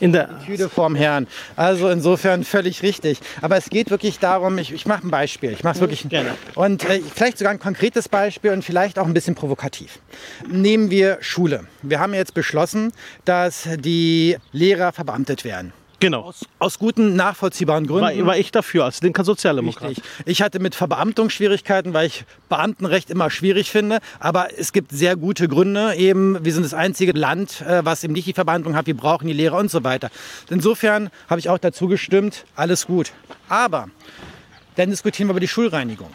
in 0.00 0.12
der 0.12 0.40
Tüte 0.44 0.68
vorm 0.68 0.94
Herrn. 0.94 1.26
Also 1.56 1.88
insofern 1.88 2.44
völlig 2.44 2.82
richtig. 2.82 3.20
Aber 3.42 3.56
es 3.56 3.70
geht 3.70 3.90
wirklich 3.90 4.18
darum, 4.18 4.58
ich, 4.58 4.72
ich 4.72 4.86
mache 4.86 5.06
ein 5.06 5.10
Beispiel. 5.10 5.52
Ich 5.52 5.62
mache 5.64 5.74
es 5.74 5.80
wirklich 5.80 6.08
gerne. 6.08 6.34
Und 6.54 6.84
äh, 6.88 7.00
vielleicht 7.14 7.38
sogar 7.38 7.52
ein 7.52 7.58
konkretes 7.60 8.08
Beispiel 8.08 8.50
und 8.52 8.64
vielleicht 8.64 8.98
auch 8.98 9.06
ein 9.06 9.14
bisschen 9.14 9.34
provokativ. 9.34 9.98
Nehmen 10.48 10.90
wir 10.90 11.18
Schule. 11.20 11.64
Wir 11.82 12.00
haben 12.00 12.14
jetzt 12.14 12.34
beschlossen, 12.34 12.92
dass 13.24 13.68
die 13.78 14.36
Lehrer 14.52 14.92
verbeamtet 14.92 15.44
werden. 15.44 15.72
Genau. 16.00 16.32
Aus 16.58 16.78
guten, 16.78 17.14
nachvollziehbaren 17.14 17.86
Gründen. 17.86 18.18
War, 18.18 18.26
war 18.26 18.36
ich 18.36 18.50
dafür 18.50 18.84
als 18.86 19.00
linker 19.02 19.24
Sozialdemokrat. 19.24 19.90
Richtig. 19.90 20.04
Ich 20.24 20.42
hatte 20.42 20.58
mit 20.58 20.74
Verbeamtung 20.74 21.30
Schwierigkeiten, 21.30 21.94
weil 21.94 22.06
ich 22.06 22.24
Beamtenrecht 22.48 23.10
immer 23.10 23.30
schwierig 23.30 23.70
finde. 23.70 24.00
Aber 24.18 24.48
es 24.58 24.72
gibt 24.72 24.90
sehr 24.90 25.16
gute 25.16 25.48
Gründe. 25.48 25.94
Eben, 25.94 26.44
wir 26.44 26.52
sind 26.52 26.64
das 26.64 26.74
einzige 26.74 27.12
Land, 27.12 27.60
äh, 27.62 27.84
was 27.84 28.02
eben 28.02 28.12
nicht 28.12 28.26
die 28.26 28.32
Verbeamtung 28.32 28.74
hat. 28.74 28.86
Wir 28.86 28.96
brauchen 28.96 29.28
die 29.28 29.32
Lehrer 29.32 29.58
und 29.58 29.70
so 29.70 29.84
weiter. 29.84 30.10
Insofern 30.48 31.10
habe 31.28 31.40
ich 31.40 31.48
auch 31.48 31.58
dazu 31.58 31.86
gestimmt, 31.86 32.44
alles 32.56 32.86
gut. 32.86 33.12
Aber 33.48 33.88
dann 34.76 34.90
diskutieren 34.90 35.28
wir 35.28 35.32
über 35.32 35.40
die 35.40 35.48
Schulreinigung. 35.48 36.10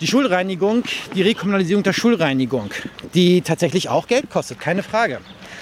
Die 0.00 0.06
Schulreinigung, 0.06 0.84
die 1.14 1.22
Rekommunalisierung 1.22 1.82
der 1.82 1.92
Schulreinigung, 1.92 2.70
die 3.14 3.40
tatsächlich 3.40 3.88
auch 3.88 4.06
Geld 4.06 4.28
kostet, 4.30 4.60
keine 4.60 4.82
Frage. 4.82 5.20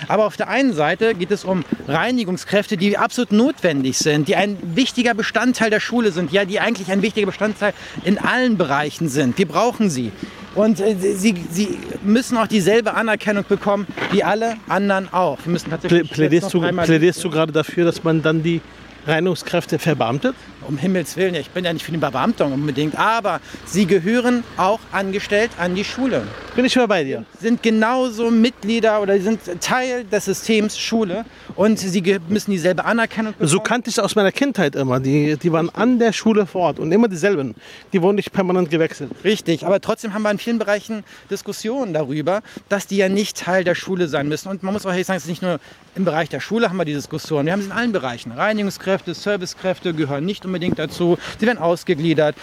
Aber 0.09 0.27
auf 0.27 0.37
der 0.37 0.49
einen 0.49 0.73
Seite 0.73 1.15
geht 1.15 1.31
es 1.31 1.45
um 1.45 1.65
Reinigungskräfte, 1.89 2.77
die 2.77 2.97
absolut 2.97 3.33
notwendig 3.33 3.99
sind, 3.99 4.29
die 4.29 4.37
ein 4.37 4.57
wichtiger 4.75 5.15
Bestandteil 5.15 5.71
der 5.71 5.81
Schule 5.81 6.13
sind, 6.13 6.33
ja, 6.33 6.45
die 6.45 6.61
eigentlich 6.61 6.91
ein 6.91 7.03
wichtiger 7.03 7.27
Bestandteil 7.27 7.73
in 8.05 8.19
allen 8.19 8.57
Bereichen 8.57 9.09
sind. 9.09 9.39
Wir 9.39 9.47
brauchen 9.47 9.91
sie. 9.91 10.13
Und 10.55 10.81
äh, 10.81 10.95
sie, 10.95 11.35
sie 11.51 11.79
müssen 12.03 12.37
auch 12.37 12.47
dieselbe 12.47 12.95
Anerkennung 12.95 13.45
bekommen 13.49 13.87
wie 14.13 14.23
alle 14.23 14.57
anderen 14.69 15.13
auch. 15.13 15.39
Wir 15.45 15.53
müssen 15.53 15.65
Plä 15.67 15.73
tatsächlich 15.73 16.03
jetzt 16.03 16.15
plädierst, 16.15 16.55
du, 16.55 16.61
plädierst 16.61 17.25
du 17.25 17.31
gerade 17.31 17.53
dafür, 17.53 17.85
dass 17.85 18.05
man 18.05 18.23
dann 18.23 18.43
die 18.43 18.61
Reinigungskräfte 19.07 19.79
verbeamtet? 19.79 20.35
Um 20.67 20.79
Himmels 20.79 21.17
Willen, 21.17 21.35
ich 21.35 21.51
bin 21.51 21.65
ja 21.65 21.73
nicht 21.73 21.85
für 21.85 21.93
die 21.93 21.99
Beamtung 21.99 22.53
unbedingt, 22.53 22.99
aber 22.99 23.41
sie 23.67 23.87
gehören 23.87 24.45
auch 24.57 24.81
angestellt 24.93 25.51
an 25.59 25.75
die 25.75 25.85
Schule. 25.85 26.23
Bin 26.57 26.65
ich 26.65 26.77
mal 26.77 26.87
bei 26.87 27.05
dir. 27.05 27.25
Sind 27.41 27.63
genauso 27.63 28.31
Mitglieder 28.31 29.03
oder 29.03 29.19
sind 29.21 29.41
Teil 29.61 30.05
des 30.05 30.25
Systems 30.25 30.79
Schule 30.79 31.25
und 31.57 31.79
sie 31.79 32.21
müssen 32.29 32.53
dieselbe 32.53 32.85
Anerkennung 32.85 33.33
bekommen. 33.33 33.49
So 33.49 33.61
kannte 33.61 33.91
ich 33.91 33.97
es 33.97 33.99
aus 33.99 34.15
meiner 34.15 34.33
Kindheit 34.33 34.75
immer. 34.75 35.01
Die, 35.01 35.37
die 35.37 35.53
waren 35.53 35.69
an 35.71 35.99
der 35.99 36.13
Schule 36.13 36.47
vor 36.47 36.63
Ort 36.63 36.79
und 36.79 36.93
immer 36.93 37.09
dieselben. 37.09 37.55
Die 37.93 38.01
wurden 38.01 38.17
nicht 38.17 38.33
permanent 38.33 38.71
gewechselt. 38.71 39.11
Richtig, 39.25 39.67
aber 39.67 39.81
trotzdem 39.81 40.15
haben 40.15 40.23
wir 40.23 40.31
in 40.31 40.39
vielen 40.39 40.59
Bereichen 40.59 41.05
Diskussionen 41.31 41.93
darüber, 41.93 42.43
dass 42.69 42.87
die 42.87 42.97
ja 42.97 43.09
nicht 43.09 43.37
Teil 43.37 43.65
der 43.65 43.75
Schule 43.75 44.09
sein 44.09 44.29
müssen. 44.29 44.49
Und 44.49 44.63
man 44.63 44.73
muss 44.73 44.87
auch 44.87 44.91
ehrlich 44.91 45.07
sagen, 45.07 45.19
es 45.19 45.25
ist 45.25 45.31
nicht 45.31 45.43
nur 45.43 45.61
im 45.97 46.05
Bereich 46.05 46.29
der 46.29 46.41
Schule 46.41 46.69
haben 46.69 46.77
wir 46.77 46.85
die 46.85 46.95
Diskussion. 46.95 47.47
Wir 47.47 47.53
haben 47.53 47.61
es 47.61 47.67
in 47.67 47.73
allen 47.73 47.93
Bereichen. 47.93 48.33
Reinigungskräfte, 48.33 49.15
Servicekräfte 49.15 49.95
gehören 49.95 50.25
nicht 50.25 50.45
unbedingt 50.45 50.54
dazu. 50.77 51.19
Sie 51.39 51.47
werden 51.47 51.59
ausgegliedert. 51.59 52.37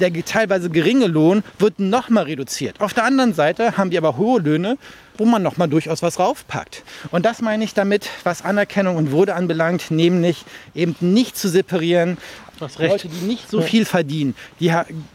Der 0.00 0.12
teilweise 0.24 0.70
geringe 0.70 1.06
Lohn 1.06 1.42
wird 1.58 1.78
nochmal 1.78 2.24
reduziert. 2.24 2.80
Auf 2.80 2.94
der 2.94 3.04
anderen 3.04 3.32
Seite 3.34 3.76
haben 3.76 3.90
wir 3.90 3.98
aber 3.98 4.16
hohe 4.16 4.40
Löhne, 4.40 4.76
wo 5.16 5.24
man 5.24 5.42
nochmal 5.42 5.68
durchaus 5.68 6.02
was 6.02 6.18
raufpackt. 6.18 6.82
Und 7.10 7.24
das 7.24 7.40
meine 7.40 7.62
ich 7.64 7.74
damit, 7.74 8.08
was 8.24 8.42
Anerkennung 8.42 8.96
und 8.96 9.12
Würde 9.12 9.34
anbelangt, 9.34 9.90
nämlich 9.90 10.44
eben 10.74 10.96
nicht 11.00 11.36
zu 11.36 11.48
separieren. 11.48 12.18
Recht. 12.60 12.78
Leute, 12.78 13.08
die 13.08 13.26
nicht 13.26 13.50
so 13.50 13.60
viel 13.60 13.84
verdienen, 13.84 14.34
die 14.60 14.72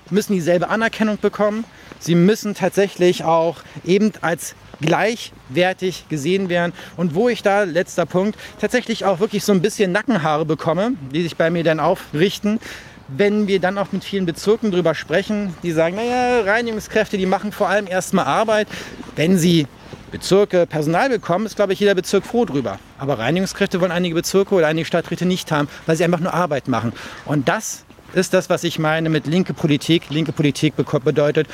müssen 0.09 0.33
dieselbe 0.33 0.69
Anerkennung 0.69 1.17
bekommen. 1.19 1.63
Sie 1.97 2.13
müssen 2.13 2.53
tatsächlich 2.53 3.23
auch 3.23 3.57
eben 3.85 4.11
als 4.21 4.55
gleichwertig 4.81 6.05
gesehen 6.09 6.49
werden. 6.49 6.73
Und 6.97 7.15
wo 7.15 7.29
ich 7.29 7.43
da, 7.43 7.63
letzter 7.63 8.05
Punkt, 8.05 8.37
tatsächlich 8.59 9.05
auch 9.05 9.19
wirklich 9.19 9.43
so 9.43 9.51
ein 9.51 9.61
bisschen 9.61 9.91
Nackenhaare 9.91 10.45
bekomme, 10.45 10.93
die 11.13 11.23
sich 11.23 11.35
bei 11.35 11.49
mir 11.49 11.63
dann 11.63 11.79
aufrichten, 11.79 12.59
wenn 13.07 13.47
wir 13.47 13.59
dann 13.59 13.77
auch 13.77 13.91
mit 13.91 14.03
vielen 14.03 14.25
Bezirken 14.25 14.71
drüber 14.71 14.93
sprechen, 14.93 15.55
die 15.63 15.71
sagen, 15.71 15.95
naja, 15.95 16.41
Reinigungskräfte, 16.41 17.17
die 17.17 17.25
machen 17.25 17.51
vor 17.51 17.67
allem 17.67 17.87
erstmal 17.87 18.25
Arbeit. 18.25 18.67
Wenn 19.15 19.37
sie 19.37 19.67
Bezirke 20.11 20.65
Personal 20.65 21.09
bekommen, 21.09 21.45
ist, 21.45 21.55
glaube 21.55 21.73
ich, 21.73 21.79
jeder 21.79 21.95
Bezirk 21.95 22.25
froh 22.25 22.45
drüber. 22.45 22.79
Aber 22.97 23.19
Reinigungskräfte 23.19 23.81
wollen 23.81 23.91
einige 23.91 24.15
Bezirke 24.15 24.55
oder 24.55 24.67
einige 24.67 24.85
Stadträte 24.85 25.25
nicht 25.25 25.51
haben, 25.51 25.67
weil 25.85 25.95
sie 25.95 26.03
einfach 26.03 26.19
nur 26.19 26.33
Arbeit 26.33 26.67
machen. 26.67 26.93
Und 27.25 27.47
das 27.47 27.85
ist 28.13 28.33
das, 28.33 28.49
was 28.49 28.63
ich 28.63 28.79
meine 28.79 29.09
mit 29.09 29.27
linke 29.27 29.53
Politik. 29.53 30.09
Linke 30.09 30.31
Politik 30.31 30.73
bedeutet, 30.75 31.47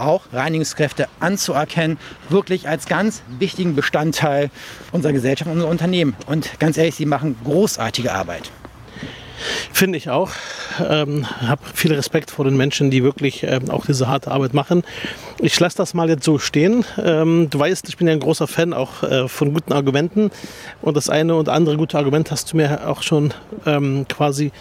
auch 0.00 0.22
Reinigungskräfte 0.32 1.08
anzuerkennen, 1.20 1.98
wirklich 2.28 2.68
als 2.68 2.86
ganz 2.86 3.22
wichtigen 3.38 3.74
Bestandteil 3.74 4.50
unserer 4.92 5.12
Gesellschaft, 5.12 5.50
unserer 5.50 5.68
Unternehmen. 5.68 6.16
Und 6.26 6.58
ganz 6.58 6.76
ehrlich, 6.76 6.94
sie 6.94 7.06
machen 7.06 7.36
großartige 7.44 8.12
Arbeit. 8.12 8.50
Finde 9.72 9.96
ich 9.96 10.10
auch. 10.10 10.30
Ähm, 10.86 11.26
habe 11.40 11.62
viel 11.74 11.92
Respekt 11.94 12.30
vor 12.30 12.44
den 12.44 12.56
Menschen, 12.56 12.90
die 12.90 13.02
wirklich 13.02 13.42
ähm, 13.42 13.70
auch 13.70 13.86
diese 13.86 14.08
harte 14.08 14.30
Arbeit 14.30 14.54
machen. 14.54 14.82
Ich 15.38 15.58
lasse 15.58 15.76
das 15.76 15.94
mal 15.94 16.08
jetzt 16.08 16.24
so 16.24 16.38
stehen. 16.38 16.84
Ähm, 17.02 17.48
du 17.50 17.58
weißt, 17.58 17.88
ich 17.88 17.96
bin 17.96 18.06
ja 18.06 18.12
ein 18.12 18.20
großer 18.20 18.46
Fan 18.46 18.72
auch 18.72 19.02
äh, 19.02 19.28
von 19.28 19.54
guten 19.54 19.72
Argumenten. 19.72 20.30
Und 20.82 20.96
das 20.96 21.08
eine 21.08 21.34
und 21.34 21.48
andere 21.48 21.76
gute 21.76 21.96
Argument 21.96 22.30
hast 22.30 22.52
du 22.52 22.58
mir 22.58 22.86
auch 22.88 23.02
schon 23.02 23.32
ähm, 23.66 24.06
quasi 24.08 24.52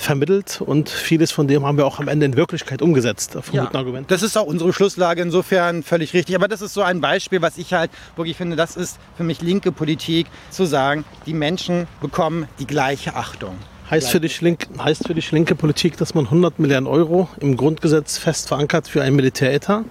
vermittelt. 0.00 0.60
Und 0.60 0.88
vieles 0.88 1.32
von 1.32 1.48
dem 1.48 1.64
haben 1.64 1.76
wir 1.76 1.86
auch 1.86 1.98
am 1.98 2.08
Ende 2.08 2.26
in 2.26 2.36
Wirklichkeit 2.36 2.82
umgesetzt, 2.82 3.32
von 3.32 3.58
guten 3.58 3.76
Argumenten. 3.76 4.08
Das 4.08 4.22
ist 4.22 4.36
auch 4.36 4.46
unsere 4.46 4.72
Schlusslage 4.72 5.22
insofern 5.22 5.82
völlig 5.82 6.14
richtig. 6.14 6.34
Aber 6.36 6.48
das 6.48 6.62
ist 6.62 6.74
so 6.74 6.82
ein 6.82 7.00
Beispiel, 7.00 7.42
was 7.42 7.58
ich 7.58 7.72
halt 7.72 7.90
wirklich 8.16 8.36
finde, 8.36 8.56
das 8.56 8.76
ist 8.76 8.98
für 9.16 9.24
mich 9.24 9.42
linke 9.42 9.72
Politik, 9.72 10.26
zu 10.50 10.64
sagen, 10.64 11.04
die 11.26 11.34
Menschen 11.34 11.86
bekommen 12.00 12.48
die 12.58 12.66
gleiche 12.66 13.14
Achtung. 13.14 13.56
Heißt 13.90 14.10
für, 14.10 14.20
dich 14.20 14.42
link, 14.42 14.66
heißt 14.78 15.06
für 15.06 15.14
dich 15.14 15.32
linke 15.32 15.54
Politik, 15.54 15.96
dass 15.96 16.14
man 16.14 16.26
100 16.26 16.58
Milliarden 16.58 16.86
Euro 16.86 17.28
im 17.40 17.56
Grundgesetz 17.56 18.18
fest 18.18 18.48
verankert 18.48 18.86
für 18.86 19.02
ein 19.02 19.14
Militäretat? 19.14 19.84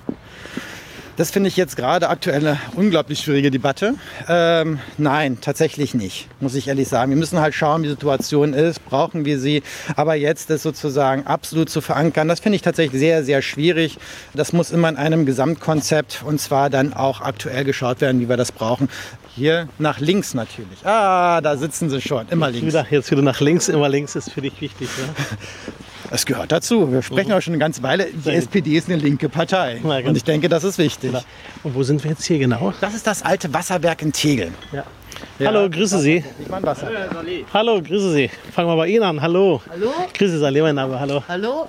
Das 1.17 1.31
finde 1.31 1.47
ich 1.47 1.57
jetzt 1.57 1.75
gerade 1.75 2.09
aktuell 2.09 2.47
eine 2.47 2.59
unglaublich 2.75 3.17
schwierige 3.17 3.49
Debatte. 3.49 3.95
Ähm, 4.29 4.79
nein, 4.99 5.39
tatsächlich 5.41 5.95
nicht, 5.95 6.27
muss 6.39 6.53
ich 6.53 6.67
ehrlich 6.67 6.87
sagen. 6.87 7.09
Wir 7.09 7.17
müssen 7.17 7.39
halt 7.39 7.55
schauen, 7.55 7.81
wie 7.81 7.87
die 7.87 7.93
Situation 7.93 8.53
ist, 8.53 8.85
brauchen 8.85 9.25
wir 9.25 9.39
sie. 9.39 9.63
Aber 9.95 10.13
jetzt 10.13 10.51
das 10.51 10.61
sozusagen 10.61 11.25
absolut 11.25 11.71
zu 11.71 11.81
verankern, 11.81 12.27
das 12.27 12.39
finde 12.39 12.57
ich 12.57 12.61
tatsächlich 12.61 12.99
sehr, 12.99 13.23
sehr 13.23 13.41
schwierig. 13.41 13.97
Das 14.35 14.53
muss 14.53 14.69
immer 14.69 14.89
in 14.89 14.95
einem 14.95 15.25
Gesamtkonzept 15.25 16.21
und 16.23 16.39
zwar 16.39 16.69
dann 16.69 16.93
auch 16.93 17.21
aktuell 17.21 17.63
geschaut 17.63 17.99
werden, 17.99 18.21
wie 18.21 18.29
wir 18.29 18.37
das 18.37 18.51
brauchen. 18.51 18.87
Hier 19.35 19.69
nach 19.79 19.99
links 19.99 20.35
natürlich. 20.35 20.85
Ah, 20.85 21.41
da 21.41 21.57
sitzen 21.57 21.89
sie 21.89 21.99
schon, 21.99 22.27
immer 22.29 22.51
links. 22.51 22.67
Wieder, 22.67 22.85
jetzt 22.91 23.09
wieder 23.09 23.23
nach 23.23 23.41
links, 23.41 23.69
immer 23.69 23.89
links 23.89 24.15
ist 24.15 24.31
für 24.31 24.41
dich 24.41 24.61
wichtig. 24.61 24.87
Ne? 24.99 25.15
Es 26.09 26.25
gehört 26.25 26.51
dazu. 26.51 26.91
Wir 26.91 27.01
sprechen 27.01 27.31
auch 27.33 27.41
schon 27.41 27.53
eine 27.53 27.59
ganze 27.59 27.83
Weile. 27.83 28.07
Die 28.11 28.29
SPD 28.31 28.77
ist 28.77 28.87
eine 28.89 28.97
linke 28.97 29.27
Partei. 29.29 29.79
Na, 29.83 29.97
Und 29.99 30.15
ich 30.15 30.23
denke, 30.23 30.47
das 30.47 30.63
ist 30.63 30.77
wichtig. 30.77 31.13
Und 31.63 31.75
wo 31.75 31.83
sind 31.83 32.03
wir 32.03 32.11
jetzt 32.11 32.23
hier 32.25 32.39
genau? 32.39 32.73
Das 32.79 32.93
ist 32.93 33.05
das 33.05 33.23
alte 33.23 33.53
Wasserwerk 33.53 34.01
in 34.01 34.13
Tegel. 34.13 34.51
Ja. 34.71 34.83
Hallo, 35.39 35.69
grüße 35.69 35.99
Sie. 35.99 36.23
Ich 36.39 36.47
meine 36.47 36.65
Wasser. 36.65 36.89
Hallo, 37.53 37.81
grüße 37.81 38.13
Sie. 38.13 38.29
Fangen 38.53 38.69
wir 38.69 38.75
bei 38.77 38.87
Ihnen 38.87 39.03
an. 39.03 39.21
Hallo. 39.21 39.61
Hallo? 39.69 39.91
Grüße 40.13 40.39
Saleh, 40.39 40.61
mein 40.61 40.75
Name. 40.75 40.99
Hallo. 40.99 41.23
Hallo? 41.27 41.67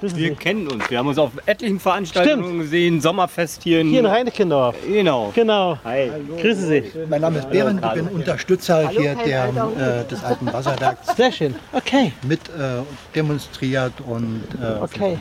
Wir 0.00 0.08
Sie. 0.10 0.30
kennen 0.30 0.66
uns. 0.68 0.88
Wir 0.90 0.98
haben 0.98 1.08
uns 1.08 1.18
auf 1.18 1.32
etlichen 1.46 1.78
Veranstaltungen 1.80 2.58
gesehen. 2.60 3.00
Sommerfest 3.00 3.62
hier 3.62 3.80
in. 3.80 3.88
Hier 3.88 4.00
in 4.00 4.06
Reinekendorf. 4.06 4.74
Genau. 4.86 5.30
Genau. 5.34 5.78
Hi. 5.84 6.10
Grüße 6.40 6.66
Sie. 6.66 6.84
Mein 7.08 7.20
Name 7.20 7.38
ist 7.40 7.50
Behrend, 7.50 7.84
ich 7.84 7.92
bin 7.92 8.08
Unterstützer 8.08 8.88
hier 8.88 9.14
der, 9.14 9.48
äh, 9.48 10.08
des 10.08 10.24
alten 10.24 10.52
Wasserwerks 10.52 11.16
Sehr 11.16 11.32
schön. 11.32 11.54
Okay. 11.72 12.12
mit 12.26 12.40
äh, 12.48 12.82
demonstriert 13.14 13.92
und 14.06 14.42
äh, 14.62 14.80
Okay. 14.82 15.18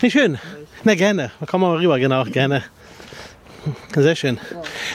Nicht 0.00 0.12
schön. 0.12 0.38
Na 0.84 0.94
gerne. 0.94 1.30
Kommen 1.46 1.64
wir 1.64 1.68
mal 1.68 1.78
rüber. 1.78 1.98
Genau, 1.98 2.24
gerne. 2.24 2.62
Sehr 3.94 4.14
schön. 4.16 4.38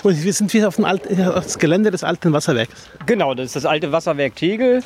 Und 0.04 0.24
wir 0.24 0.34
sind 0.34 0.54
wieder 0.54 0.68
auf, 0.68 0.76
dem 0.76 0.86
alten, 0.86 1.22
auf 1.28 1.44
das 1.44 1.58
Gelände 1.58 1.90
des 1.92 2.04
alten 2.04 2.34
Wasserwerks. 2.34 2.88
Genau, 3.06 3.34
das 3.34 3.48
ist 3.48 3.56
das 3.56 3.66
alte 3.66 3.92
Wasserwerk 3.92 4.36
Tegel. 4.36 4.84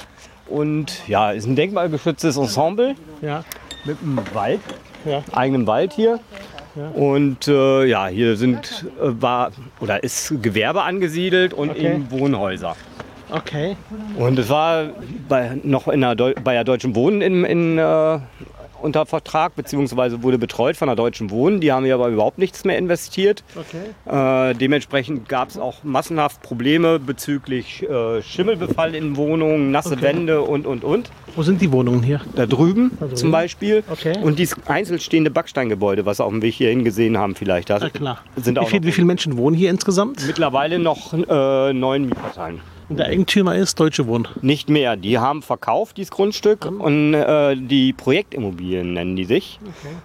und 0.47 1.05
ja, 1.07 1.31
ist 1.31 1.45
ein 1.45 1.55
denkmalgeschütztes 1.55 2.37
Ensemble 2.37 2.95
Ja. 3.21 3.43
Mit 3.85 3.97
einem 4.01 4.19
Wald, 4.33 4.61
Ja. 5.05 5.23
eigenem 5.33 5.67
Wald 5.67 5.93
hier. 5.93 6.19
Und 6.95 7.47
äh, 7.47 7.85
ja, 7.85 8.07
hier 8.07 8.35
sind 8.35 8.85
äh, 8.99 9.21
war 9.21 9.51
oder 9.79 10.03
ist 10.03 10.41
Gewerbe 10.41 10.81
angesiedelt 10.81 11.53
und 11.53 11.69
Okay. 11.71 11.93
eben 11.95 12.09
Wohnhäuser. 12.09 12.75
Okay. 13.29 13.75
Und 14.17 14.39
es 14.39 14.49
war 14.49 14.89
bei, 15.29 15.57
noch 15.63 15.87
in 15.87 16.01
der 16.01 16.15
Deu 16.15 16.33
bei 16.43 16.53
der 16.53 16.63
Deutschen 16.63 16.95
Wohnen 16.95 17.21
in, 17.21 17.43
in, 17.45 17.77
äh, 17.77 18.19
unter 18.83 19.05
Vertrag, 19.05 19.55
beziehungsweise 19.55 20.21
wurde 20.23 20.37
betreut 20.37 20.75
von 20.77 20.87
der 20.87 20.95
Deutschen 20.95 21.31
Wohnen. 21.31 21.61
Die 21.61 21.71
haben 21.71 21.85
hier 21.85 21.95
aber 21.95 22.09
überhaupt 22.09 22.37
nichts 22.37 22.65
mehr 22.65 22.77
investiert. 22.77 23.43
Okay. 23.55 24.49
Äh, 24.51 24.55
dementsprechend 24.55 25.29
gab 25.29 25.49
es 25.49 25.57
auch 25.57 25.83
massenhaft 25.83 26.41
Probleme 26.41 26.99
bezüglich 26.99 27.83
äh, 27.83 28.21
Schimmelbefall 28.21 28.95
in 28.95 29.15
Wohnungen, 29.15 29.71
nasse 29.71 29.93
Okay. 29.93 30.01
Wände 30.01 30.41
und, 30.41 30.65
und, 30.65 30.83
und. 30.83 31.11
Wo 31.35 31.43
sind 31.43 31.61
die 31.61 31.71
Wohnungen 31.71 32.01
hier? 32.01 32.21
Da 32.35 32.45
drüben, 32.47 32.91
drüben. 32.99 33.15
zum 33.15 33.31
Beispiel. 33.31 33.83
Okay. 33.91 34.17
Und 34.21 34.39
dieses 34.39 34.57
einzelstehende 34.67 35.29
Backsteingebäude, 35.29 36.05
was 36.05 36.19
wir 36.19 36.25
auf 36.25 36.31
dem 36.31 36.41
Weg 36.41 36.55
hierhin 36.55 36.83
gesehen 36.83 37.17
haben 37.17 37.35
vielleicht. 37.35 37.69
Da 37.69 37.77
Na 37.79 37.89
klar. 37.89 38.19
sind 38.35 38.59
wie, 38.59 38.65
viel, 38.65 38.83
wie 38.83 38.91
viele 38.91 39.05
Menschen 39.05 39.37
wohnen 39.37 39.55
hier 39.55 39.69
insgesamt? 39.69 40.25
mittlerweile 40.25 40.79
noch 40.79 41.13
äh, 41.13 41.73
neun 41.73 42.05
Mietparteien. 42.05 42.59
Der 42.97 43.07
Eigentümer 43.07 43.55
ist 43.55 43.79
Deutsche 43.79 44.05
Wohnen. 44.05 44.27
Nicht 44.41 44.69
mehr. 44.69 44.95
Die 44.95 45.17
haben 45.17 45.41
verkauft, 45.41 45.97
dieses 45.97 46.11
Grundstück. 46.11 46.65
Und 46.65 47.15
äh, 47.15 47.55
die 47.55 47.91
Projektimmobilien 47.91 48.93
nennen 48.93 49.15
die 49.15 49.25
sich. 49.25 49.59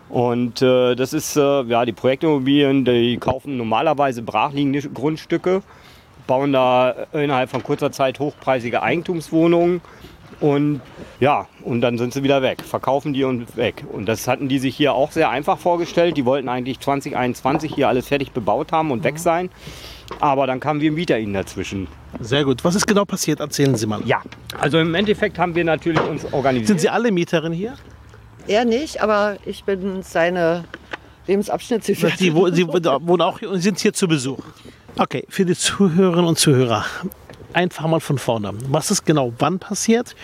Und 0.09 0.62
äh, 0.62 0.95
das 0.95 1.12
ist, 1.12 1.36
äh, 1.36 1.62
ja, 1.64 1.84
die 1.84 1.93
Projektimmobilien, 1.93 2.86
die 2.86 3.18
kaufen 3.18 3.59
normalerweise 3.59 4.22
brachliegende 4.22 4.80
Grundstücke, 4.89 5.62
bauen 6.26 6.53
da 6.55 6.91
innerhalb 7.12 7.51
von 7.51 7.62
kurzer 7.62 7.93
Zeit 7.93 8.20
hochpreisige 8.20 8.82
Eigentumswohnungen. 8.82 9.82
Und 10.41 10.80
ja, 11.20 11.47
und 11.64 11.80
dann 11.80 11.99
sind 11.99 12.14
sie 12.14 12.22
wieder 12.22 12.43
weg, 12.43 12.62
verkaufen 12.62 13.12
die 13.12 13.24
und 13.24 13.57
weg. 13.57 13.84
Und 13.93 14.07
das 14.07 14.28
hatten 14.28 14.49
die 14.49 14.61
sich 14.61 14.76
hier 14.76 14.95
auch 14.95 15.11
sehr 15.11 15.30
einfach 15.30 15.59
vorgestellt. 15.59 16.16
Die 16.16 16.24
wollten 16.24 16.49
eigentlich 16.49 16.80
2021 16.80 17.74
hier 17.74 17.89
alles 17.89 18.09
fertig 18.09 18.30
bebaut 18.30 18.72
haben 18.72 18.93
und 18.93 19.05
weg 19.05 19.18
sein. 19.18 19.51
Aber 20.20 20.46
dann 20.46 20.61
kamen 20.61 20.80
wir 20.80 20.90
Mieter 20.90 21.18
ihnen 21.18 21.34
dazwischen. 21.34 21.86
Sehr 22.20 22.44
gut. 22.44 22.64
Was 22.64 22.74
ist 22.74 22.86
genau 22.86 23.04
passiert? 23.04 23.40
Erzählen 23.40 23.76
Sie 23.76 23.86
mal. 23.86 24.00
Ja, 24.04 24.22
also 24.59 24.78
im 24.78 24.94
Endeffekt 24.94 25.38
haben 25.38 25.54
wir 25.54 25.64
natürlich 25.64 26.00
uns 26.00 26.24
organisiert. 26.32 26.68
Sind 26.68 26.80
Sie 26.80 26.88
alle 26.88 27.12
Mieterin 27.12 27.52
hier? 27.52 27.74
Er 28.46 28.64
nicht, 28.64 29.02
aber 29.02 29.36
ich 29.44 29.64
bin 29.64 30.02
seine 30.02 30.64
Lebensabschnittsgefährtin. 31.26 32.18
Sie, 32.18 32.56
Sie 32.56 32.66
wohnen 32.68 33.20
auch 33.20 33.38
hier 33.38 33.50
und 33.50 33.61
sind 33.61 33.78
hier 33.78 33.92
zu 33.92 34.09
Besuch. 34.09 34.38
Okay, 34.98 35.24
für 35.28 35.44
die 35.44 35.54
Zuhörerinnen 35.54 36.26
und 36.26 36.38
Zuhörer, 36.38 36.84
einfach 37.52 37.86
mal 37.86 38.00
von 38.00 38.18
vorne. 38.18 38.52
Was 38.68 38.90
ist 38.90 39.04
genau 39.04 39.32
wann 39.38 39.59
passiert 39.59 40.16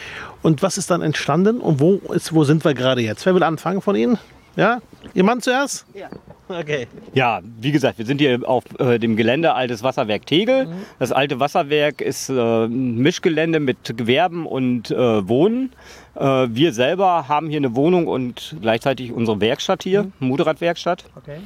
und 0.43 0.63
was 0.63 0.79
ist 0.79 0.91
dann 0.91 1.03
entstanden 1.03 1.61
und 1.61 1.79
wo, 1.81 2.01
ist, 2.13 2.35
wo 2.35 2.45
sind 2.45 2.65
wir 2.65 2.75
gerade 2.75 3.03
jetzt? 3.03 3.25
Wer 3.27 3.35
will 3.35 3.43
anfangen 3.43 3.83
von 3.83 3.95
Ihnen? 3.95 4.19
Ja? 4.57 4.81
Ihr 5.15 5.25
Mann 5.25 5.41
zuerst? 5.41 5.87
Ja. 5.95 6.09
Okay. 6.49 6.87
Ja, 7.15 7.41
wie 7.59 7.73
gesagt, 7.73 7.97
wir 7.99 8.05
sind 8.05 8.21
hier 8.21 8.41
auf 8.47 8.65
äh, 8.79 8.99
dem 8.99 9.17
Gelände 9.17 9.55
Altes 9.55 9.83
Wasserwerk 9.83 10.27
Tegel. 10.27 10.69
Das 10.99 11.11
alte 11.11 11.41
Wasserwerk 11.41 12.03
ist 12.03 12.29
äh, 12.29 12.65
ein 12.65 12.99
Mischgelände 12.99 13.61
mit 13.61 13.97
Gewerben 13.97 14.47
und 14.47 14.91
äh, 14.91 15.27
Wohnen. 15.27 15.73
Äh, 16.15 16.49
wir 16.51 16.73
selber 16.75 17.29
haben 17.29 17.49
hier 17.49 17.57
eine 17.57 17.75
Wohnung 17.75 18.07
und 18.07 18.57
gleichzeitig 18.61 19.11
unsere 19.13 19.41
Werkstatt 19.41 19.83
hier, 19.83 20.11
Motorradwerkstatt. 20.21 21.05
okay. 21.17 21.39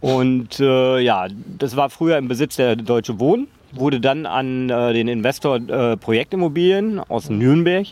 Und 0.00 0.60
äh, 0.60 1.00
ja, 1.00 1.26
das 1.58 1.74
war 1.74 1.90
früher 1.90 2.18
im 2.18 2.28
Besitz 2.28 2.56
der 2.56 2.76
Deutsche 2.76 3.18
Wohnen, 3.18 3.48
wurde 3.72 3.98
dann 3.98 4.26
an 4.26 4.70
äh, 4.70 4.92
den 4.92 5.08
Investor 5.08 5.56
äh, 5.56 5.96
Projektimmobilien 5.96 7.00
aus 7.00 7.30
Nürnberg 7.30 7.86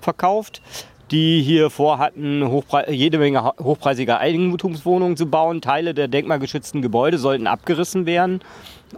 verkauft, 0.00 0.62
die 1.10 1.42
hier 1.42 1.70
vorhatten, 1.70 2.46
hochpre 2.46 2.90
jede 2.92 3.18
Menge 3.18 3.42
hochpreisiger 3.44 4.20
Eigentumswohnungen 4.20 5.16
zu 5.16 5.26
bauen. 5.26 5.60
Teile 5.60 5.94
der 5.94 6.08
denkmalgeschützten 6.08 6.82
Gebäude 6.82 7.18
sollten 7.18 7.46
abgerissen 7.46 8.06
werden, 8.06 8.40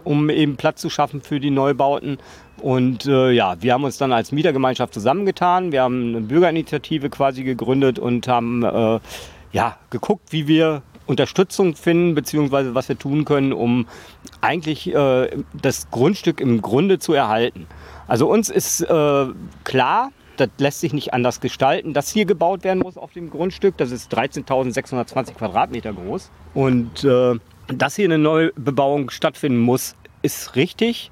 um 0.03 0.29
eben 0.29 0.55
Platz 0.55 0.81
zu 0.81 0.89
schaffen 0.89 1.21
für 1.21 1.39
die 1.39 1.49
Neubauten. 1.49 2.17
Und 2.61 3.05
äh, 3.07 3.31
ja, 3.31 3.61
wir 3.61 3.73
haben 3.73 3.83
uns 3.83 3.97
dann 3.97 4.13
als 4.13 4.31
Mietergemeinschaft 4.31 4.93
zusammengetan. 4.93 5.71
Wir 5.71 5.81
haben 5.81 6.09
eine 6.09 6.21
Bürgerinitiative 6.21 7.09
quasi 7.09 7.43
gegründet 7.43 7.97
und 7.97 8.27
haben 8.27 8.63
äh, 8.63 8.99
ja, 9.51 9.77
geguckt, 9.89 10.31
wie 10.31 10.47
wir 10.47 10.83
Unterstützung 11.05 11.75
finden, 11.75 12.15
beziehungsweise 12.15 12.75
was 12.75 12.87
wir 12.89 12.97
tun 12.97 13.25
können, 13.25 13.53
um 13.53 13.87
eigentlich 14.41 14.93
äh, 14.93 15.29
das 15.53 15.89
Grundstück 15.89 16.39
im 16.39 16.61
Grunde 16.61 16.99
zu 16.99 17.13
erhalten. 17.13 17.67
Also 18.07 18.29
uns 18.29 18.49
ist 18.49 18.81
äh, 18.81 19.25
klar, 19.63 20.11
das 20.37 20.49
lässt 20.57 20.79
sich 20.79 20.93
nicht 20.93 21.13
anders 21.13 21.41
gestalten, 21.41 21.93
dass 21.93 22.09
hier 22.09 22.25
gebaut 22.25 22.63
werden 22.63 22.79
muss 22.79 22.97
auf 22.97 23.11
dem 23.13 23.29
Grundstück. 23.29 23.77
Das 23.77 23.91
ist 23.91 24.13
13.620 24.13 25.33
Quadratmeter 25.33 25.93
groß. 25.93 26.31
Und 26.53 27.03
äh, 27.03 27.35
dass 27.67 27.95
hier 27.95 28.05
eine 28.05 28.17
Neubebauung 28.17 29.09
stattfinden 29.09 29.59
muss, 29.59 29.95
ist 30.21 30.55
richtig. 30.55 31.11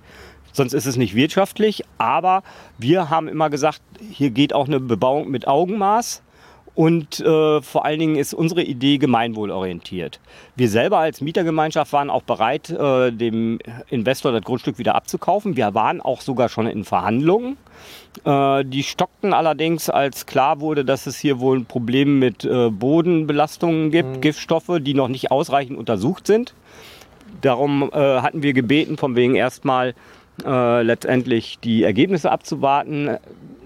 Sonst 0.53 0.73
ist 0.73 0.85
es 0.85 0.97
nicht 0.97 1.15
wirtschaftlich. 1.15 1.83
Aber 1.97 2.43
wir 2.77 3.09
haben 3.09 3.27
immer 3.27 3.49
gesagt, 3.49 3.81
hier 4.11 4.31
geht 4.31 4.53
auch 4.53 4.67
eine 4.67 4.79
Bebauung 4.79 5.29
mit 5.29 5.47
Augenmaß. 5.47 6.23
Und 6.73 7.19
äh, 7.19 7.61
vor 7.61 7.83
allen 7.83 7.99
Dingen 7.99 8.15
ist 8.15 8.33
unsere 8.33 8.63
Idee 8.63 8.97
gemeinwohlorientiert. 8.97 10.19
Wir 10.55 10.69
selber 10.69 10.99
als 10.99 11.19
Mietergemeinschaft 11.19 11.91
waren 11.91 12.09
auch 12.09 12.23
bereit, 12.23 12.69
äh, 12.69 13.11
dem 13.11 13.59
Investor 13.89 14.31
das 14.31 14.43
Grundstück 14.43 14.77
wieder 14.77 14.95
abzukaufen. 14.95 15.57
Wir 15.57 15.73
waren 15.73 15.99
auch 15.99 16.21
sogar 16.21 16.47
schon 16.47 16.67
in 16.67 16.85
Verhandlungen. 16.85 17.57
Äh, 18.23 18.63
die 18.63 18.83
stockten 18.83 19.33
allerdings, 19.33 19.89
als 19.89 20.25
klar 20.25 20.61
wurde, 20.61 20.85
dass 20.85 21.07
es 21.07 21.17
hier 21.19 21.39
wohl 21.39 21.59
ein 21.59 21.65
Problem 21.65 22.19
mit 22.19 22.45
äh, 22.45 22.69
Bodenbelastungen 22.69 23.91
gibt, 23.91 24.21
Giftstoffe, 24.21 24.79
die 24.79 24.93
noch 24.93 25.09
nicht 25.09 25.29
ausreichend 25.29 25.77
untersucht 25.77 26.25
sind. 26.25 26.53
Darum 27.41 27.89
äh, 27.91 27.97
hatten 27.97 28.43
wir 28.43 28.53
gebeten, 28.53 28.97
von 28.97 29.15
wegen 29.15 29.35
erstmal 29.35 29.93
äh, 30.45 30.81
letztendlich 30.81 31.59
die 31.63 31.83
Ergebnisse 31.83 32.31
abzuwarten. 32.31 33.17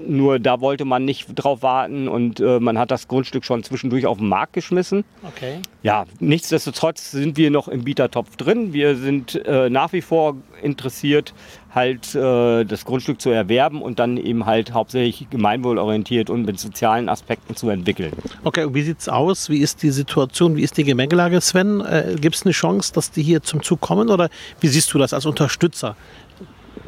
Nur 0.07 0.39
da 0.39 0.59
wollte 0.59 0.83
man 0.83 1.05
nicht 1.05 1.27
drauf 1.35 1.63
warten 1.63 2.07
und 2.07 2.39
äh, 2.39 2.59
man 2.59 2.77
hat 2.77 2.91
das 2.91 3.07
Grundstück 3.07 3.45
schon 3.45 3.63
zwischendurch 3.63 4.05
auf 4.05 4.17
den 4.17 4.27
Markt 4.27 4.53
geschmissen. 4.53 5.05
Okay. 5.23 5.59
Ja, 5.83 6.05
nichtsdestotrotz 6.19 7.11
sind 7.11 7.37
wir 7.37 7.49
noch 7.49 7.69
im 7.69 7.85
Bietertopf 7.85 8.35
drin. 8.35 8.73
Wir 8.73 8.97
sind 8.97 9.35
äh, 9.45 9.69
nach 9.69 9.93
wie 9.93 10.01
vor 10.01 10.35
interessiert, 10.61 11.33
halt 11.73 12.13
äh, 12.13 12.65
das 12.65 12.85
Grundstück 12.85 13.21
zu 13.21 13.29
erwerben 13.29 13.81
und 13.81 13.99
dann 13.99 14.17
eben 14.17 14.45
halt 14.45 14.73
hauptsächlich 14.73 15.29
gemeinwohlorientiert 15.29 16.29
und 16.29 16.45
mit 16.45 16.59
sozialen 16.59 17.09
Aspekten 17.09 17.55
zu 17.55 17.69
entwickeln. 17.69 18.13
Okay, 18.43 18.65
und 18.65 18.73
wie 18.73 18.81
sieht's 18.81 19.09
aus? 19.09 19.49
Wie 19.49 19.59
ist 19.59 19.83
die 19.83 19.91
Situation? 19.91 20.55
Wie 20.55 20.63
ist 20.63 20.77
die 20.77 20.83
Gemengelage, 20.83 21.39
Sven? 21.41 21.81
Äh, 21.81 22.15
Gibt 22.19 22.35
es 22.35 22.43
eine 22.43 22.51
Chance, 22.51 22.93
dass 22.93 23.11
die 23.11 23.23
hier 23.23 23.43
zum 23.43 23.63
Zug 23.63 23.81
kommen 23.81 24.09
oder 24.09 24.29
wie 24.59 24.67
siehst 24.67 24.93
du 24.93 24.97
das 24.97 25.13
als 25.13 25.25
Unterstützer? 25.25 25.95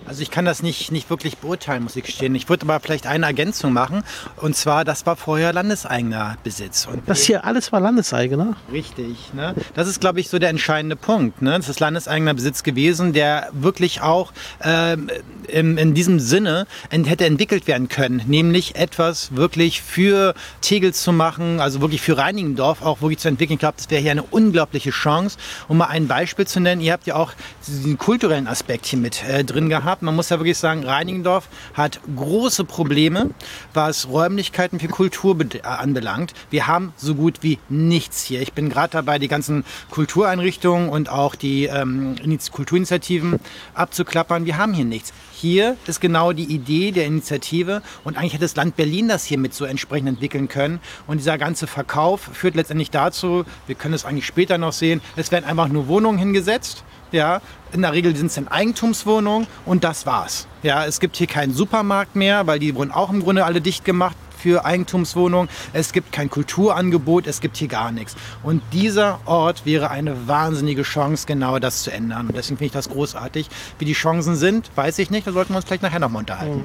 Also 0.08 0.22
ich 0.22 0.32
kann 0.32 0.46
das 0.46 0.64
nicht, 0.64 0.92
nicht 0.92 1.10
wirklich 1.10 1.38
beurteilen, 1.38 1.84
muss 1.84 1.96
ich 1.96 2.04
gestehen. 2.04 2.34
Ich 2.36 2.48
würde 2.48 2.66
aber 2.66 2.80
vielleicht 2.80 3.08
eine 3.08 3.26
Ergänzung 3.26 3.74
machen. 3.74 4.04
Und 4.38 4.56
zwar, 4.56 4.86
das 4.86 5.06
war 5.06 5.18
vorher 5.18 5.52
landeseigener 5.52 6.38
Besitz. 6.44 6.88
Und 6.88 7.08
Das 7.08 7.24
hier 7.24 7.44
alles 7.44 7.72
war 7.74 7.82
landeseigener. 7.82 8.56
Richtig. 8.72 9.34
Ne? 9.34 9.54
Das 9.74 9.88
ist, 9.88 10.00
glaube 10.00 10.22
ich, 10.22 10.30
so 10.30 10.40
der 10.40 10.50
entscheidende 10.50 10.96
Punkt. 10.96 11.42
Ne? 11.42 11.52
Das 11.58 11.68
ist 11.68 11.82
landeseigener 11.82 12.34
Besitz 12.34 12.64
gewesen, 12.64 13.12
der 13.12 13.50
wirklich 13.52 14.02
auch 14.02 14.32
ähm, 14.64 15.10
in, 15.48 15.78
in 15.78 15.94
diesem 15.94 16.20
Sinne 16.20 16.68
ent 16.90 17.10
hätte 17.10 17.26
entwickelt 17.26 17.68
werden 17.68 17.90
können. 17.90 18.22
Nämlich 18.28 18.76
etwas 18.76 19.36
wirklich 19.36 19.82
für 19.82 20.36
Tegel 20.62 20.94
zu 20.94 21.12
machen, 21.12 21.60
also 21.60 21.82
wirklich 21.82 22.02
für 22.02 22.18
Reinigendorf 22.18 22.82
auch 22.82 23.02
wirklich 23.02 23.20
zu 23.20 23.28
entwickeln. 23.28 23.56
Ich 23.56 23.60
glaube, 23.60 23.76
das 23.78 23.90
wäre 23.90 24.02
hier 24.02 24.12
eine 24.12 24.24
unglaubliche 24.24 24.92
Chance. 24.92 25.38
Um 25.68 25.78
mal 25.78 25.88
ein 25.88 26.08
Beispiel 26.08 26.48
zu 26.48 26.62
nennen, 26.62 26.82
ihr 26.82 26.94
habt 26.94 27.08
ja 27.08 27.16
auch 27.16 27.34
diesen 27.68 27.98
kulturellen 27.98 28.48
Aspekt 28.48 28.86
hier 28.86 29.00
mit 29.00 29.24
äh, 29.28 29.44
drin 29.44 29.68
gehabt. 29.68 29.97
Man 30.02 30.16
muss 30.16 30.30
ja 30.30 30.40
wirklich 30.40 30.58
sagen, 30.58 30.84
Reinigendorf 30.84 31.48
hat 31.74 32.00
große 32.16 32.66
Probleme, 32.66 33.32
was 33.74 34.08
Räumlichkeiten 34.08 34.80
für 34.80 34.88
Kultur 34.88 35.38
äh, 35.40 35.62
anbelangt. 35.62 36.34
Wir 36.50 36.68
haben 36.68 36.94
so 36.98 37.16
gut 37.16 37.40
wie 37.42 37.60
nichts 37.70 38.24
hier. 38.24 38.42
Ich 38.42 38.54
bin 38.54 38.70
gerade 38.70 38.92
dabei, 38.92 39.20
die 39.20 39.28
ganzen 39.28 39.66
Kultureinrichtungen 39.90 40.90
und 40.90 41.10
auch 41.10 41.36
die 41.36 41.66
ähm, 41.66 42.16
Kulturinitiativen 42.52 43.40
abzuklappern. 43.74 44.46
Wir 44.46 44.58
haben 44.58 44.74
hier 44.74 44.86
nichts. 44.86 45.14
Hier 45.40 45.78
ist 45.86 46.02
genau 46.02 46.34
die 46.34 46.46
Idee 46.46 46.92
der 46.92 47.06
Initiative 47.06 47.84
und 48.04 48.18
eigentlich 48.18 48.34
hätte 48.34 48.46
das 48.46 48.56
Land 48.56 48.76
Berlin 48.76 49.08
das 49.08 49.24
hier 49.24 49.38
mit 49.38 49.54
so 49.54 49.66
entsprechend 49.66 50.10
entwickeln 50.10 50.48
können. 50.48 50.80
Und 51.06 51.18
dieser 51.20 51.38
ganze 51.38 51.68
Verkauf 51.68 52.22
führt 52.34 52.56
letztendlich 52.56 52.90
dazu, 52.90 53.46
wir 53.68 53.76
können 53.76 53.94
es 53.94 54.04
eigentlich 54.04 54.26
später 54.26 54.58
noch 54.58 54.74
sehen, 54.74 55.00
es 55.16 55.32
werden 55.32 55.46
einfach 55.46 55.68
nur 55.68 55.88
Wohnungen 55.88 56.18
hingesetzt. 56.18 56.84
Ja, 57.12 57.40
in 57.72 57.84
der 57.84 57.94
Regel 57.94 58.16
sind 58.16 58.26
es 58.26 58.34
dann 58.34 58.48
Eigentumswohnungen 58.48 59.46
und 59.68 59.84
das 59.84 60.08
war's. 60.08 60.48
Ja, 60.64 60.86
es 60.88 61.00
gibt 61.00 61.18
hier 61.18 61.28
keinen 61.28 61.54
Supermarkt 61.54 62.16
mehr, 62.16 62.48
weil 62.48 62.58
die 62.58 62.74
wurden 62.74 62.90
auch 62.90 63.12
im 63.12 63.22
Grunde 63.22 63.46
alle 63.46 63.62
dicht 63.62 63.86
gemacht 63.86 64.18
für 64.38 64.66
Eigentumswohnungen, 64.66 65.50
es 65.74 65.94
gibt 65.94 66.12
kein 66.12 66.30
Kulturangebot, 66.30 67.28
es 67.28 67.42
gibt 67.42 67.58
hier 67.58 67.68
gar 67.68 67.92
nichts. 67.92 68.16
Und 68.44 68.62
dieser 68.74 69.20
Ort 69.26 69.66
wäre 69.66 69.90
eine 69.90 70.28
wahnsinnige 70.28 70.84
Chance, 70.84 71.26
genau 71.28 71.60
das 71.60 71.84
zu 71.84 71.92
ändern. 71.92 72.28
Und 72.28 72.38
deswegen 72.38 72.58
finde 72.58 72.68
ich 72.68 72.72
das 72.72 72.90
großartig. 72.90 73.50
Wie 73.80 73.86
die 73.86 73.94
Chancen 73.94 74.36
sind, 74.36 74.70
weiß 74.76 75.00
ich 75.00 75.10
nicht, 75.10 75.28
da 75.28 75.32
sollten 75.32 75.54
wir 75.54 75.58
uns 75.58 75.66
vielleicht 75.66 75.84
nachher 75.84 76.00
nochmal 76.00 76.22
unterhalten. 76.22 76.64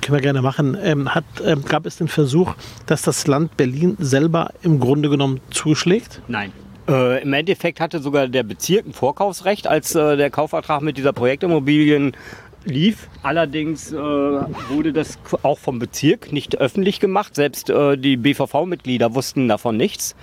Können 0.00 0.16
wir 0.16 0.22
gerne 0.22 0.42
machen. 0.42 0.76
Ähm, 0.82 1.14
hat, 1.14 1.24
ähm, 1.44 1.64
gab 1.64 1.86
es 1.86 1.96
den 1.96 2.08
Versuch, 2.08 2.54
dass 2.86 3.02
das 3.02 3.26
Land 3.26 3.56
Berlin 3.56 3.96
selber 3.98 4.50
im 4.62 4.80
Grunde 4.80 5.08
genommen 5.08 5.40
zuschlägt? 5.50 6.22
Nein. 6.28 6.52
Äh, 6.88 7.22
Im 7.22 7.32
Endeffekt 7.32 7.80
hatte 7.80 8.00
sogar 8.00 8.26
der 8.26 8.42
Bezirk 8.42 8.86
ein 8.86 8.92
Vorkaufsrecht, 8.92 9.68
als 9.68 9.94
äh, 9.94 10.16
der 10.16 10.30
Kaufvertrag 10.30 10.82
mit 10.82 10.96
dieser 10.98 11.12
Projektimmobilien 11.12 12.16
lief. 12.64 13.08
Allerdings 13.22 13.92
äh, 13.92 13.96
wurde 13.96 14.92
das 14.92 15.18
auch 15.42 15.58
vom 15.58 15.78
Bezirk 15.78 16.32
nicht 16.32 16.58
öffentlich 16.58 17.00
gemacht. 17.00 17.34
Selbst 17.34 17.70
äh, 17.70 17.96
die 17.96 18.16
BVV-Mitglieder 18.16 19.14
wussten 19.14 19.48
davon 19.48 19.76
nichts. 19.76 20.14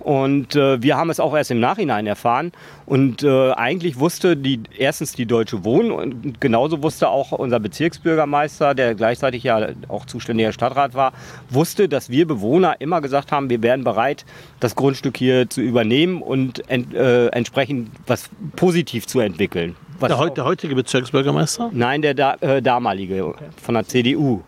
Und 0.00 0.54
äh, 0.54 0.80
wir 0.82 0.96
haben 0.96 1.10
es 1.10 1.20
auch 1.20 1.36
erst 1.36 1.50
im 1.50 1.60
Nachhinein 1.60 2.06
erfahren. 2.06 2.52
Und 2.86 3.22
äh, 3.22 3.52
eigentlich 3.52 3.98
wusste 3.98 4.36
die, 4.36 4.60
erstens 4.76 5.12
die 5.12 5.26
Deutsche 5.26 5.64
Wohnen 5.64 5.90
und 5.90 6.40
genauso 6.40 6.82
wusste 6.82 7.08
auch 7.08 7.32
unser 7.32 7.60
Bezirksbürgermeister, 7.60 8.74
der 8.74 8.94
gleichzeitig 8.94 9.42
ja 9.42 9.68
auch 9.88 10.06
zuständiger 10.06 10.52
Stadtrat 10.52 10.94
war, 10.94 11.12
wusste, 11.50 11.88
dass 11.88 12.10
wir 12.10 12.26
Bewohner 12.26 12.80
immer 12.80 13.00
gesagt 13.00 13.32
haben, 13.32 13.50
wir 13.50 13.62
wären 13.62 13.84
bereit, 13.84 14.24
das 14.60 14.76
Grundstück 14.76 15.16
hier 15.16 15.50
zu 15.50 15.60
übernehmen 15.60 16.22
und 16.22 16.68
ent, 16.70 16.94
äh, 16.94 17.26
entsprechend 17.28 17.90
was 18.06 18.30
positiv 18.56 19.06
zu 19.06 19.20
entwickeln. 19.20 19.76
Was 20.00 20.16
Der, 20.16 20.30
der 20.30 20.44
heutige 20.44 20.74
Bezirksbürgermeister? 20.74 21.70
Nein, 21.72 22.02
der 22.02 22.14
da, 22.14 22.34
äh, 22.34 22.62
damalige 22.62 23.34
von 23.60 23.74
der 23.74 23.84
CDU, 23.84 24.42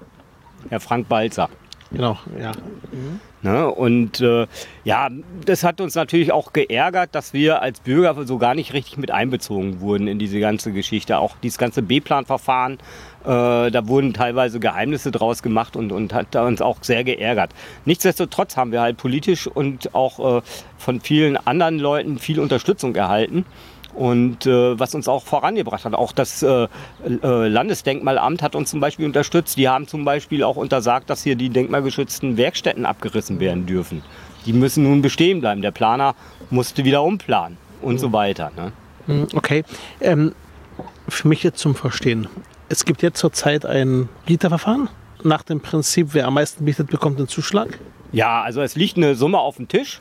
Herr 0.68 0.80
Frank 0.80 1.08
Balzer. 1.08 1.48
Genau, 1.92 2.16
ja. 2.40 2.52
Ne? 3.42 3.68
Und 3.68 4.20
äh, 4.20 4.46
ja, 4.84 5.08
das 5.44 5.64
hat 5.64 5.80
uns 5.80 5.94
natürlich 5.94 6.30
auch 6.30 6.52
geärgert, 6.52 7.14
dass 7.14 7.32
wir 7.32 7.62
als 7.62 7.80
Bürger 7.80 8.14
so 8.26 8.38
gar 8.38 8.54
nicht 8.54 8.74
richtig 8.74 8.98
mit 8.98 9.10
einbezogen 9.10 9.80
wurden 9.80 10.06
in 10.06 10.18
diese 10.18 10.38
ganze 10.38 10.72
Geschichte. 10.72 11.18
Auch 11.18 11.36
dieses 11.42 11.58
ganze 11.58 11.82
B-Plan-Verfahren, 11.82 12.74
äh, 13.24 13.70
da 13.70 13.88
wurden 13.88 14.14
teilweise 14.14 14.60
Geheimnisse 14.60 15.10
draus 15.10 15.42
gemacht 15.42 15.74
und, 15.74 15.90
und 15.90 16.12
hat 16.12 16.36
uns 16.36 16.60
auch 16.60 16.76
sehr 16.82 17.02
geärgert. 17.02 17.52
Nichtsdestotrotz 17.86 18.56
haben 18.56 18.72
wir 18.72 18.82
halt 18.82 18.98
politisch 18.98 19.48
und 19.48 19.94
auch 19.94 20.38
äh, 20.38 20.42
von 20.78 21.00
vielen 21.00 21.36
anderen 21.36 21.78
Leuten 21.78 22.18
viel 22.18 22.38
Unterstützung 22.38 22.94
erhalten. 22.94 23.46
Und 23.94 24.46
äh, 24.46 24.78
was 24.78 24.94
uns 24.94 25.08
auch 25.08 25.24
vorangebracht 25.24 25.84
hat, 25.84 25.94
auch 25.94 26.12
das 26.12 26.42
äh, 26.42 26.68
äh, 27.04 27.48
Landesdenkmalamt 27.48 28.42
hat 28.42 28.54
uns 28.54 28.70
zum 28.70 28.80
Beispiel 28.80 29.06
unterstützt. 29.06 29.56
Die 29.56 29.68
haben 29.68 29.88
zum 29.88 30.04
Beispiel 30.04 30.42
auch 30.44 30.56
untersagt, 30.56 31.10
dass 31.10 31.22
hier 31.22 31.34
die 31.36 31.50
denkmalgeschützten 31.50 32.36
Werkstätten 32.36 32.86
abgerissen 32.86 33.40
werden 33.40 33.66
dürfen. 33.66 34.02
Die 34.46 34.52
müssen 34.52 34.84
nun 34.84 35.02
bestehen 35.02 35.40
bleiben. 35.40 35.60
Der 35.62 35.70
Planer 35.72 36.14
musste 36.50 36.84
wieder 36.84 37.02
umplanen 37.02 37.58
und 37.82 37.98
so 37.98 38.12
weiter. 38.12 38.50
Ne? 38.56 38.72
Hm, 39.06 39.26
Okay. 39.34 39.64
Ähm, 40.00 40.32
für 41.08 41.28
mich 41.28 41.42
jetzt 41.42 41.58
zum 41.58 41.74
Verstehen. 41.74 42.28
Es 42.68 42.84
gibt 42.84 43.02
jetzt 43.02 43.18
zurzeit 43.18 43.66
ein 43.66 44.08
Bieterverfahren 44.26 44.88
nach 45.24 45.42
dem 45.42 45.60
Prinzip, 45.60 46.08
wer 46.12 46.26
am 46.26 46.34
meisten 46.34 46.64
bietet, 46.64 46.88
bekommt 46.88 47.18
den 47.18 47.28
Zuschlag. 47.28 47.78
Ja, 48.12 48.42
also 48.42 48.62
es 48.62 48.76
liegt 48.76 48.96
eine 48.96 49.14
Summe 49.14 49.38
auf 49.38 49.56
dem 49.56 49.68
Tisch. 49.68 50.00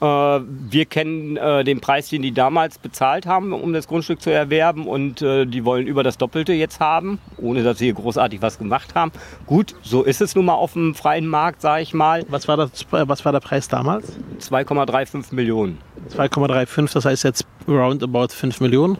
Äh, 0.00 0.04
wir 0.04 0.86
kennen 0.86 1.36
äh, 1.36 1.64
den 1.64 1.80
Preis, 1.80 2.08
den 2.08 2.22
die 2.22 2.32
damals 2.32 2.78
bezahlt 2.78 3.26
haben, 3.26 3.52
um 3.52 3.72
das 3.72 3.86
Grundstück 3.86 4.22
zu 4.22 4.30
erwerben. 4.30 4.86
Und 4.86 5.22
äh, 5.22 5.44
die 5.46 5.64
wollen 5.64 5.86
über 5.86 6.02
das 6.02 6.16
Doppelte 6.18 6.52
jetzt 6.52 6.80
haben, 6.80 7.18
ohne 7.36 7.62
dass 7.62 7.78
sie 7.78 7.86
hier 7.86 7.94
großartig 7.94 8.40
was 8.40 8.58
gemacht 8.58 8.94
haben. 8.94 9.12
Gut, 9.46 9.74
so 9.82 10.02
ist 10.02 10.20
es 10.20 10.34
nun 10.34 10.46
mal 10.46 10.54
auf 10.54 10.72
dem 10.72 10.94
freien 10.94 11.26
Markt, 11.26 11.60
sage 11.60 11.82
ich 11.82 11.92
mal. 11.94 12.24
Was 12.28 12.48
war, 12.48 12.56
das, 12.56 12.86
was 12.90 13.24
war 13.24 13.32
der 13.32 13.40
Preis 13.40 13.68
damals? 13.68 14.12
2,35 14.40 15.34
Millionen 15.34 15.78
2,35, 16.16 16.94
das 16.94 17.04
heißt 17.04 17.24
jetzt 17.24 17.46
roundabout 17.68 18.28
5 18.30 18.60
Millionen. 18.60 18.98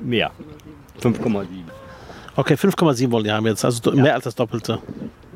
mehr. 0.00 0.30
5,7. 1.02 1.46
Okay, 2.36 2.54
5,7 2.54 3.10
wollen 3.10 3.24
die 3.24 3.32
haben 3.32 3.46
jetzt, 3.46 3.64
also 3.64 3.90
mehr 3.92 4.14
als 4.14 4.24
das 4.24 4.34
Doppelte. 4.34 4.78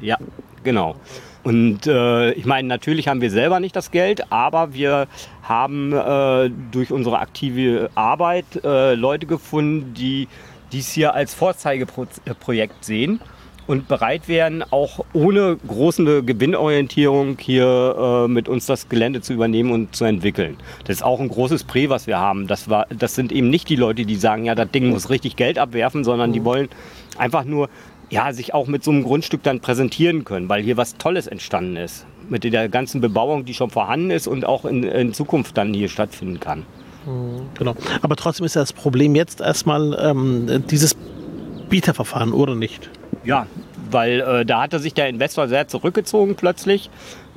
Ja, 0.00 0.16
genau. 0.62 0.96
Und 1.42 1.86
äh, 1.86 2.32
ich 2.32 2.44
meine, 2.44 2.68
natürlich 2.68 3.08
haben 3.08 3.20
wir 3.20 3.30
selber 3.30 3.58
nicht 3.58 3.74
das 3.74 3.90
Geld, 3.90 4.30
aber 4.30 4.74
wir 4.74 5.08
haben 5.42 5.92
äh, 5.92 6.50
durch 6.70 6.92
unsere 6.92 7.18
aktive 7.18 7.90
Arbeit 7.94 8.44
äh, 8.62 8.94
Leute 8.94 9.26
gefunden, 9.26 9.92
die 9.94 10.28
dies 10.70 10.92
hier 10.92 11.14
als 11.14 11.34
Vorzeigeprojekt 11.34 12.84
sehen 12.84 13.20
und 13.66 13.88
bereit 13.88 14.28
wären, 14.28 14.62
auch 14.70 15.04
ohne 15.12 15.56
große 15.66 16.22
Gewinnorientierung 16.22 17.36
hier 17.38 18.24
äh, 18.26 18.28
mit 18.28 18.48
uns 18.48 18.66
das 18.66 18.88
Gelände 18.88 19.20
zu 19.20 19.32
übernehmen 19.32 19.72
und 19.72 19.94
zu 19.94 20.04
entwickeln. 20.04 20.56
Das 20.84 20.96
ist 20.96 21.02
auch 21.02 21.20
ein 21.20 21.28
großes 21.28 21.64
Prä, 21.64 21.88
was 21.88 22.06
wir 22.06 22.18
haben. 22.18 22.46
Das, 22.46 22.68
war, 22.68 22.86
das 22.90 23.14
sind 23.14 23.32
eben 23.32 23.50
nicht 23.50 23.68
die 23.68 23.76
Leute, 23.76 24.04
die 24.04 24.16
sagen, 24.16 24.44
ja, 24.44 24.54
das 24.54 24.70
Ding 24.70 24.90
muss 24.90 25.10
richtig 25.10 25.36
Geld 25.36 25.58
abwerfen, 25.58 26.04
sondern 26.04 26.32
die 26.32 26.44
wollen 26.44 26.68
einfach 27.18 27.44
nur 27.44 27.68
ja, 28.12 28.34
sich 28.34 28.52
auch 28.52 28.66
mit 28.66 28.84
so 28.84 28.90
einem 28.90 29.04
Grundstück 29.04 29.42
dann 29.42 29.60
präsentieren 29.60 30.24
können, 30.24 30.50
weil 30.50 30.62
hier 30.62 30.76
was 30.76 30.98
Tolles 30.98 31.26
entstanden 31.26 31.76
ist. 31.76 32.04
Mit 32.28 32.44
der 32.44 32.68
ganzen 32.68 33.00
Bebauung, 33.00 33.46
die 33.46 33.54
schon 33.54 33.70
vorhanden 33.70 34.10
ist 34.10 34.26
und 34.26 34.44
auch 34.44 34.66
in, 34.66 34.82
in 34.82 35.14
Zukunft 35.14 35.56
dann 35.56 35.72
hier 35.72 35.88
stattfinden 35.88 36.38
kann. 36.38 36.66
Genau. 37.58 37.74
Aber 38.02 38.14
trotzdem 38.14 38.44
ist 38.44 38.54
ja 38.54 38.60
das 38.60 38.74
Problem 38.74 39.14
jetzt 39.14 39.40
erstmal 39.40 39.98
ähm, 39.98 40.62
dieses 40.70 40.94
Bieterverfahren, 41.70 42.34
oder 42.34 42.54
nicht? 42.54 42.90
Ja, 43.24 43.46
weil 43.90 44.20
äh, 44.20 44.44
da 44.44 44.62
hatte 44.62 44.78
sich 44.78 44.92
der 44.92 45.08
Investor 45.08 45.48
sehr 45.48 45.66
zurückgezogen 45.66 46.34
plötzlich. 46.36 46.90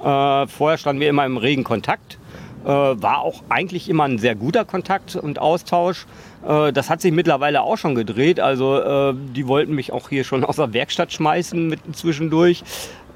Äh, 0.04 0.48
vorher 0.48 0.78
standen 0.78 1.00
wir 1.00 1.10
immer 1.10 1.26
im 1.26 1.38
regen 1.38 1.64
Kontakt. 1.64 2.20
Äh, 2.66 2.70
war 2.70 3.20
auch 3.20 3.44
eigentlich 3.48 3.90
immer 3.90 4.06
ein 4.06 4.18
sehr 4.18 4.34
guter 4.34 4.66
Kontakt 4.66 5.16
und 5.16 5.38
Austausch. 5.38 6.08
Äh, 6.48 6.74
das 6.74 6.90
hat 6.90 7.00
sich 7.00 7.12
mittlerweile 7.12 7.62
auch 7.62 7.78
schon 7.78 7.94
gedreht. 7.94 8.40
Also 8.40 8.80
äh, 8.80 9.14
die 9.36 9.48
wollten 9.48 9.76
mich 9.76 9.94
auch 9.94 10.10
hier 10.10 10.24
schon 10.24 10.44
aus 10.44 10.56
der 10.56 10.74
Werkstatt 10.74 11.14
schmeißen 11.14 11.68
mit 11.68 11.80
zwischendurch. 11.96 12.64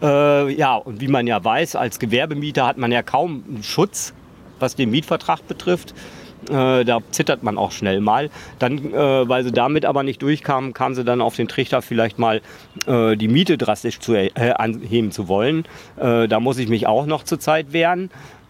Ja, 0.02 0.76
und 0.76 1.02
wie 1.02 1.10
man 1.10 1.28
ja 1.28 1.44
weiß, 1.44 1.76
als 1.76 2.00
Gewerbemieter 2.00 2.66
hat 2.66 2.78
man 2.78 2.90
ja 2.90 3.04
kaum 3.04 3.44
einen 3.50 3.64
Schutz, 3.64 4.14
was 4.58 4.78
den 4.78 4.92
Mietvertrag 4.92 5.46
betrifft. 5.46 5.94
Da 6.46 7.00
zittert 7.12 7.44
man 7.44 7.58
auch 7.58 7.74
schnell 7.74 8.00
mal. 8.00 8.30
Dann, 8.60 8.94
weil 8.94 9.44
sie 9.44 9.52
damit 9.52 9.84
aber 9.84 10.04
nicht 10.04 10.22
durchkamen, 10.22 10.72
kamen 10.74 10.96
sie 10.96 11.04
dann 11.04 11.20
auf 11.20 11.36
den 11.36 11.50
Trichter, 11.50 11.82
vielleicht 11.82 12.18
mal 12.18 12.40
die 12.88 13.28
Miete 13.28 13.58
drastisch 13.58 14.00
zu 14.00 14.16
anheben 14.56 15.12
zu 15.12 15.28
wollen. 15.28 15.66
Da 15.98 16.40
muss 16.40 16.60
ich 16.60 16.70
mich 16.70 16.88
auch 16.88 17.06
noch 17.06 17.24
zur 17.24 17.42
Zeit 17.42 17.74
wehren. 17.74 18.10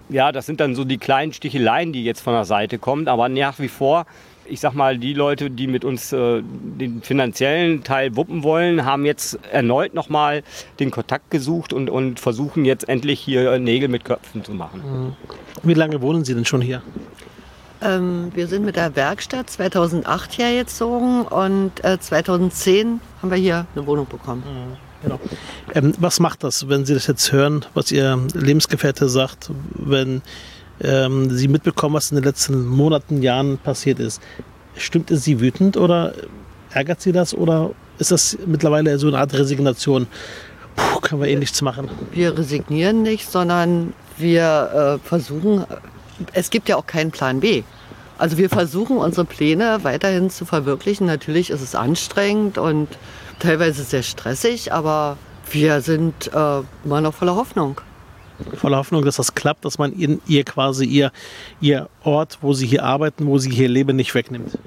Ja, 0.10 0.32
das 0.32 0.48
sind 0.48 0.60
dann 0.60 0.76
so 0.76 0.84
die 0.84 0.98
kleinen 0.98 1.34
Sticheleien, 1.34 1.94
die 1.94 2.04
jetzt 2.04 2.22
von 2.22 2.34
der 2.34 2.46
Seite 2.46 2.80
kommen. 2.80 3.08
Aber 3.08 3.30
nach 3.30 3.60
wie 3.60 3.68
vor, 3.68 4.08
ich 4.46 4.60
sag 4.60 4.74
mal, 4.74 4.98
die 4.98 5.14
Leute, 5.14 5.52
die 5.52 5.68
mit 5.68 5.86
uns 5.86 6.12
äh, 6.12 6.42
den 6.42 7.04
finanziellen 7.04 7.84
Teil 7.84 8.16
wuppen 8.16 8.44
wollen, 8.44 8.86
haben 8.86 9.06
jetzt 9.06 9.40
erneut 9.52 9.94
nochmal 9.94 10.44
den 10.80 10.90
Kontakt 10.90 11.30
gesucht 11.30 11.74
und, 11.74 11.92
und 11.92 12.20
versuchen 12.20 12.66
jetzt 12.66 12.90
endlich 12.90 13.20
hier 13.20 13.60
Nägel 13.60 13.88
mit 13.88 14.04
Köpfen 14.04 14.44
zu 14.44 14.54
machen. 14.54 15.16
Wie 15.62 15.76
lange 15.76 16.02
wohnen 16.02 16.26
Sie 16.26 16.34
denn 16.34 16.46
schon 16.46 16.62
hier? 16.62 16.82
Ähm, 17.82 18.32
wir 18.34 18.48
sind 18.48 18.66
mit 18.66 18.76
der 18.76 18.96
Werkstatt 18.96 19.50
2008 19.50 20.38
hergezogen 20.38 21.22
und 21.22 21.84
äh, 21.84 22.00
2010 22.00 23.00
haben 23.22 23.30
wir 23.30 23.38
hier 23.38 23.68
eine 23.76 23.86
Wohnung 23.86 24.08
bekommen. 24.08 24.44
Genau. 25.02 25.20
Ähm, 25.74 25.94
was 26.00 26.20
macht 26.20 26.44
das, 26.44 26.68
wenn 26.68 26.86
Sie 26.86 26.94
das 26.94 27.08
jetzt 27.08 27.32
hören, 27.32 27.66
was 27.74 27.92
Ihr 27.92 28.20
Lebensgefährte 28.34 29.08
sagt, 29.08 29.50
wenn 29.74 30.22
ähm, 30.82 31.30
Sie 31.32 31.48
mitbekommen, 31.48 31.96
was 31.96 32.12
in 32.12 32.16
den 32.16 32.26
letzten 32.26 32.66
Monaten, 32.66 33.22
Jahren 33.22 33.58
passiert 33.58 34.00
ist? 34.00 34.22
Stimmt 34.76 35.12
es 35.12 35.24
Sie 35.24 35.40
wütend 35.40 35.78
oder 35.78 36.14
ärgert 36.72 37.02
Sie 37.02 37.12
das 37.12 37.34
oder 37.34 37.72
ist 37.98 38.12
das 38.12 38.38
mittlerweile 38.46 38.98
so 38.98 39.08
eine 39.08 39.20
Art 39.20 39.34
Resignation? 39.34 40.08
Puh, 40.76 41.00
können 41.02 41.22
wir 41.22 41.28
eh 41.28 41.36
nichts 41.36 41.62
machen. 41.62 41.90
Wir 42.12 42.38
resignieren 42.38 43.02
nicht, 43.02 43.30
sondern 43.30 43.94
wir 44.18 45.00
äh, 45.04 45.08
versuchen, 45.08 45.66
es 46.34 46.50
gibt 46.50 46.70
ja 46.70 46.78
auch 46.78 46.86
keinen 46.86 47.12
Plan 47.12 47.40
B. 47.40 47.64
Also 48.18 48.38
wir 48.38 48.50
versuchen 48.50 48.98
unsere 48.98 49.26
Pläne 49.26 49.80
weiterhin 49.84 50.30
zu 50.30 50.46
verwirklichen. 50.46 51.08
Natürlich 51.08 51.50
ist 51.50 51.62
es 51.62 51.74
anstrengend 51.74 52.58
und 52.58 52.90
teilweise 53.40 53.84
sehr 53.84 54.04
stressig, 54.04 54.72
aber 54.74 55.18
wir 55.52 55.82
sind 55.82 56.28
äh, 56.34 56.62
immer 56.86 57.02
noch 57.02 57.14
voller 57.14 57.36
Hoffnung. 57.36 57.82
Voller 58.56 58.78
Hoffnung, 58.78 59.04
dass 59.04 59.18
das 59.18 59.36
klappt, 59.36 59.66
dass 59.66 59.78
man 59.78 59.94
Ihnen, 59.98 60.22
ihr 60.28 60.46
quasi 60.46 60.86
ihr, 60.86 61.12
ihr 61.60 61.90
Ort, 62.04 62.38
wo 62.42 62.54
Sie 62.54 62.66
hier 62.68 62.84
arbeiten, 62.86 63.28
wo 63.28 63.38
Sie 63.38 63.50
hier 63.52 63.68
leben, 63.68 63.96
nicht 63.98 64.16
wegnimmt. 64.16 64.58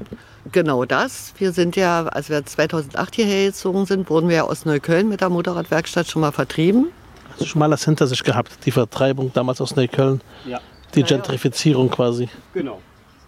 Genau 0.50 0.84
das. 0.84 1.32
Wir 1.38 1.52
sind 1.52 1.76
ja, 1.76 2.04
als 2.06 2.28
wir 2.28 2.44
2008 2.44 3.14
hierher 3.14 3.46
gezogen 3.46 3.86
sind, 3.86 4.10
wurden 4.10 4.28
wir 4.28 4.36
ja 4.36 4.42
aus 4.44 4.66
Neukölln 4.66 5.08
mit 5.08 5.22
der 5.22 5.30
Motorradwerkstatt 5.30 6.06
schon 6.10 6.20
mal 6.20 6.32
vertrieben. 6.32 6.88
Hast 7.30 7.40
du 7.40 7.46
schon 7.46 7.60
mal 7.60 7.70
das 7.70 7.84
hinter 7.86 8.06
sich 8.06 8.22
gehabt, 8.22 8.50
die 8.66 8.70
Vertreibung 8.72 9.30
damals 9.32 9.60
aus 9.62 9.74
Neukölln, 9.74 10.20
Ja, 10.46 10.60
die. 10.94 11.02
Gentrifizierung 11.04 11.88
quasi? 11.88 12.28
genau. 12.52 12.78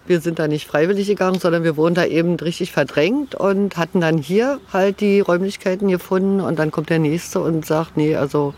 Wir 0.06 0.20
sind 0.20 0.38
da 0.38 0.48
nicht 0.48 0.66
freiwillig 0.66 1.06
gegangen, 1.06 1.38
sondern 1.38 1.64
wir 1.64 1.76
wurden 1.76 1.94
da 1.94 2.04
eben 2.04 2.34
richtig 2.36 2.72
verdrängt 2.72 3.34
und 3.34 3.76
hatten 3.78 4.00
dann 4.00 4.18
hier 4.18 4.60
halt 4.72 5.00
die 5.00 5.20
Räumlichkeiten 5.20 5.88
gefunden 5.88 6.40
und 6.40 6.58
dann 6.58 6.70
kommt 6.70 6.90
der 6.90 6.98
Nächste 6.98 7.40
und 7.40 7.64
sagt, 7.64 7.96
nee, 7.96 8.14
also 8.14 8.52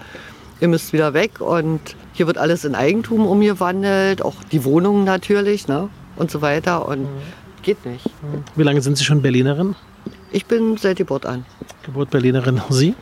ihr 0.61 0.69
müsst 0.69 0.93
wieder 0.93 1.15
weg 1.15 1.41
und 1.41 1.81
hier 2.13 2.27
wird 2.27 2.39
alles 2.39 2.65
in 2.65 2.75
Eigentum 2.75 3.27
umgewandelt, 3.27 4.23
auch 4.23 4.43
die 4.51 4.65
Wohnungen 4.65 5.05
natürlich 5.05 5.69
ne? 5.69 5.89
und 6.17 6.31
so 6.31 6.43
weiter 6.43 6.89
und 6.89 7.07
geht 7.63 7.85
nicht. 7.87 8.09
Wie 8.57 8.63
lange 8.63 8.81
sind 8.81 8.97
Sie 8.97 9.05
schon 9.05 9.23
Berlinerin? 9.23 9.77
Ich 10.33 10.47
bin 10.47 10.77
seit 10.77 10.97
Geburt 10.97 11.27
an. 11.27 11.45
Geburt 11.85 12.11
Berlinerin. 12.11 12.61
Sie? 12.71 12.95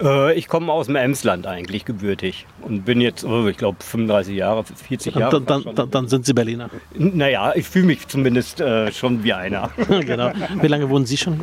Äh, 0.00 0.34
ich 0.34 0.48
komme 0.48 0.72
aus 0.72 0.86
dem 0.86 0.96
Emsland 0.96 1.46
eigentlich 1.46 1.84
gebürtig 1.84 2.46
und 2.62 2.84
bin 2.84 3.00
jetzt, 3.00 3.24
oh, 3.24 3.46
ich 3.46 3.56
glaube, 3.56 3.82
35 3.82 4.34
Jahre, 4.34 4.64
40 4.64 5.14
Jahre. 5.14 5.40
Dann, 5.40 5.64
dann, 5.64 5.74
dann, 5.74 5.90
dann 5.90 6.08
sind 6.08 6.26
Sie 6.26 6.34
Berliner. 6.34 6.70
Naja, 6.94 7.52
ich 7.54 7.68
fühle 7.68 7.86
mich 7.86 8.08
zumindest 8.08 8.60
äh, 8.60 8.90
schon 8.92 9.22
wie 9.22 9.32
einer. 9.32 9.70
genau. 9.88 10.32
Wie 10.60 10.66
lange 10.66 10.88
wohnen 10.88 11.06
Sie 11.06 11.16
schon? 11.16 11.40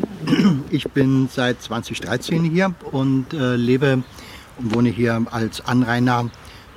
Ich 0.69 0.89
bin 0.91 1.29
seit 1.31 1.61
2013 1.61 2.43
hier 2.43 2.73
und 2.91 3.33
äh, 3.33 3.55
lebe 3.55 4.03
und 4.57 4.75
wohne 4.75 4.89
hier 4.89 5.25
als 5.31 5.65
Anrainer 5.65 6.29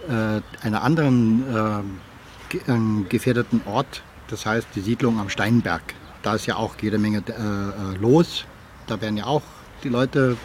äh, 0.09 0.67
einer 0.67 0.83
anderen 0.83 1.43
äh, 1.55 2.51
ge 2.51 2.61
äh, 2.67 3.09
gefährdeten 3.09 3.63
Ort, 3.67 4.03
das 4.29 4.47
heißt 4.47 4.69
die 4.75 4.81
Siedlung 4.81 5.19
am 5.19 5.29
Steinberg. 5.29 5.83
Da 6.25 6.35
ist 6.35 6.47
ja 6.47 6.57
auch 6.57 6.75
jede 6.81 6.99
Menge 6.99 7.23
äh, 7.29 7.33
äh, 7.33 7.97
los. 8.01 8.47
Da 8.87 9.01
werden 9.01 9.19
ja 9.19 9.27
auch 9.27 9.43
die 9.85 9.91
Leute 9.91 10.37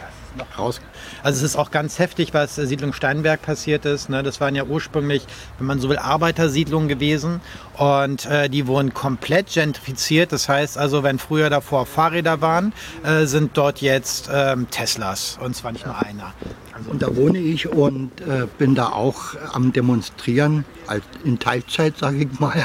raus. 0.58 0.80
Also 1.22 1.38
es 1.38 1.42
ist 1.52 1.56
auch 1.56 1.70
ganz 1.70 1.98
heftig, 1.98 2.34
was 2.34 2.56
Siedlung 2.56 2.92
Steinberg 2.92 3.42
passiert 3.42 3.86
ist. 3.86 4.10
Ne? 4.10 4.22
Das 4.22 4.40
waren 4.40 4.54
ja 4.54 4.64
ursprünglich, 4.64 5.26
wenn 5.58 5.66
man 5.66 5.80
so 5.80 5.88
will, 5.88 5.96
Arbeitersiedlungen 5.98 6.88
gewesen 6.88 7.40
und 7.78 8.26
äh, 8.26 8.48
die 8.50 8.66
wurden 8.66 8.94
komplett 8.94 9.52
gentrifiziert. 9.52 10.32
Das 10.32 10.48
heißt 10.48 10.76
also, 10.78 11.02
wenn 11.02 11.18
früher 11.18 11.50
davor 11.50 11.86
Fahrräder 11.86 12.42
waren, 12.42 12.74
äh, 13.02 13.24
sind 13.24 13.56
dort 13.56 13.80
jetzt 13.80 14.30
ähm, 14.32 14.68
Teslas 14.70 15.38
und 15.42 15.56
zwar 15.56 15.72
nicht 15.72 15.86
nur 15.86 15.98
einer. 15.98 16.34
Also 16.72 16.90
und 16.90 17.02
da 17.02 17.16
wohne 17.16 17.38
ich 17.38 17.68
und 17.68 18.20
äh, 18.20 18.46
bin 18.58 18.74
da 18.74 18.90
auch 18.90 19.34
am 19.52 19.72
Demonstrieren, 19.72 20.64
als 20.86 21.04
in 21.24 21.38
Teilzeit, 21.38 21.96
sage 21.96 22.18
ich 22.18 22.38
mal. 22.38 22.62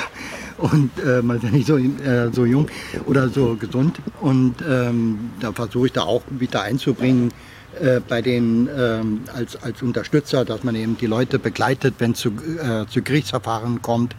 Und 0.57 0.91
äh, 0.99 1.21
man 1.21 1.37
ist 1.37 1.43
ja 1.43 1.49
nicht 1.51 1.67
so, 1.67 1.77
äh, 1.77 2.31
so 2.31 2.45
jung 2.45 2.67
oder 3.05 3.29
so 3.29 3.55
gesund. 3.55 3.97
Und 4.21 4.55
ähm, 4.67 5.31
da 5.39 5.51
versuche 5.51 5.87
ich 5.87 5.93
da 5.93 6.03
auch 6.03 6.23
wieder 6.29 6.61
einzubringen, 6.61 7.31
äh, 7.79 7.99
bei 7.99 8.21
den 8.21 8.69
ähm, 8.77 9.21
als, 9.33 9.61
als 9.61 9.81
Unterstützer, 9.81 10.45
dass 10.45 10.63
man 10.63 10.75
eben 10.75 10.97
die 10.97 11.07
Leute 11.07 11.39
begleitet, 11.39 11.95
wenn 11.97 12.11
es 12.11 12.19
zu, 12.19 12.29
äh, 12.29 12.85
zu 12.87 13.01
Gerichtsverfahren 13.01 13.81
kommt. 13.81 14.15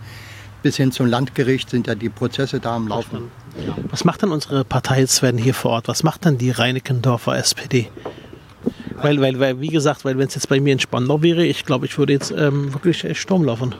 Bis 0.62 0.76
hin 0.76 0.92
zum 0.92 1.06
Landgericht 1.06 1.70
sind 1.70 1.86
ja 1.86 1.94
die 1.94 2.08
Prozesse 2.08 2.60
da 2.60 2.76
am 2.76 2.88
Laufen. 2.88 3.30
Was 3.90 4.04
macht 4.04 4.22
denn 4.22 4.30
unsere 4.30 4.64
Partei 4.64 5.06
Sven 5.06 5.38
hier 5.38 5.54
vor 5.54 5.72
Ort? 5.72 5.88
Was 5.88 6.02
macht 6.02 6.24
denn 6.24 6.38
die 6.38 6.50
Reinickendorfer 6.50 7.36
SPD? 7.38 7.88
Weil, 8.96 9.20
weil, 9.20 9.38
weil 9.38 9.60
wie 9.60 9.68
gesagt, 9.68 10.04
weil 10.04 10.18
wenn 10.18 10.26
es 10.26 10.34
jetzt 10.34 10.48
bei 10.48 10.60
mir 10.60 10.72
in 10.72 10.80
Spandau 10.80 11.22
wäre, 11.22 11.44
ich 11.44 11.64
glaube, 11.64 11.86
ich 11.86 11.96
würde 11.98 12.14
jetzt 12.14 12.32
ähm, 12.32 12.72
wirklich 12.74 13.06
Sturm 13.18 13.44
laufen. 13.44 13.74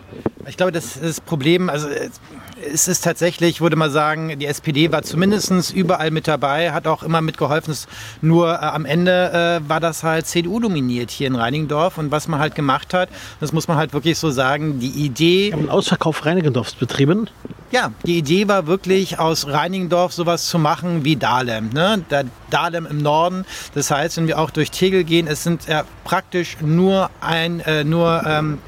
Ich 0.48 0.57
glaube, 0.57 0.72
das 0.72 0.96
ist 0.96 1.02
das 1.02 1.20
Problem, 1.20 1.68
also 1.68 1.88
es 2.72 2.88
ist 2.88 3.04
tatsächlich, 3.04 3.61
würde 3.61 3.76
man 3.76 3.90
sagen, 3.90 4.38
die 4.38 4.46
SPD 4.46 4.90
war 4.90 5.02
zumindest 5.02 5.74
überall 5.74 6.11
mit 6.11 6.26
dabei, 6.26 6.72
hat 6.72 6.86
auch 6.86 7.02
immer 7.02 7.20
mitgeholfen. 7.20 7.74
Nur 8.22 8.52
äh, 8.52 8.57
am 8.57 8.84
Ende 8.84 9.61
äh, 9.64 9.68
war 9.68 9.80
das 9.80 10.02
halt 10.02 10.26
CDU 10.26 10.61
dominiert 10.61 11.11
hier 11.11 11.26
in 11.26 11.34
Reinigendorf. 11.34 11.98
Und 11.98 12.11
was 12.11 12.28
man 12.28 12.40
halt 12.40 12.54
gemacht 12.54 12.94
hat, 12.94 13.09
das 13.40 13.52
muss 13.52 13.68
man 13.68 13.76
halt 13.76 13.92
wirklich 13.92 14.18
so 14.18 14.30
sagen, 14.30 14.80
die 14.80 14.88
Idee... 14.88 15.48
Wir 15.48 15.52
haben 15.52 15.61
einen 15.61 15.70
Ausverkauf 15.70 16.24
Reinigendorfs 16.24 16.74
betrieben. 16.74 17.28
Ja, 17.72 17.92
die 18.04 18.18
Idee 18.18 18.48
war 18.48 18.66
wirklich 18.66 19.18
aus 19.18 19.46
Reinigendorf 19.46 20.12
sowas 20.12 20.46
zu 20.46 20.59
machen 20.59 21.04
wie 21.04 21.16
Dahlem. 21.16 21.70
Ne? 21.70 22.04
Der 22.11 22.24
Dahlem 22.50 22.86
im 22.86 22.98
Norden. 22.98 23.44
Das 23.74 23.90
heißt, 23.90 24.16
wenn 24.16 24.28
wir 24.28 24.38
auch 24.38 24.50
durch 24.50 24.70
Tegel 24.70 25.04
gehen, 25.04 25.26
es 25.26 25.42
sind 25.42 25.66
ja 25.66 25.84
praktisch 26.04 26.57
nur 26.61 27.11
ein, 27.20 27.61
äh, 27.61 27.84
nur... 27.84 28.22
Ähm, 28.26 28.59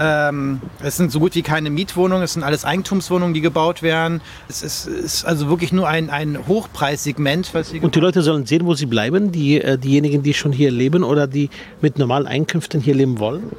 ähm, 0.00 0.62
es 0.82 0.96
sind 0.96 1.12
so 1.12 1.20
gut 1.20 1.34
wie 1.34 1.42
keine 1.42 1.68
Mietwohnungen, 1.68 2.24
es 2.24 2.32
sind 2.32 2.42
alles 2.42 2.64
Eigentumswohnungen, 2.64 3.34
die 3.34 3.42
gebaut 3.42 3.82
werden. 3.82 4.22
Es 4.48 4.62
ist, 4.62 4.86
ist 4.86 5.24
also 5.26 5.50
wirklich 5.50 5.72
nur 5.72 5.86
ein, 5.86 6.08
ein 6.08 6.48
Hochpreissegment. 6.48 7.52
Was 7.52 7.72
Und 7.72 7.94
die 7.94 8.00
Leute 8.00 8.22
sollen 8.22 8.46
sehen, 8.46 8.64
wo 8.64 8.74
sie 8.74 8.86
bleiben, 8.86 9.30
die, 9.30 9.60
äh, 9.60 9.76
diejenigen, 9.76 10.22
die 10.22 10.32
schon 10.32 10.52
hier 10.52 10.70
leben 10.70 11.04
oder 11.04 11.26
die 11.26 11.50
mit 11.82 11.98
normalen 11.98 12.26
Einkünften 12.26 12.80
hier 12.80 12.94
leben 12.94 13.18
wollen? 13.18 13.50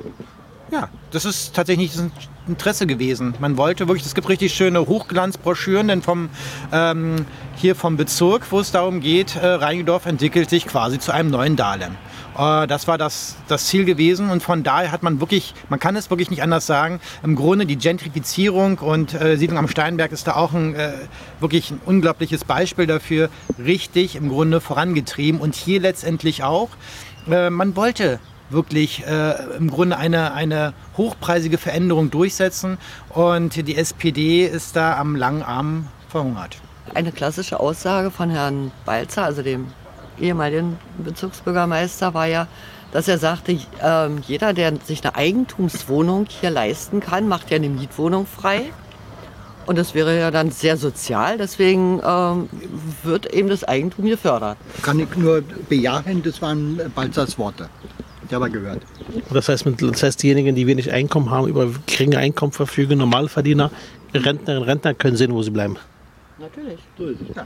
Ja, 0.72 0.90
das 1.12 1.26
ist 1.26 1.54
tatsächlich 1.54 1.94
das 1.94 2.10
Interesse 2.48 2.88
gewesen. 2.88 3.36
Man 3.40 3.58
wollte 3.58 3.88
wirklich, 3.88 4.06
es 4.06 4.16
gibt 4.16 4.28
richtig 4.30 4.54
schöne 4.54 4.88
Hochglanzbroschüren, 4.88 5.90
denn 5.90 6.02
vom, 6.02 6.30
ähm, 6.72 7.26
hier 7.56 7.76
vom 7.76 7.98
Bezirk, 7.98 8.52
wo 8.52 8.60
es 8.60 8.72
darum 8.72 9.02
geht, 9.02 9.36
äh, 9.36 9.46
Reinigendorf 9.46 10.06
entwickelt 10.08 10.50
sich 10.50 10.66
quasi 10.66 10.98
zu 10.98 11.12
einem 11.12 11.30
neuen 11.30 11.56
Dahlem. 11.56 11.98
Äh, 12.38 12.68
das 12.68 12.88
war 12.88 12.98
das, 12.98 13.36
das 13.48 13.68
Ziel 13.68 13.86
gewesen 13.86 14.30
und 14.30 14.44
von 14.44 14.64
daher 14.64 14.92
hat 14.92 15.04
man 15.04 15.20
wirklich, 15.20 15.54
man 15.70 15.80
kann 15.80 15.96
es 15.96 16.10
wirklich 16.10 16.30
nicht 16.30 16.44
anders 16.44 16.66
sagen, 16.66 17.00
im 17.24 17.36
Grunde 17.36 17.66
die 17.66 17.78
Gentrifizierung 17.78 18.80
und 18.80 19.14
äh, 19.14 19.38
Siedlung 19.38 19.58
am 19.58 19.68
Steinberg 19.68 20.12
ist 20.12 20.28
da 20.28 20.36
auch 20.36 20.54
ein, 20.54 20.76
äh, 20.76 20.94
wirklich 21.40 21.72
ein 21.72 21.80
unglaubliches 21.86 22.46
Beispiel 22.46 22.88
dafür, 22.88 23.30
richtig 23.64 24.16
im 24.16 24.30
Grunde 24.30 24.62
vorangetrieben 24.62 25.42
und 25.42 25.56
hier 25.56 25.80
letztendlich 25.80 26.44
auch. 26.44 26.70
Äh, 27.30 27.50
man 27.50 27.76
wollte 27.76 28.20
wirklich 28.50 29.06
äh, 29.06 29.34
im 29.58 29.70
Grunde 29.70 29.98
eine, 29.98 30.34
eine 30.34 30.74
hochpreisige 30.98 31.58
Veränderung 31.58 32.12
durchsetzen 32.12 32.78
und 33.10 33.68
die 33.68 33.78
SPD 33.78 34.46
ist 34.46 34.76
da 34.76 34.98
am 34.98 35.16
langen 35.16 35.42
Arm 35.42 35.88
verhungert. 36.10 36.58
Eine 36.94 37.14
klassische 37.14 37.60
Aussage 37.60 38.12
von 38.12 38.30
Herrn 38.30 38.72
Balzer, 38.86 39.24
also 39.24 39.42
dem 39.42 39.68
ehemaligen 40.20 40.78
Bezirksbürgermeister, 40.98 42.14
war 42.14 42.28
ja, 42.28 42.48
dass 42.92 43.08
er 43.08 43.18
sagte, 43.18 43.54
äh, 43.54 44.10
jeder, 44.28 44.54
der 44.54 44.74
sich 44.84 45.04
eine 45.04 45.16
Eigentumswohnung 45.16 46.26
hier 46.28 46.50
leisten 46.50 47.00
kann, 47.00 47.28
macht 47.28 47.50
ja 47.50 47.56
eine 47.56 47.70
Mietwohnung 47.70 48.26
frei. 48.26 48.72
Und 49.66 49.78
das 49.78 49.94
wäre 49.94 50.18
ja 50.20 50.32
dann 50.32 50.52
sehr 50.52 50.76
sozial, 50.76 51.38
deswegen 51.38 52.02
ähm, 52.04 52.50
wird 53.04 53.32
eben 53.32 53.48
das 53.48 53.64
Eigentum 53.64 54.06
gefördert. 54.06 54.58
Kann 54.82 55.00
ich 55.00 55.16
nur 55.16 55.44
bejahen, 55.70 56.24
das 56.24 56.42
waren 56.42 56.82
Balzers 56.96 57.38
Worte. 57.38 57.70
Ich 58.28 58.34
habe 58.34 58.50
gehört. 58.50 58.82
Das 59.32 59.50
heißt, 59.50 59.66
das 59.80 60.04
heißt, 60.04 60.24
diejenigen, 60.24 60.56
die 60.56 60.66
wenig 60.66 60.92
Einkommen 60.92 61.30
haben, 61.30 61.48
über 61.48 61.68
geringe 61.86 62.18
Einkommen 62.18 62.54
verfügen, 62.54 62.98
Normalverdiener, 62.98 63.72
Rentnerinnen, 64.14 64.64
Rentner 64.64 64.94
können 64.94 65.16
sehen, 65.16 65.34
wo 65.34 65.44
sie 65.44 65.52
bleiben. 65.52 65.78
Natürlich. 66.42 66.80
So 66.98 67.06
ist 67.06 67.22
es. 67.22 67.36
Ja. 67.36 67.46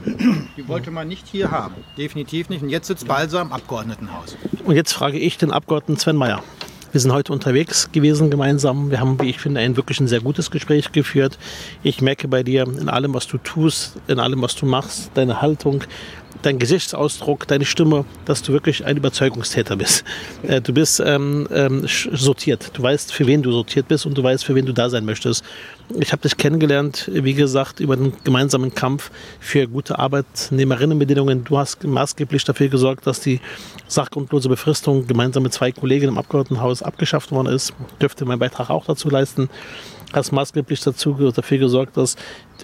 Die 0.56 0.66
wollte 0.68 0.90
man 0.90 1.06
nicht 1.06 1.26
hier 1.26 1.50
haben. 1.50 1.74
Definitiv 1.98 2.48
nicht. 2.48 2.62
Und 2.62 2.70
jetzt 2.70 2.86
sitzt 2.86 3.06
Balser 3.06 3.42
im 3.42 3.52
Abgeordnetenhaus. 3.52 4.38
Und 4.64 4.74
jetzt 4.74 4.92
frage 4.92 5.18
ich 5.18 5.36
den 5.36 5.50
Abgeordneten 5.50 6.00
Sven 6.00 6.16
Meyer. 6.16 6.42
Wir 6.92 7.00
sind 7.00 7.12
heute 7.12 7.34
unterwegs 7.34 7.92
gewesen 7.92 8.30
gemeinsam. 8.30 8.90
Wir 8.90 9.00
haben, 9.00 9.20
wie 9.20 9.28
ich 9.28 9.38
finde, 9.38 9.60
ein 9.60 9.76
wirklich 9.76 10.00
ein 10.00 10.08
sehr 10.08 10.20
gutes 10.20 10.50
Gespräch 10.50 10.92
geführt. 10.92 11.38
Ich 11.82 12.00
merke 12.00 12.26
bei 12.26 12.42
dir 12.42 12.62
in 12.62 12.88
allem, 12.88 13.12
was 13.12 13.26
du 13.26 13.36
tust, 13.36 13.98
in 14.06 14.18
allem, 14.18 14.40
was 14.40 14.54
du 14.56 14.64
machst, 14.64 15.10
deine 15.12 15.42
Haltung, 15.42 15.84
dein 16.42 16.58
Gesichtsausdruck, 16.58 17.46
deine 17.46 17.64
Stimme, 17.64 18.04
dass 18.24 18.42
du 18.42 18.52
wirklich 18.52 18.84
ein 18.84 18.96
Überzeugungstäter 18.96 19.76
bist. 19.76 20.04
Äh, 20.42 20.60
du 20.60 20.72
bist 20.72 21.00
ähm, 21.04 21.48
ähm, 21.50 21.86
sortiert. 21.86 22.70
Du 22.74 22.82
weißt, 22.82 23.12
für 23.12 23.26
wen 23.26 23.42
du 23.42 23.50
sortiert 23.50 23.88
bist 23.88 24.06
und 24.06 24.16
du 24.16 24.22
weißt, 24.22 24.44
für 24.44 24.54
wen 24.54 24.66
du 24.66 24.72
da 24.72 24.90
sein 24.90 25.04
möchtest. 25.04 25.44
Ich 25.98 26.12
habe 26.12 26.22
dich 26.22 26.36
kennengelernt, 26.36 27.10
wie 27.12 27.34
gesagt, 27.34 27.80
über 27.80 27.96
den 27.96 28.12
gemeinsamen 28.22 28.74
Kampf 28.74 29.10
für 29.40 29.66
gute 29.66 29.98
Arbeitnehmerinnenbedingungen. 29.98 31.44
Du 31.44 31.58
hast 31.58 31.82
maßgeblich 31.82 32.44
dafür 32.44 32.68
gesorgt, 32.68 33.06
dass 33.06 33.20
die 33.20 33.40
sachgrundlose 33.88 34.48
Befristung 34.48 35.06
gemeinsam 35.06 35.42
mit 35.42 35.52
zwei 35.52 35.72
Kollegen 35.72 36.08
im 36.08 36.18
Abgeordnetenhaus 36.18 36.82
abgeschafft 36.82 37.32
worden 37.32 37.52
ist. 37.52 37.72
Dürfte 38.00 38.24
meinen 38.24 38.38
Beitrag 38.38 38.70
auch 38.70 38.84
dazu 38.84 39.08
leisten 39.08 39.48
hast 40.12 40.32
maßgeblich 40.32 40.80
dazu, 40.80 41.14
dafür 41.30 41.58
gesorgt, 41.58 41.96
dass 41.96 42.16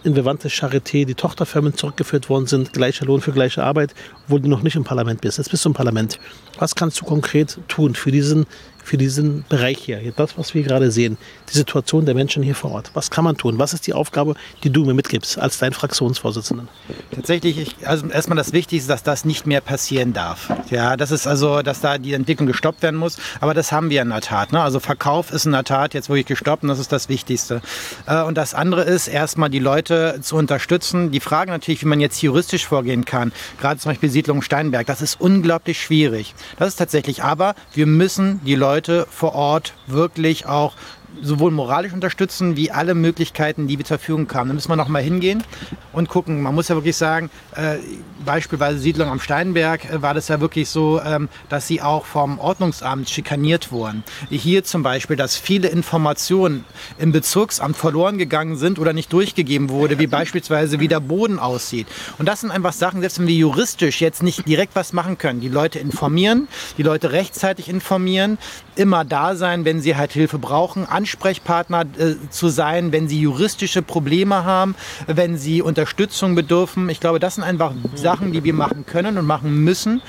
in 0.04 0.16
Vivante 0.16 0.48
Charité 0.48 1.04
die 1.04 1.14
Tochterfirmen 1.14 1.76
zurückgeführt 1.76 2.28
worden 2.28 2.46
sind, 2.46 2.72
gleicher 2.72 3.06
Lohn 3.06 3.20
für 3.20 3.32
gleiche 3.32 3.62
Arbeit, 3.62 3.94
obwohl 4.24 4.40
du 4.40 4.48
noch 4.48 4.62
nicht 4.62 4.76
im 4.76 4.84
Parlament 4.84 5.20
bist. 5.20 5.38
Jetzt 5.38 5.50
bist 5.50 5.64
du 5.64 5.70
im 5.70 5.74
Parlament. 5.74 6.18
Was 6.58 6.74
kannst 6.74 7.00
du 7.00 7.04
konkret 7.04 7.58
tun 7.68 7.94
für 7.94 8.10
diesen 8.10 8.46
für 8.82 8.98
diesen 8.98 9.44
Bereich 9.48 9.78
hier, 9.78 10.00
das, 10.16 10.36
was 10.36 10.54
wir 10.54 10.62
gerade 10.62 10.90
sehen, 10.90 11.16
die 11.48 11.56
Situation 11.56 12.04
der 12.04 12.14
Menschen 12.14 12.42
hier 12.42 12.54
vor 12.54 12.72
Ort. 12.72 12.90
Was 12.94 13.10
kann 13.10 13.24
man 13.24 13.36
tun? 13.36 13.58
Was 13.58 13.72
ist 13.72 13.86
die 13.86 13.92
Aufgabe, 13.92 14.34
die 14.64 14.70
du 14.70 14.84
mir 14.84 14.94
mitgibst 14.94 15.38
als 15.38 15.58
dein 15.58 15.72
Fraktionsvorsitzender? 15.72 16.66
Tatsächlich, 17.14 17.58
ich, 17.58 17.88
also 17.88 18.06
erstmal 18.08 18.36
das 18.36 18.52
Wichtigste, 18.52 18.88
dass 18.88 19.02
das 19.02 19.24
nicht 19.24 19.46
mehr 19.46 19.60
passieren 19.60 20.12
darf. 20.12 20.52
Ja, 20.70 20.96
das 20.96 21.10
ist 21.10 21.26
also, 21.26 21.62
dass 21.62 21.80
da 21.80 21.98
die 21.98 22.12
Entwicklung 22.12 22.46
gestoppt 22.46 22.82
werden 22.82 22.98
muss. 22.98 23.18
Aber 23.40 23.54
das 23.54 23.72
haben 23.72 23.90
wir 23.90 24.02
in 24.02 24.08
der 24.08 24.20
Tat. 24.20 24.52
Ne? 24.52 24.60
Also 24.60 24.80
Verkauf 24.80 25.32
ist 25.32 25.46
in 25.46 25.52
der 25.52 25.64
Tat 25.64 25.94
jetzt 25.94 26.08
wirklich 26.08 26.26
gestoppt 26.26 26.62
und 26.62 26.68
das 26.68 26.78
ist 26.78 26.92
das 26.92 27.08
Wichtigste. 27.08 27.62
Äh, 28.06 28.22
und 28.22 28.36
das 28.36 28.54
andere 28.54 28.82
ist, 28.82 29.08
erstmal 29.08 29.50
die 29.50 29.58
Leute 29.58 30.18
zu 30.20 30.36
unterstützen. 30.36 31.10
Die 31.10 31.20
Frage 31.20 31.50
natürlich, 31.50 31.82
wie 31.82 31.88
man 31.88 32.00
jetzt 32.00 32.20
juristisch 32.22 32.66
vorgehen 32.66 33.04
kann. 33.04 33.32
Gerade 33.60 33.78
zum 33.78 33.90
Beispiel 33.90 34.10
Siedlung 34.10 34.42
Steinberg, 34.42 34.86
das 34.86 35.02
ist 35.02 35.20
unglaublich 35.20 35.80
schwierig. 35.80 36.34
Das 36.58 36.68
ist 36.68 36.76
tatsächlich, 36.76 37.22
aber 37.22 37.54
wir 37.74 37.86
müssen 37.86 38.40
die 38.44 38.54
Leute 38.54 38.71
Leute 38.72 39.06
vor 39.10 39.34
Ort 39.34 39.74
wirklich 39.86 40.46
auch 40.46 40.72
sowohl 41.20 41.50
moralisch 41.50 41.92
unterstützen, 41.92 42.56
wie 42.56 42.70
alle 42.70 42.94
Möglichkeiten, 42.94 43.66
die 43.66 43.78
wir 43.78 43.84
zur 43.84 43.98
Verfügung 43.98 44.28
haben. 44.32 44.48
Da 44.48 44.54
müssen 44.54 44.70
wir 44.70 44.76
noch 44.76 44.88
mal 44.88 45.02
hingehen 45.02 45.44
und 45.92 46.08
gucken. 46.08 46.40
Man 46.42 46.54
muss 46.54 46.68
ja 46.68 46.74
wirklich 46.74 46.96
sagen, 46.96 47.30
äh, 47.54 47.76
beispielsweise 48.24 48.78
Siedlung 48.78 49.08
am 49.08 49.20
Steinberg 49.20 49.84
äh, 49.90 50.02
war 50.02 50.14
das 50.14 50.28
ja 50.28 50.40
wirklich 50.40 50.68
so, 50.68 51.00
ähm, 51.04 51.28
dass 51.48 51.66
sie 51.66 51.82
auch 51.82 52.06
vom 52.06 52.38
Ordnungsamt 52.38 53.10
schikaniert 53.10 53.72
wurden. 53.72 54.04
Hier 54.30 54.64
zum 54.64 54.82
Beispiel, 54.82 55.16
dass 55.16 55.36
viele 55.36 55.68
Informationen 55.68 56.64
im 56.98 57.12
Bezirksamt 57.12 57.76
verloren 57.76 58.18
gegangen 58.18 58.56
sind 58.56 58.78
oder 58.78 58.92
nicht 58.92 59.12
durchgegeben 59.12 59.70
wurde, 59.70 59.98
wie 59.98 60.06
beispielsweise 60.06 60.80
wie 60.80 60.88
der 60.88 61.00
Boden 61.00 61.38
aussieht. 61.38 61.86
Und 62.18 62.26
das 62.28 62.40
sind 62.40 62.50
einfach 62.50 62.72
Sachen, 62.72 63.00
selbst 63.00 63.18
wenn 63.18 63.26
wir 63.26 63.34
juristisch 63.34 64.00
jetzt 64.00 64.22
nicht 64.22 64.46
direkt 64.46 64.74
was 64.74 64.92
machen 64.92 65.18
können, 65.18 65.40
die 65.40 65.48
Leute 65.48 65.78
informieren, 65.78 66.48
die 66.78 66.82
Leute 66.82 67.12
rechtzeitig 67.12 67.68
informieren, 67.68 68.38
immer 68.76 69.04
da 69.04 69.34
sein, 69.34 69.64
wenn 69.64 69.80
sie 69.80 69.96
halt 69.96 70.12
Hilfe 70.12 70.38
brauchen, 70.38 70.86
Ansprechpartner 70.86 71.84
äh, 71.98 72.14
zu 72.30 72.48
sein, 72.48 72.92
wenn 72.92 73.08
sie 73.08 73.20
juristische 73.20 73.82
Probleme 73.82 74.44
haben, 74.44 74.74
wenn 75.06 75.36
sie 75.36 75.62
Unterstützung 75.62 76.34
bedürfen. 76.34 76.88
Ich 76.88 77.00
glaube, 77.00 77.20
das 77.20 77.36
sind 77.36 77.44
einfach 77.44 77.72
Sachen, 77.94 78.32
die 78.32 78.44
wir 78.44 78.54
machen 78.54 78.86
können 78.86 79.18
und 79.18 79.26
machen 79.26 79.62
müssen. 79.64 80.02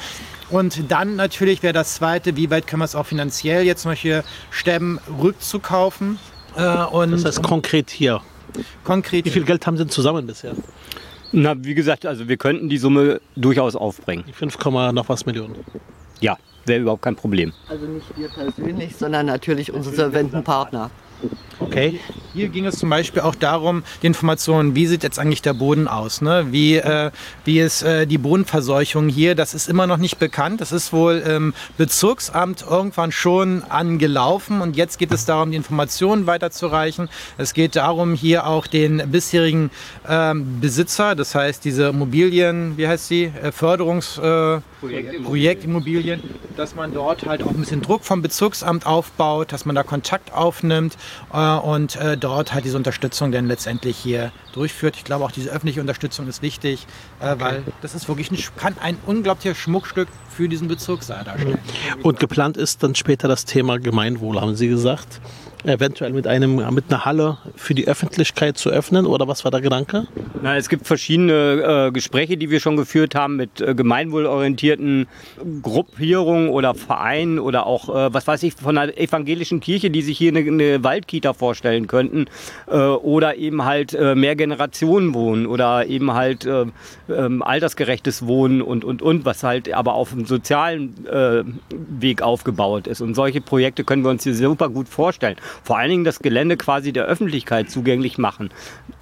Und 0.50 0.92
dann 0.92 1.16
natürlich 1.16 1.64
wäre 1.64 1.74
das 1.74 1.96
Zweite, 1.96 2.36
wie 2.36 2.50
weit 2.50 2.68
können 2.68 2.82
wir 2.82 2.86
es 2.86 2.96
auch 2.96 3.06
finanziell 3.06 3.64
jetzt 3.64 3.84
solche 3.84 4.24
stemmen, 4.52 5.00
rückzukaufen. 5.22 6.20
Äh, 6.56 6.84
und 6.86 7.12
das 7.12 7.26
heißt 7.26 7.44
konkret 7.44 7.90
hier. 7.90 8.22
Konkret. 8.84 9.26
Wie 9.26 9.32
viel 9.32 9.46
Geld 9.46 9.66
haben 9.66 9.78
Sie 9.78 9.84
denn 9.84 9.90
zusammen 9.90 10.28
bisher? 10.28 10.54
Na, 11.32 11.56
wie 11.58 11.74
gesagt, 11.74 12.06
also 12.06 12.28
wir 12.28 12.38
könnten 12.38 12.70
die 12.70 12.78
Summe 12.78 13.20
durchaus 13.36 13.76
aufbringen. 13.76 14.24
Die 14.28 14.34
5, 14.34 14.56
noch 14.94 15.10
was 15.10 15.26
Millionen. 15.26 15.56
Ja, 16.24 16.38
wäre 16.66 16.80
überhaupt 16.80 17.02
kein 17.02 17.18
Problem. 17.18 17.52
Also 17.68 17.86
nicht 17.86 18.18
wir 18.18 18.30
persönlich, 18.30 18.96
sondern 18.96 19.26
natürlich 19.26 19.74
unsere 19.74 19.94
Serventenpartner. 19.94 20.90
Okay. 21.60 22.00
Hier 22.34 22.50
ging 22.50 22.66
es 22.66 22.80
zum 22.80 22.90
Beispiel 22.90 23.22
auch 23.22 23.36
darum, 23.36 23.84
die 24.02 24.08
Informationen, 24.08 24.76
wie 24.76 24.88
sieht 24.88 25.04
jetzt 25.04 25.20
eigentlich 25.20 25.44
der 25.44 25.54
Boden 25.54 25.88
aus? 25.88 26.20
Ne? 26.22 26.48
Wie, 26.50 26.78
äh, 26.78 27.12
wie 27.46 27.60
ist 27.60 27.84
äh, 27.84 28.08
die 28.08 28.18
Bodenverseuchung 28.18 29.08
hier? 29.08 29.36
Das 29.36 29.54
ist 29.54 29.70
immer 29.70 29.86
noch 29.86 29.98
nicht 29.98 30.18
bekannt. 30.18 30.60
Das 30.60 30.72
ist 30.72 30.92
wohl 30.92 31.18
im 31.20 31.54
Bezirksamt 31.78 32.66
irgendwann 32.68 33.12
schon 33.12 33.64
angelaufen 33.64 34.62
und 34.62 34.76
jetzt 34.76 34.98
geht 34.98 35.12
es 35.14 35.26
darum, 35.26 35.52
die 35.52 35.58
Informationen 35.58 36.26
weiterzureichen. 36.26 37.08
Es 37.38 37.54
geht 37.54 37.76
darum, 37.76 38.16
hier 38.16 38.48
auch 38.48 38.66
den 38.66 39.12
bisherigen 39.12 39.70
ähm, 40.10 40.60
Besitzer, 40.60 41.14
das 41.14 41.36
heißt 41.36 41.64
diese 41.64 41.90
Immobilien, 41.90 42.78
wie 42.78 42.88
heißt 42.88 43.08
sie, 43.08 43.26
äh, 43.26 43.52
Förderungs... 43.52 44.18
Äh, 44.18 44.60
Projektimmobilien. 44.80 45.24
Projektimmobilien, 45.24 46.24
dass 46.58 46.76
man 46.76 46.94
dort 46.94 47.26
halt 47.26 47.42
auch 47.44 47.52
ein 47.52 47.58
bisschen 47.58 47.82
Druck 47.82 48.04
vom 48.04 48.22
Bezirksamt 48.22 48.86
aufbaut, 48.86 49.54
dass 49.54 49.66
man 49.66 49.76
da 49.76 49.84
Kontakt 49.84 50.34
aufnimmt 50.34 50.96
äh, 50.96 50.98
und 51.32 51.96
äh, 51.96 52.18
dort 52.18 52.54
halt 52.54 52.66
diese 52.66 52.78
Unterstützung 52.78 53.32
dann 53.32 53.48
letztendlich 53.48 53.98
hier 53.98 54.32
durchführt. 54.54 54.96
Ich 54.98 55.04
glaube 55.04 55.26
auch 55.26 55.32
diese 55.32 55.50
öffentliche 55.50 55.82
Unterstützung 55.82 56.28
ist 56.28 56.42
wichtig, 56.42 56.86
äh, 57.20 57.36
weil 57.40 57.64
das 57.82 57.96
ist 57.96 58.08
wirklich 58.08 58.32
ein, 58.32 58.38
kann 58.58 58.76
ein 58.80 58.98
unglaubliches 59.06 59.58
Schmuckstück 59.58 60.08
für 60.30 60.50
diesen 60.50 60.68
Bezirk 60.68 61.06
darstellen. 61.06 61.60
Und 62.02 62.20
geplant 62.20 62.58
ist 62.58 62.84
dann 62.84 62.96
später 62.96 63.28
das 63.28 63.46
Thema 63.46 63.80
Gemeinwohl, 63.80 64.40
haben 64.40 64.56
Sie 64.56 64.68
gesagt 64.68 65.22
eventuell 65.66 66.12
mit, 66.12 66.28
einem, 66.28 66.56
mit 66.74 66.86
einer 66.90 67.06
Halle 67.06 67.38
für 67.56 67.74
die 67.74 67.88
Öffentlichkeit 67.88 68.58
zu 68.58 68.70
öffnen 68.70 69.06
oder 69.06 69.28
was 69.28 69.44
war 69.44 69.52
der 69.52 69.62
Gedanke? 69.62 70.08
Na, 70.42 70.58
es 70.58 70.70
gibt 70.70 70.88
verschiedene 70.88 71.88
äh, 71.88 71.92
Gespräche, 71.92 72.38
die 72.38 72.50
wir 72.50 72.60
schon 72.60 72.76
geführt 72.76 73.16
haben 73.16 73.38
mit 73.38 73.62
äh, 73.62 73.74
gemeinwohlorientierten 73.74 75.08
Gruppierungen 75.62 76.50
oder 76.50 76.74
Vereinen 76.74 77.40
oder 77.40 77.66
auch, 77.66 77.90
äh, 77.90 78.14
was 78.14 78.28
weiß 78.28 78.44
ich, 78.44 78.56
von 78.56 78.78
einer 78.78 78.98
evangelischen 78.98 79.60
Kirche, 79.62 79.90
die 79.90 80.02
sich 80.02 80.18
hier 80.18 80.32
eine, 80.36 80.40
eine 80.40 80.84
Waldkita 80.84 81.34
vorstellen 81.34 81.88
könnten 81.88 82.26
äh, 82.68 82.78
oder 82.78 83.36
eben 83.38 83.64
halt 83.64 83.94
äh, 83.94 84.16
mehr 84.16 84.36
Generationen 84.36 85.14
wohnen 85.14 85.46
oder 85.46 85.86
eben 85.86 86.14
halt 86.14 86.46
äh, 86.46 86.66
ähm, 87.10 87.42
altersgerechtes 87.42 88.28
Wohnen 88.28 88.62
und, 88.62 88.84
und, 88.84 89.02
und, 89.02 89.26
was 89.26 89.44
halt 89.44 89.74
aber 89.74 89.94
auf 89.94 90.12
einem 90.12 90.26
sozialen 90.26 90.94
Weg 91.70 92.22
aufgebaut 92.22 92.88
ist. 92.88 93.02
Und 93.02 93.16
solche 93.16 93.42
Projekte 93.42 93.84
können 93.84 94.04
wir 94.04 94.10
uns 94.10 94.24
hier 94.24 94.36
super 94.36 94.70
gut 94.70 94.90
vorstellen 94.90 95.38
vor 95.64 95.78
allen 95.78 95.90
Dingen 95.90 96.04
das 96.04 96.20
Gelände 96.20 96.58
quasi 96.58 96.94
der 96.94 97.06
Öffentlichkeit 97.06 97.70
zugänglich 97.70 98.18
machen. 98.18 98.50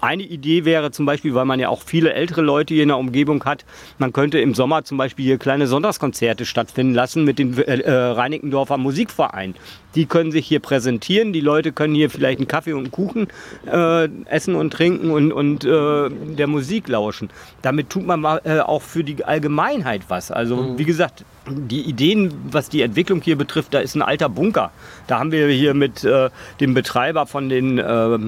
Eine 0.02 0.24
Idee 0.24 0.66
wäre 0.66 0.92
zum 0.92 1.06
Beispiel, 1.06 1.36
weil 1.36 1.46
man 1.46 1.60
ja 1.60 1.70
auch 1.70 1.82
viele 1.84 2.14
ältere 2.14 2.42
Leute 2.42 2.74
hier 2.74 2.84
in 2.84 2.90
der 2.90 2.98
Umgebung 2.98 3.44
hat, 3.46 3.66
man 3.98 4.14
könnte 4.14 4.40
im 4.40 4.54
Sommer 4.54 4.84
zum 4.84 4.98
Beispiel 4.98 5.26
hier 5.26 5.38
kleine 5.38 5.68
Sonntagskonzerte 5.68 6.46
stattfinden 6.46 6.94
lassen 6.94 7.24
mit 7.24 7.40
dem 7.40 7.58
äh, 7.58 7.62
äh, 7.62 7.92
Reinickendorfer 7.92 8.78
Musikverein. 8.78 9.56
Die 9.96 10.06
können 10.06 10.32
sich 10.32 10.48
hier 10.48 10.60
präsentieren, 10.60 11.34
die 11.34 11.42
Leute 11.42 11.72
können 11.72 11.94
hier 11.94 12.10
vielleicht 12.10 12.40
einen 12.40 12.48
Kaffee 12.48 12.74
und 12.74 12.84
einen 12.84 12.92
Kuchen 12.92 13.28
äh, 13.72 14.08
essen 14.26 14.56
und 14.56 14.72
trinken 14.72 15.12
und, 15.12 15.32
und 15.34 15.66
äh, 15.66 16.10
der 16.10 16.48
Musik 16.48 16.88
lauschen. 16.88 17.30
Damit 17.62 17.90
tut 17.90 18.06
man 18.06 18.24
äh, 18.44 18.60
auch 18.60 18.82
für 18.82 19.04
die 19.04 19.24
Allgemeinheit 19.24 20.04
was. 20.08 20.32
Also 20.32 20.56
mhm. 20.56 20.78
wie 20.78 20.86
gesagt, 20.86 21.26
die 21.48 21.82
Ideen, 21.82 22.34
was 22.52 22.70
die 22.70 22.82
Entwicklung 22.82 23.22
hier 23.22 23.36
betrifft, 23.36 23.74
da 23.74 23.80
ist 23.80 23.96
ein 23.96 24.02
alter 24.02 24.30
Bunker. 24.30 24.72
Da 25.08 25.20
haben 25.20 25.32
wir 25.32 25.48
hier 25.48 25.74
mit 25.74 26.04
äh, 26.04 26.30
dem 26.60 26.74
Betreiber 26.74 27.26
von 27.26 27.50
den, 27.50 27.80
äh, 27.80 28.20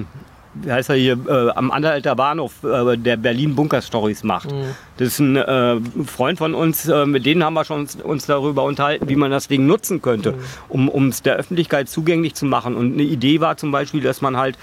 wie 0.54 0.72
heißt 0.72 0.90
er 0.90 0.96
hier, 0.96 1.18
äh, 1.28 1.50
am 1.50 1.70
Anhalter 1.70 2.16
Bahnhof, 2.16 2.64
äh, 2.64 2.96
der 2.96 3.16
Berlin 3.16 3.54
Bunker 3.54 3.82
Stories 3.82 4.24
macht. 4.24 4.50
Mhm. 4.50 4.74
Das 4.96 5.08
ist 5.08 5.18
ein 5.20 5.36
äh, 5.36 5.76
Freund 6.04 6.38
von 6.38 6.54
uns, 6.54 6.88
äh, 6.88 7.06
mit 7.06 7.24
denen 7.24 7.44
haben 7.44 7.54
wir 7.54 7.64
schon 7.64 7.80
uns, 7.80 7.96
uns, 7.96 8.26
darüber 8.26 8.64
unterhalten, 8.64 9.08
wie 9.08 9.16
man 9.16 9.30
das 9.30 9.46
Ding 9.46 9.66
nutzen 9.66 10.02
könnte, 10.02 10.34
mhm. 10.72 10.88
um 10.88 11.08
es 11.08 11.22
der 11.22 11.36
Öffentlichkeit 11.36 11.88
zugänglich 11.88 12.34
zu 12.34 12.46
machen. 12.46 12.74
Und 12.74 12.94
eine 12.94 13.04
Idee 13.04 13.40
war 13.40 13.56
zum 13.56 13.70
Beispiel, 13.70 14.00
dass 14.00 14.22
man 14.22 14.36
halt 14.36 14.58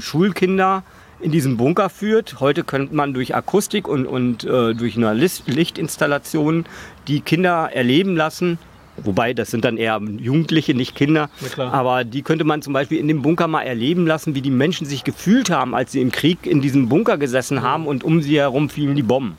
Schulkinder 0.00 0.82
in 1.24 1.30
diesen 1.30 1.56
Bunker 1.56 1.88
führt. 1.88 2.40
Heute 2.40 2.64
könnte 2.64 2.94
man 2.94 3.14
durch 3.14 3.34
Akustik 3.34 3.88
und, 3.88 4.06
und 4.06 4.44
äh, 4.44 4.74
durch 4.74 4.96
eine 4.96 5.14
Lichtinstallation 5.14 6.66
die 7.08 7.20
Kinder 7.20 7.70
erleben 7.72 8.16
lassen, 8.16 8.58
Wobei, 8.96 9.34
das 9.34 9.50
sind 9.50 9.64
dann 9.64 9.76
eher 9.76 10.00
Jugendliche, 10.00 10.72
nicht 10.74 10.94
Kinder. 10.94 11.28
Ja, 11.56 11.70
Aber 11.70 12.04
die 12.04 12.22
könnte 12.22 12.44
man 12.44 12.62
zum 12.62 12.72
Beispiel 12.72 12.98
in 12.98 13.08
dem 13.08 13.22
Bunker 13.22 13.48
mal 13.48 13.62
erleben 13.62 14.06
lassen, 14.06 14.34
wie 14.34 14.40
die 14.40 14.50
Menschen 14.50 14.86
sich 14.86 15.02
gefühlt 15.02 15.50
haben, 15.50 15.74
als 15.74 15.92
sie 15.92 16.00
im 16.00 16.12
Krieg 16.12 16.46
in 16.46 16.60
diesem 16.60 16.88
Bunker 16.88 17.18
gesessen 17.18 17.62
haben 17.62 17.86
und 17.86 18.04
um 18.04 18.22
sie 18.22 18.38
herum 18.38 18.70
fielen 18.70 18.94
die 18.94 19.02
Bomben. 19.02 19.36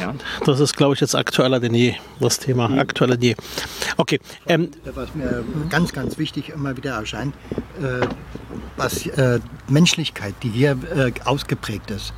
Ja. 0.00 0.14
Das 0.44 0.60
ist, 0.60 0.76
glaube 0.76 0.94
ich, 0.94 1.00
jetzt 1.00 1.14
aktueller 1.14 1.60
denn 1.60 1.74
je, 1.74 1.94
das 2.20 2.38
Thema. 2.38 2.68
Mhm. 2.68 2.78
Aktueller 2.78 3.16
denn 3.16 3.30
je. 3.30 3.36
Okay. 3.98 4.18
Ähm, 4.46 4.70
was 4.94 5.14
mir 5.14 5.44
ganz, 5.68 5.92
ganz 5.92 6.16
wichtig 6.16 6.50
immer 6.50 6.76
wieder 6.76 6.92
erscheint, 6.92 7.34
äh, 7.82 8.06
was 8.76 9.06
äh, 9.06 9.40
Menschlichkeit, 9.68 10.34
die 10.42 10.48
hier 10.48 10.78
äh, 10.94 11.12
ausgeprägt 11.24 11.90
ist. 11.90 12.14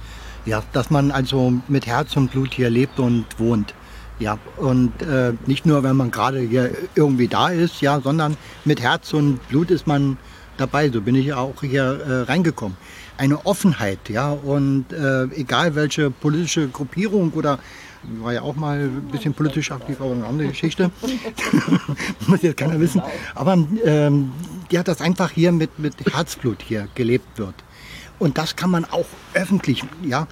Ja, 0.47 0.62
dass 0.72 0.91
man 0.91 1.11
also 1.11 1.55
mit 1.66 1.86
Herz 1.86 2.16
und 2.16 2.30
Blut 2.30 2.55
hier 2.55 2.70
lebt 2.70 3.01
und 3.01 3.26
wohnt. 3.39 3.74
Ja, 4.21 4.39
und 4.57 5.01
äh, 5.03 5.33
nicht 5.47 5.64
nur, 5.64 5.85
wenn 5.85 5.97
man 5.97 6.11
gerade 6.11 6.41
hier 6.41 6.73
irgendwie 6.97 7.29
da 7.29 7.51
ist, 7.51 7.81
ja, 7.81 8.01
sondern 8.01 8.37
mit 8.64 8.81
Herz 8.81 9.12
und 9.12 9.47
Blut 9.49 9.71
ist 9.71 9.87
man 9.87 10.19
dabei. 10.57 10.91
So 10.91 11.01
bin 11.01 11.14
ich 11.14 11.33
auch 11.33 11.61
hier 11.61 11.85
äh, 11.85 12.23
reingekommen. 12.23 12.77
Eine 13.16 13.47
Offenheit, 13.47 14.09
ja, 14.09 14.31
und 14.31 14.93
äh, 14.93 15.25
egal 15.37 15.75
welche 15.77 16.11
politische 16.11 16.69
Gruppierung 16.69 17.33
oder 17.33 17.59
war 18.21 18.33
ja 18.33 18.43
auch 18.43 18.57
mal 18.57 18.79
ein 18.79 19.09
bisschen 19.11 19.35
politisch 19.35 19.71
aktiv, 19.71 20.01
aber 20.01 20.12
eine 20.12 20.25
andere 20.25 20.49
Geschichte. 20.49 20.91
Muss 22.27 22.43
jetzt 22.43 22.57
keiner 22.57 22.79
wissen. 22.79 23.03
Aber 23.35 23.59
ähm, 23.85 24.33
ja, 24.71 24.83
dass 24.83 25.01
einfach 25.01 25.31
hier 25.31 25.53
mit, 25.53 25.79
mit 25.79 25.95
Herzblut 26.12 26.62
hier 26.62 26.89
gelebt 26.95 27.39
wird. 27.39 27.55
Und 28.19 28.39
das 28.39 28.57
kann 28.57 28.71
man 28.71 28.85
auch 28.85 29.07
öffentlich, 29.35 29.85
ja, 30.03 30.27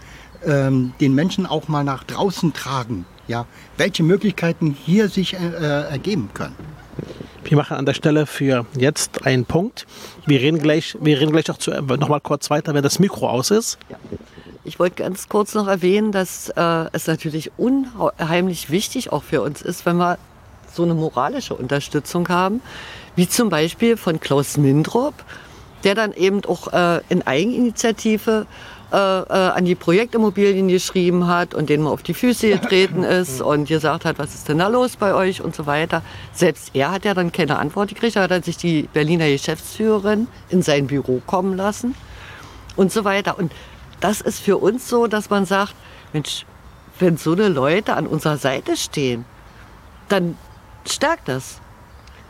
ähm, 0.45 0.93
den 1.01 1.14
Menschen 1.14 1.47
auch 1.47 1.68
mal 1.68 1.84
nach 1.84 2.05
draußen 2.05 2.53
tragen 2.53 3.05
ja, 3.29 3.47
welche 3.77 4.03
Möglichkeiten 4.03 4.77
hier 4.85 5.09
sich 5.09 5.35
äh, 5.35 5.39
äh, 5.39 5.91
ergeben 5.91 6.31
können. 6.35 6.57
Wir 7.45 7.57
machen 7.57 7.77
an 7.77 7.87
der 7.87 7.95
Stelle 7.95 8.27
für 8.27 8.66
jetzt 8.77 9.24
einen 9.24 9.45
Punkt. 9.45 9.87
Wir 10.27 10.41
reden 10.41 10.59
gleich, 10.59 10.97
wir 11.01 11.20
reden 11.20 11.31
gleich 11.31 11.47
noch, 11.47 11.59
zu, 11.59 11.70
noch 11.70 12.09
mal 12.09 12.20
kurz 12.20 12.51
weiter, 12.51 12.74
wenn 12.74 12.83
das 12.83 12.99
Mikro 12.99 13.29
aus 13.29 13.51
ist. 13.51 13.79
Ja. 13.89 13.99
Ich 14.66 14.81
wollte 14.81 14.97
ganz 14.97 15.29
kurz 15.29 15.55
noch 15.55 15.68
erwähnen, 15.68 16.11
dass 16.11 16.49
äh, 16.49 16.87
es 16.93 17.07
natürlich 17.07 17.53
unheimlich 17.57 18.68
wichtig 18.68 19.12
auch 19.12 19.22
für 19.22 19.41
uns 19.41 19.62
ist, 19.62 19.87
wenn 19.87 19.97
wir 19.97 20.18
so 20.74 20.83
eine 20.83 20.95
moralische 20.95 21.55
Unterstützung 21.55 22.29
haben, 22.29 22.61
wie 23.14 23.29
zum 23.29 23.49
Beispiel 23.49 23.97
von 23.97 24.18
Klaus 24.18 24.57
Mindrup, 24.57 25.14
der 25.85 25.95
dann 25.95 26.12
eben 26.12 26.45
auch 26.47 26.72
äh, 26.72 27.01
in 27.09 27.24
Eigeninitiative 27.24 28.47
äh, 28.93 28.97
äh, 28.97 29.32
an 29.32 29.64
die 29.64 29.74
Projektimmobilien 29.74 30.68
geschrieben 30.68 31.26
hat 31.26 31.55
und 31.55 31.68
denen 31.68 31.82
mal 31.82 31.91
auf 31.91 32.05
die 32.05 32.14
Füße 32.14 32.49
getreten 32.51 33.03
ist 33.03 33.41
und 33.41 33.66
gesagt 33.66 34.05
hat, 34.05 34.18
was 34.20 34.34
ist 34.34 34.49
denn 34.49 34.59
da 34.59 34.68
los 34.68 34.97
bei 34.97 35.12
euch 35.12 35.41
und 35.41 35.57
so 35.57 35.66
weiter. 35.66 36.03
Selbst 36.32 36.70
er 36.72 36.93
hat 36.93 37.05
ja 37.05 37.12
dann 37.12 37.32
keine 37.32 37.59
Antwort 37.59 37.89
gekriegt, 37.89 38.14
er 38.14 38.28
hat 38.28 38.45
sich 38.45 38.57
die 38.57 38.82
Berliner 38.93 39.28
Geschäftsführerin 39.28 40.28
in 40.51 40.62
sein 40.62 40.87
Büro 40.87 41.20
kommen 41.26 41.57
lassen 41.57 41.97
und 42.76 42.93
so 42.93 43.05
weiter. 43.05 43.39
Und 43.39 43.51
das 43.99 44.20
ist 44.20 44.39
für 44.39 44.59
uns 44.59 44.89
so, 44.89 45.09
dass 45.09 45.30
man 45.30 45.47
sagt, 45.47 45.74
Mensch, 46.12 46.47
wenn 47.01 47.16
so 47.16 47.32
eine 47.32 47.49
Leute 47.49 47.95
an 47.95 48.07
unserer 48.07 48.37
Seite 48.37 48.76
stehen, 48.76 49.24
dann 50.09 50.39
stärkt 50.89 51.28
das. 51.28 51.61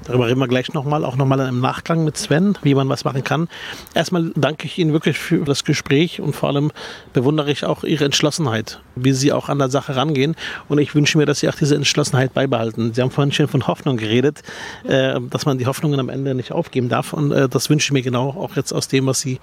Darüber 0.05 0.27
reden 0.27 0.39
wir 0.39 0.49
gleich 0.49 0.73
nochmal, 0.73 1.05
auch 1.05 1.17
nochmal 1.17 1.41
im 1.49 1.61
Nachgang 1.61 2.05
mit 2.05 2.17
Sven, 2.17 2.57
wie 2.63 2.75
man 2.75 2.89
was 2.89 3.05
machen 3.05 3.25
kann. 3.25 3.49
Erstmal 3.95 4.31
danke 4.37 4.67
ich 4.67 4.79
Ihnen 4.79 4.93
wirklich 4.93 5.19
für 5.19 5.45
das 5.45 5.65
Gespräch 5.65 6.21
und 6.21 6.35
vor 6.35 6.49
allem 6.49 6.71
bewundere 7.13 7.51
ich 7.51 7.65
auch 7.65 7.83
Ihre 7.83 8.05
Entschlossenheit, 8.05 8.81
wie 8.95 9.13
Sie 9.13 9.33
auch 9.33 9.49
an 9.49 9.59
der 9.59 9.69
Sache 9.69 9.97
rangehen. 9.97 10.37
Und 10.69 10.79
ich 10.79 10.95
wünsche 10.95 11.19
mir, 11.19 11.27
dass 11.27 11.41
Sie 11.41 11.49
auch 11.49 11.55
diese 11.55 11.75
Entschlossenheit 11.75 12.35
beibehalten. 12.35 12.95
Sie 12.95 13.03
haben 13.03 13.11
vorhin 13.11 13.33
schon 13.33 13.49
von 13.49 13.67
Hoffnung 13.67 13.97
geredet, 13.97 14.43
äh, 14.85 15.21
dass 15.31 15.47
man 15.47 15.59
die 15.59 15.67
Hoffnungen 15.67 15.99
am 15.99 16.09
Ende 16.09 16.35
nicht 16.35 16.53
aufgeben 16.53 16.89
darf. 16.89 17.13
Und 17.13 17.33
äh, 17.33 17.49
das 17.49 17.69
wünsche 17.71 17.87
ich 17.87 17.93
mir 17.93 18.03
genau 18.03 18.31
auch 18.31 18.55
jetzt 18.55 18.73
aus 18.73 18.89
dem, 18.89 19.07
was 19.07 19.21
Sie 19.21 19.41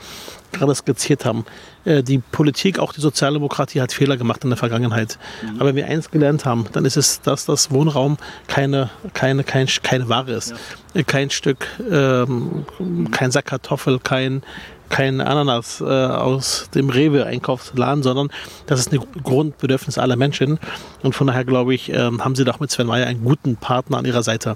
gerade 0.52 0.74
skizziert 0.76 1.26
haben. 1.26 1.46
Äh, 1.86 2.04
die 2.04 2.20
Politik, 2.20 2.80
auch 2.80 2.94
die 2.94 3.02
Sozialdemokratie 3.02 3.82
hat 3.82 3.92
Fehler 3.92 4.18
gemacht 4.18 4.44
in 4.44 4.50
der 4.50 4.58
Vergangenheit. 4.58 5.18
Mhm. 5.42 5.56
Aber 5.60 5.70
wenn 5.70 5.76
wir 5.76 5.88
eins 5.88 6.12
gelernt 6.12 6.46
haben, 6.46 6.66
dann 6.72 6.86
ist 6.86 6.98
es, 6.98 7.22
dass 7.22 7.46
das 7.46 7.72
Wohnraum 7.72 8.18
keine, 8.48 8.90
keine, 9.14 9.44
kein, 9.44 9.68
keine 9.82 10.10
Ware 10.10 10.32
ist. 10.32 10.54
Ja. 10.94 11.04
Kein 11.04 11.30
Stück, 11.30 11.68
ähm, 11.92 12.66
kein 13.12 13.32
Sack 13.32 13.46
Kartoffel, 13.46 14.00
kein, 14.00 14.44
kein 14.90 15.22
Ananas 15.22 15.82
äh, 15.82 15.86
aus 15.86 16.70
dem 16.76 16.90
Rewe-Einkaufsladen, 16.90 18.04
sondern 18.04 18.30
das 18.68 18.80
ist 18.80 18.94
ein 18.94 19.00
Grundbedürfnis 19.24 19.98
aller 19.98 20.16
Menschen. 20.16 20.60
Und 21.02 21.14
von 21.14 21.28
daher 21.28 21.46
glaube 21.46 21.74
ich, 21.74 21.92
äh, 21.92 21.98
haben 21.98 22.36
Sie 22.36 22.46
doch 22.46 22.60
mit 22.60 22.70
Sven 22.70 22.88
Meyer 22.88 23.08
einen 23.08 23.24
guten 23.24 23.56
Partner 23.58 23.98
an 23.98 24.06
Ihrer 24.06 24.24
Seite. 24.24 24.56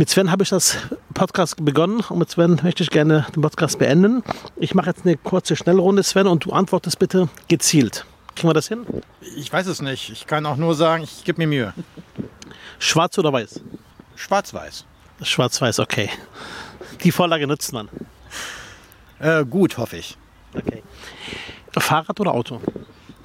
Mit 0.00 0.08
Sven 0.08 0.30
habe 0.30 0.44
ich 0.44 0.48
das 0.48 0.78
Podcast 1.12 1.62
begonnen 1.62 2.00
und 2.08 2.18
mit 2.18 2.30
Sven 2.30 2.58
möchte 2.62 2.82
ich 2.82 2.88
gerne 2.88 3.26
den 3.36 3.42
Podcast 3.42 3.78
beenden. 3.78 4.22
Ich 4.56 4.74
mache 4.74 4.86
jetzt 4.86 5.04
eine 5.04 5.18
kurze 5.18 5.56
Schnellrunde, 5.56 6.02
Sven, 6.02 6.26
und 6.26 6.46
du 6.46 6.52
antwortest 6.52 6.98
bitte 6.98 7.28
gezielt. 7.48 8.06
Kriegen 8.34 8.48
wir 8.48 8.54
das 8.54 8.68
hin? 8.68 8.86
Ich 9.36 9.52
weiß 9.52 9.66
es 9.66 9.82
nicht. 9.82 10.08
Ich 10.08 10.26
kann 10.26 10.46
auch 10.46 10.56
nur 10.56 10.74
sagen, 10.74 11.02
ich 11.02 11.22
gebe 11.24 11.36
mir 11.36 11.48
Mühe. 11.48 11.74
Schwarz 12.78 13.18
oder 13.18 13.30
weiß? 13.30 13.60
Schwarz-weiß. 14.16 14.86
Schwarz-weiß, 15.20 15.80
okay. 15.80 16.08
Die 17.04 17.12
Vorlage 17.12 17.46
nutzt 17.46 17.74
man. 17.74 17.90
Äh, 19.18 19.44
gut, 19.44 19.76
hoffe 19.76 19.98
ich. 19.98 20.16
Okay. 20.54 20.82
Fahrrad 21.76 22.18
oder 22.20 22.32
Auto? 22.32 22.62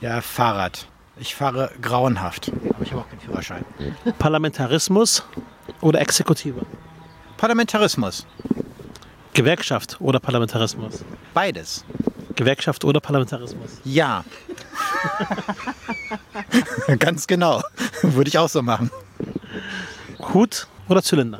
Ja, 0.01 0.19
Fahrrad. 0.19 0.87
Ich 1.21 1.35
fahre 1.35 1.71
grauenhaft, 1.81 2.51
aber 2.71 2.83
ich 2.83 2.91
habe 2.91 3.03
auch 3.03 3.09
keinen 3.09 3.21
Führerschein. 3.21 3.63
Parlamentarismus 4.19 5.23
oder 5.81 6.01
Exekutive? 6.01 6.65
Parlamentarismus. 7.37 8.25
Gewerkschaft 9.33 9.99
oder 9.99 10.19
Parlamentarismus? 10.19 11.03
Beides. 11.33 11.83
Gewerkschaft 12.35 12.83
oder 12.85 12.99
Parlamentarismus? 12.99 13.79
Ja. 13.83 14.23
Ganz 16.99 17.27
genau. 17.27 17.61
Würde 18.01 18.29
ich 18.29 18.37
auch 18.37 18.49
so 18.49 18.61
machen. 18.61 18.89
Hut 20.33 20.67
oder 20.89 21.01
Zylinder? 21.03 21.39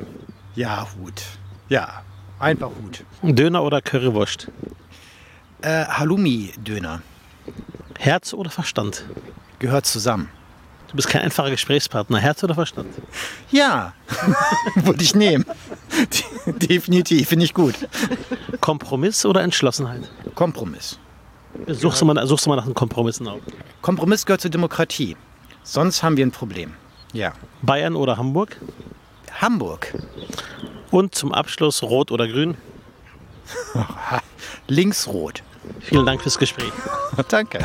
Ja, 0.54 0.86
Hut. 0.98 1.22
Ja, 1.68 2.02
einfach 2.38 2.70
Hut. 2.82 3.04
Döner 3.22 3.62
oder 3.62 3.80
Currywurst? 3.80 4.48
Äh, 5.62 5.84
Halloumi-Döner. 5.86 7.02
Herz 7.98 8.32
oder 8.34 8.50
Verstand? 8.50 9.04
Gehört 9.58 9.86
zusammen. 9.86 10.30
Du 10.88 10.94
bist 10.94 11.08
kein 11.08 11.22
einfacher 11.22 11.50
Gesprächspartner. 11.50 12.18
Herz 12.18 12.42
oder 12.44 12.54
Verstand? 12.54 12.94
Ja, 13.50 13.92
würde 14.76 15.02
ich 15.02 15.14
nehmen. 15.14 15.44
Definitiv, 16.46 17.28
finde 17.28 17.44
ich 17.44 17.54
gut. 17.54 17.74
Kompromiss 18.60 19.24
oder 19.26 19.42
Entschlossenheit? 19.42 20.02
Kompromiss. 20.34 20.98
Suchst 21.66 22.00
du, 22.00 22.04
mal, 22.04 22.26
suchst 22.26 22.46
du 22.46 22.50
mal 22.50 22.56
nach 22.56 22.64
einem 22.64 22.74
Kompromissen 22.74 23.26
auf? 23.26 23.40
Kompromiss 23.82 24.26
gehört 24.26 24.40
zur 24.40 24.50
Demokratie. 24.50 25.16
Sonst 25.62 26.02
haben 26.02 26.16
wir 26.16 26.24
ein 26.24 26.30
Problem. 26.30 26.74
Ja. 27.12 27.32
Bayern 27.62 27.96
oder 27.96 28.16
Hamburg? 28.16 28.60
Hamburg. 29.40 29.92
Und 30.90 31.14
zum 31.14 31.32
Abschluss 31.32 31.82
Rot 31.82 32.12
oder 32.12 32.28
Grün? 32.28 32.56
Linksrot. 34.68 35.42
Vielen 35.80 36.06
Dank 36.06 36.22
fürs 36.22 36.38
Gespräch. 36.38 36.72
Danke. 37.28 37.64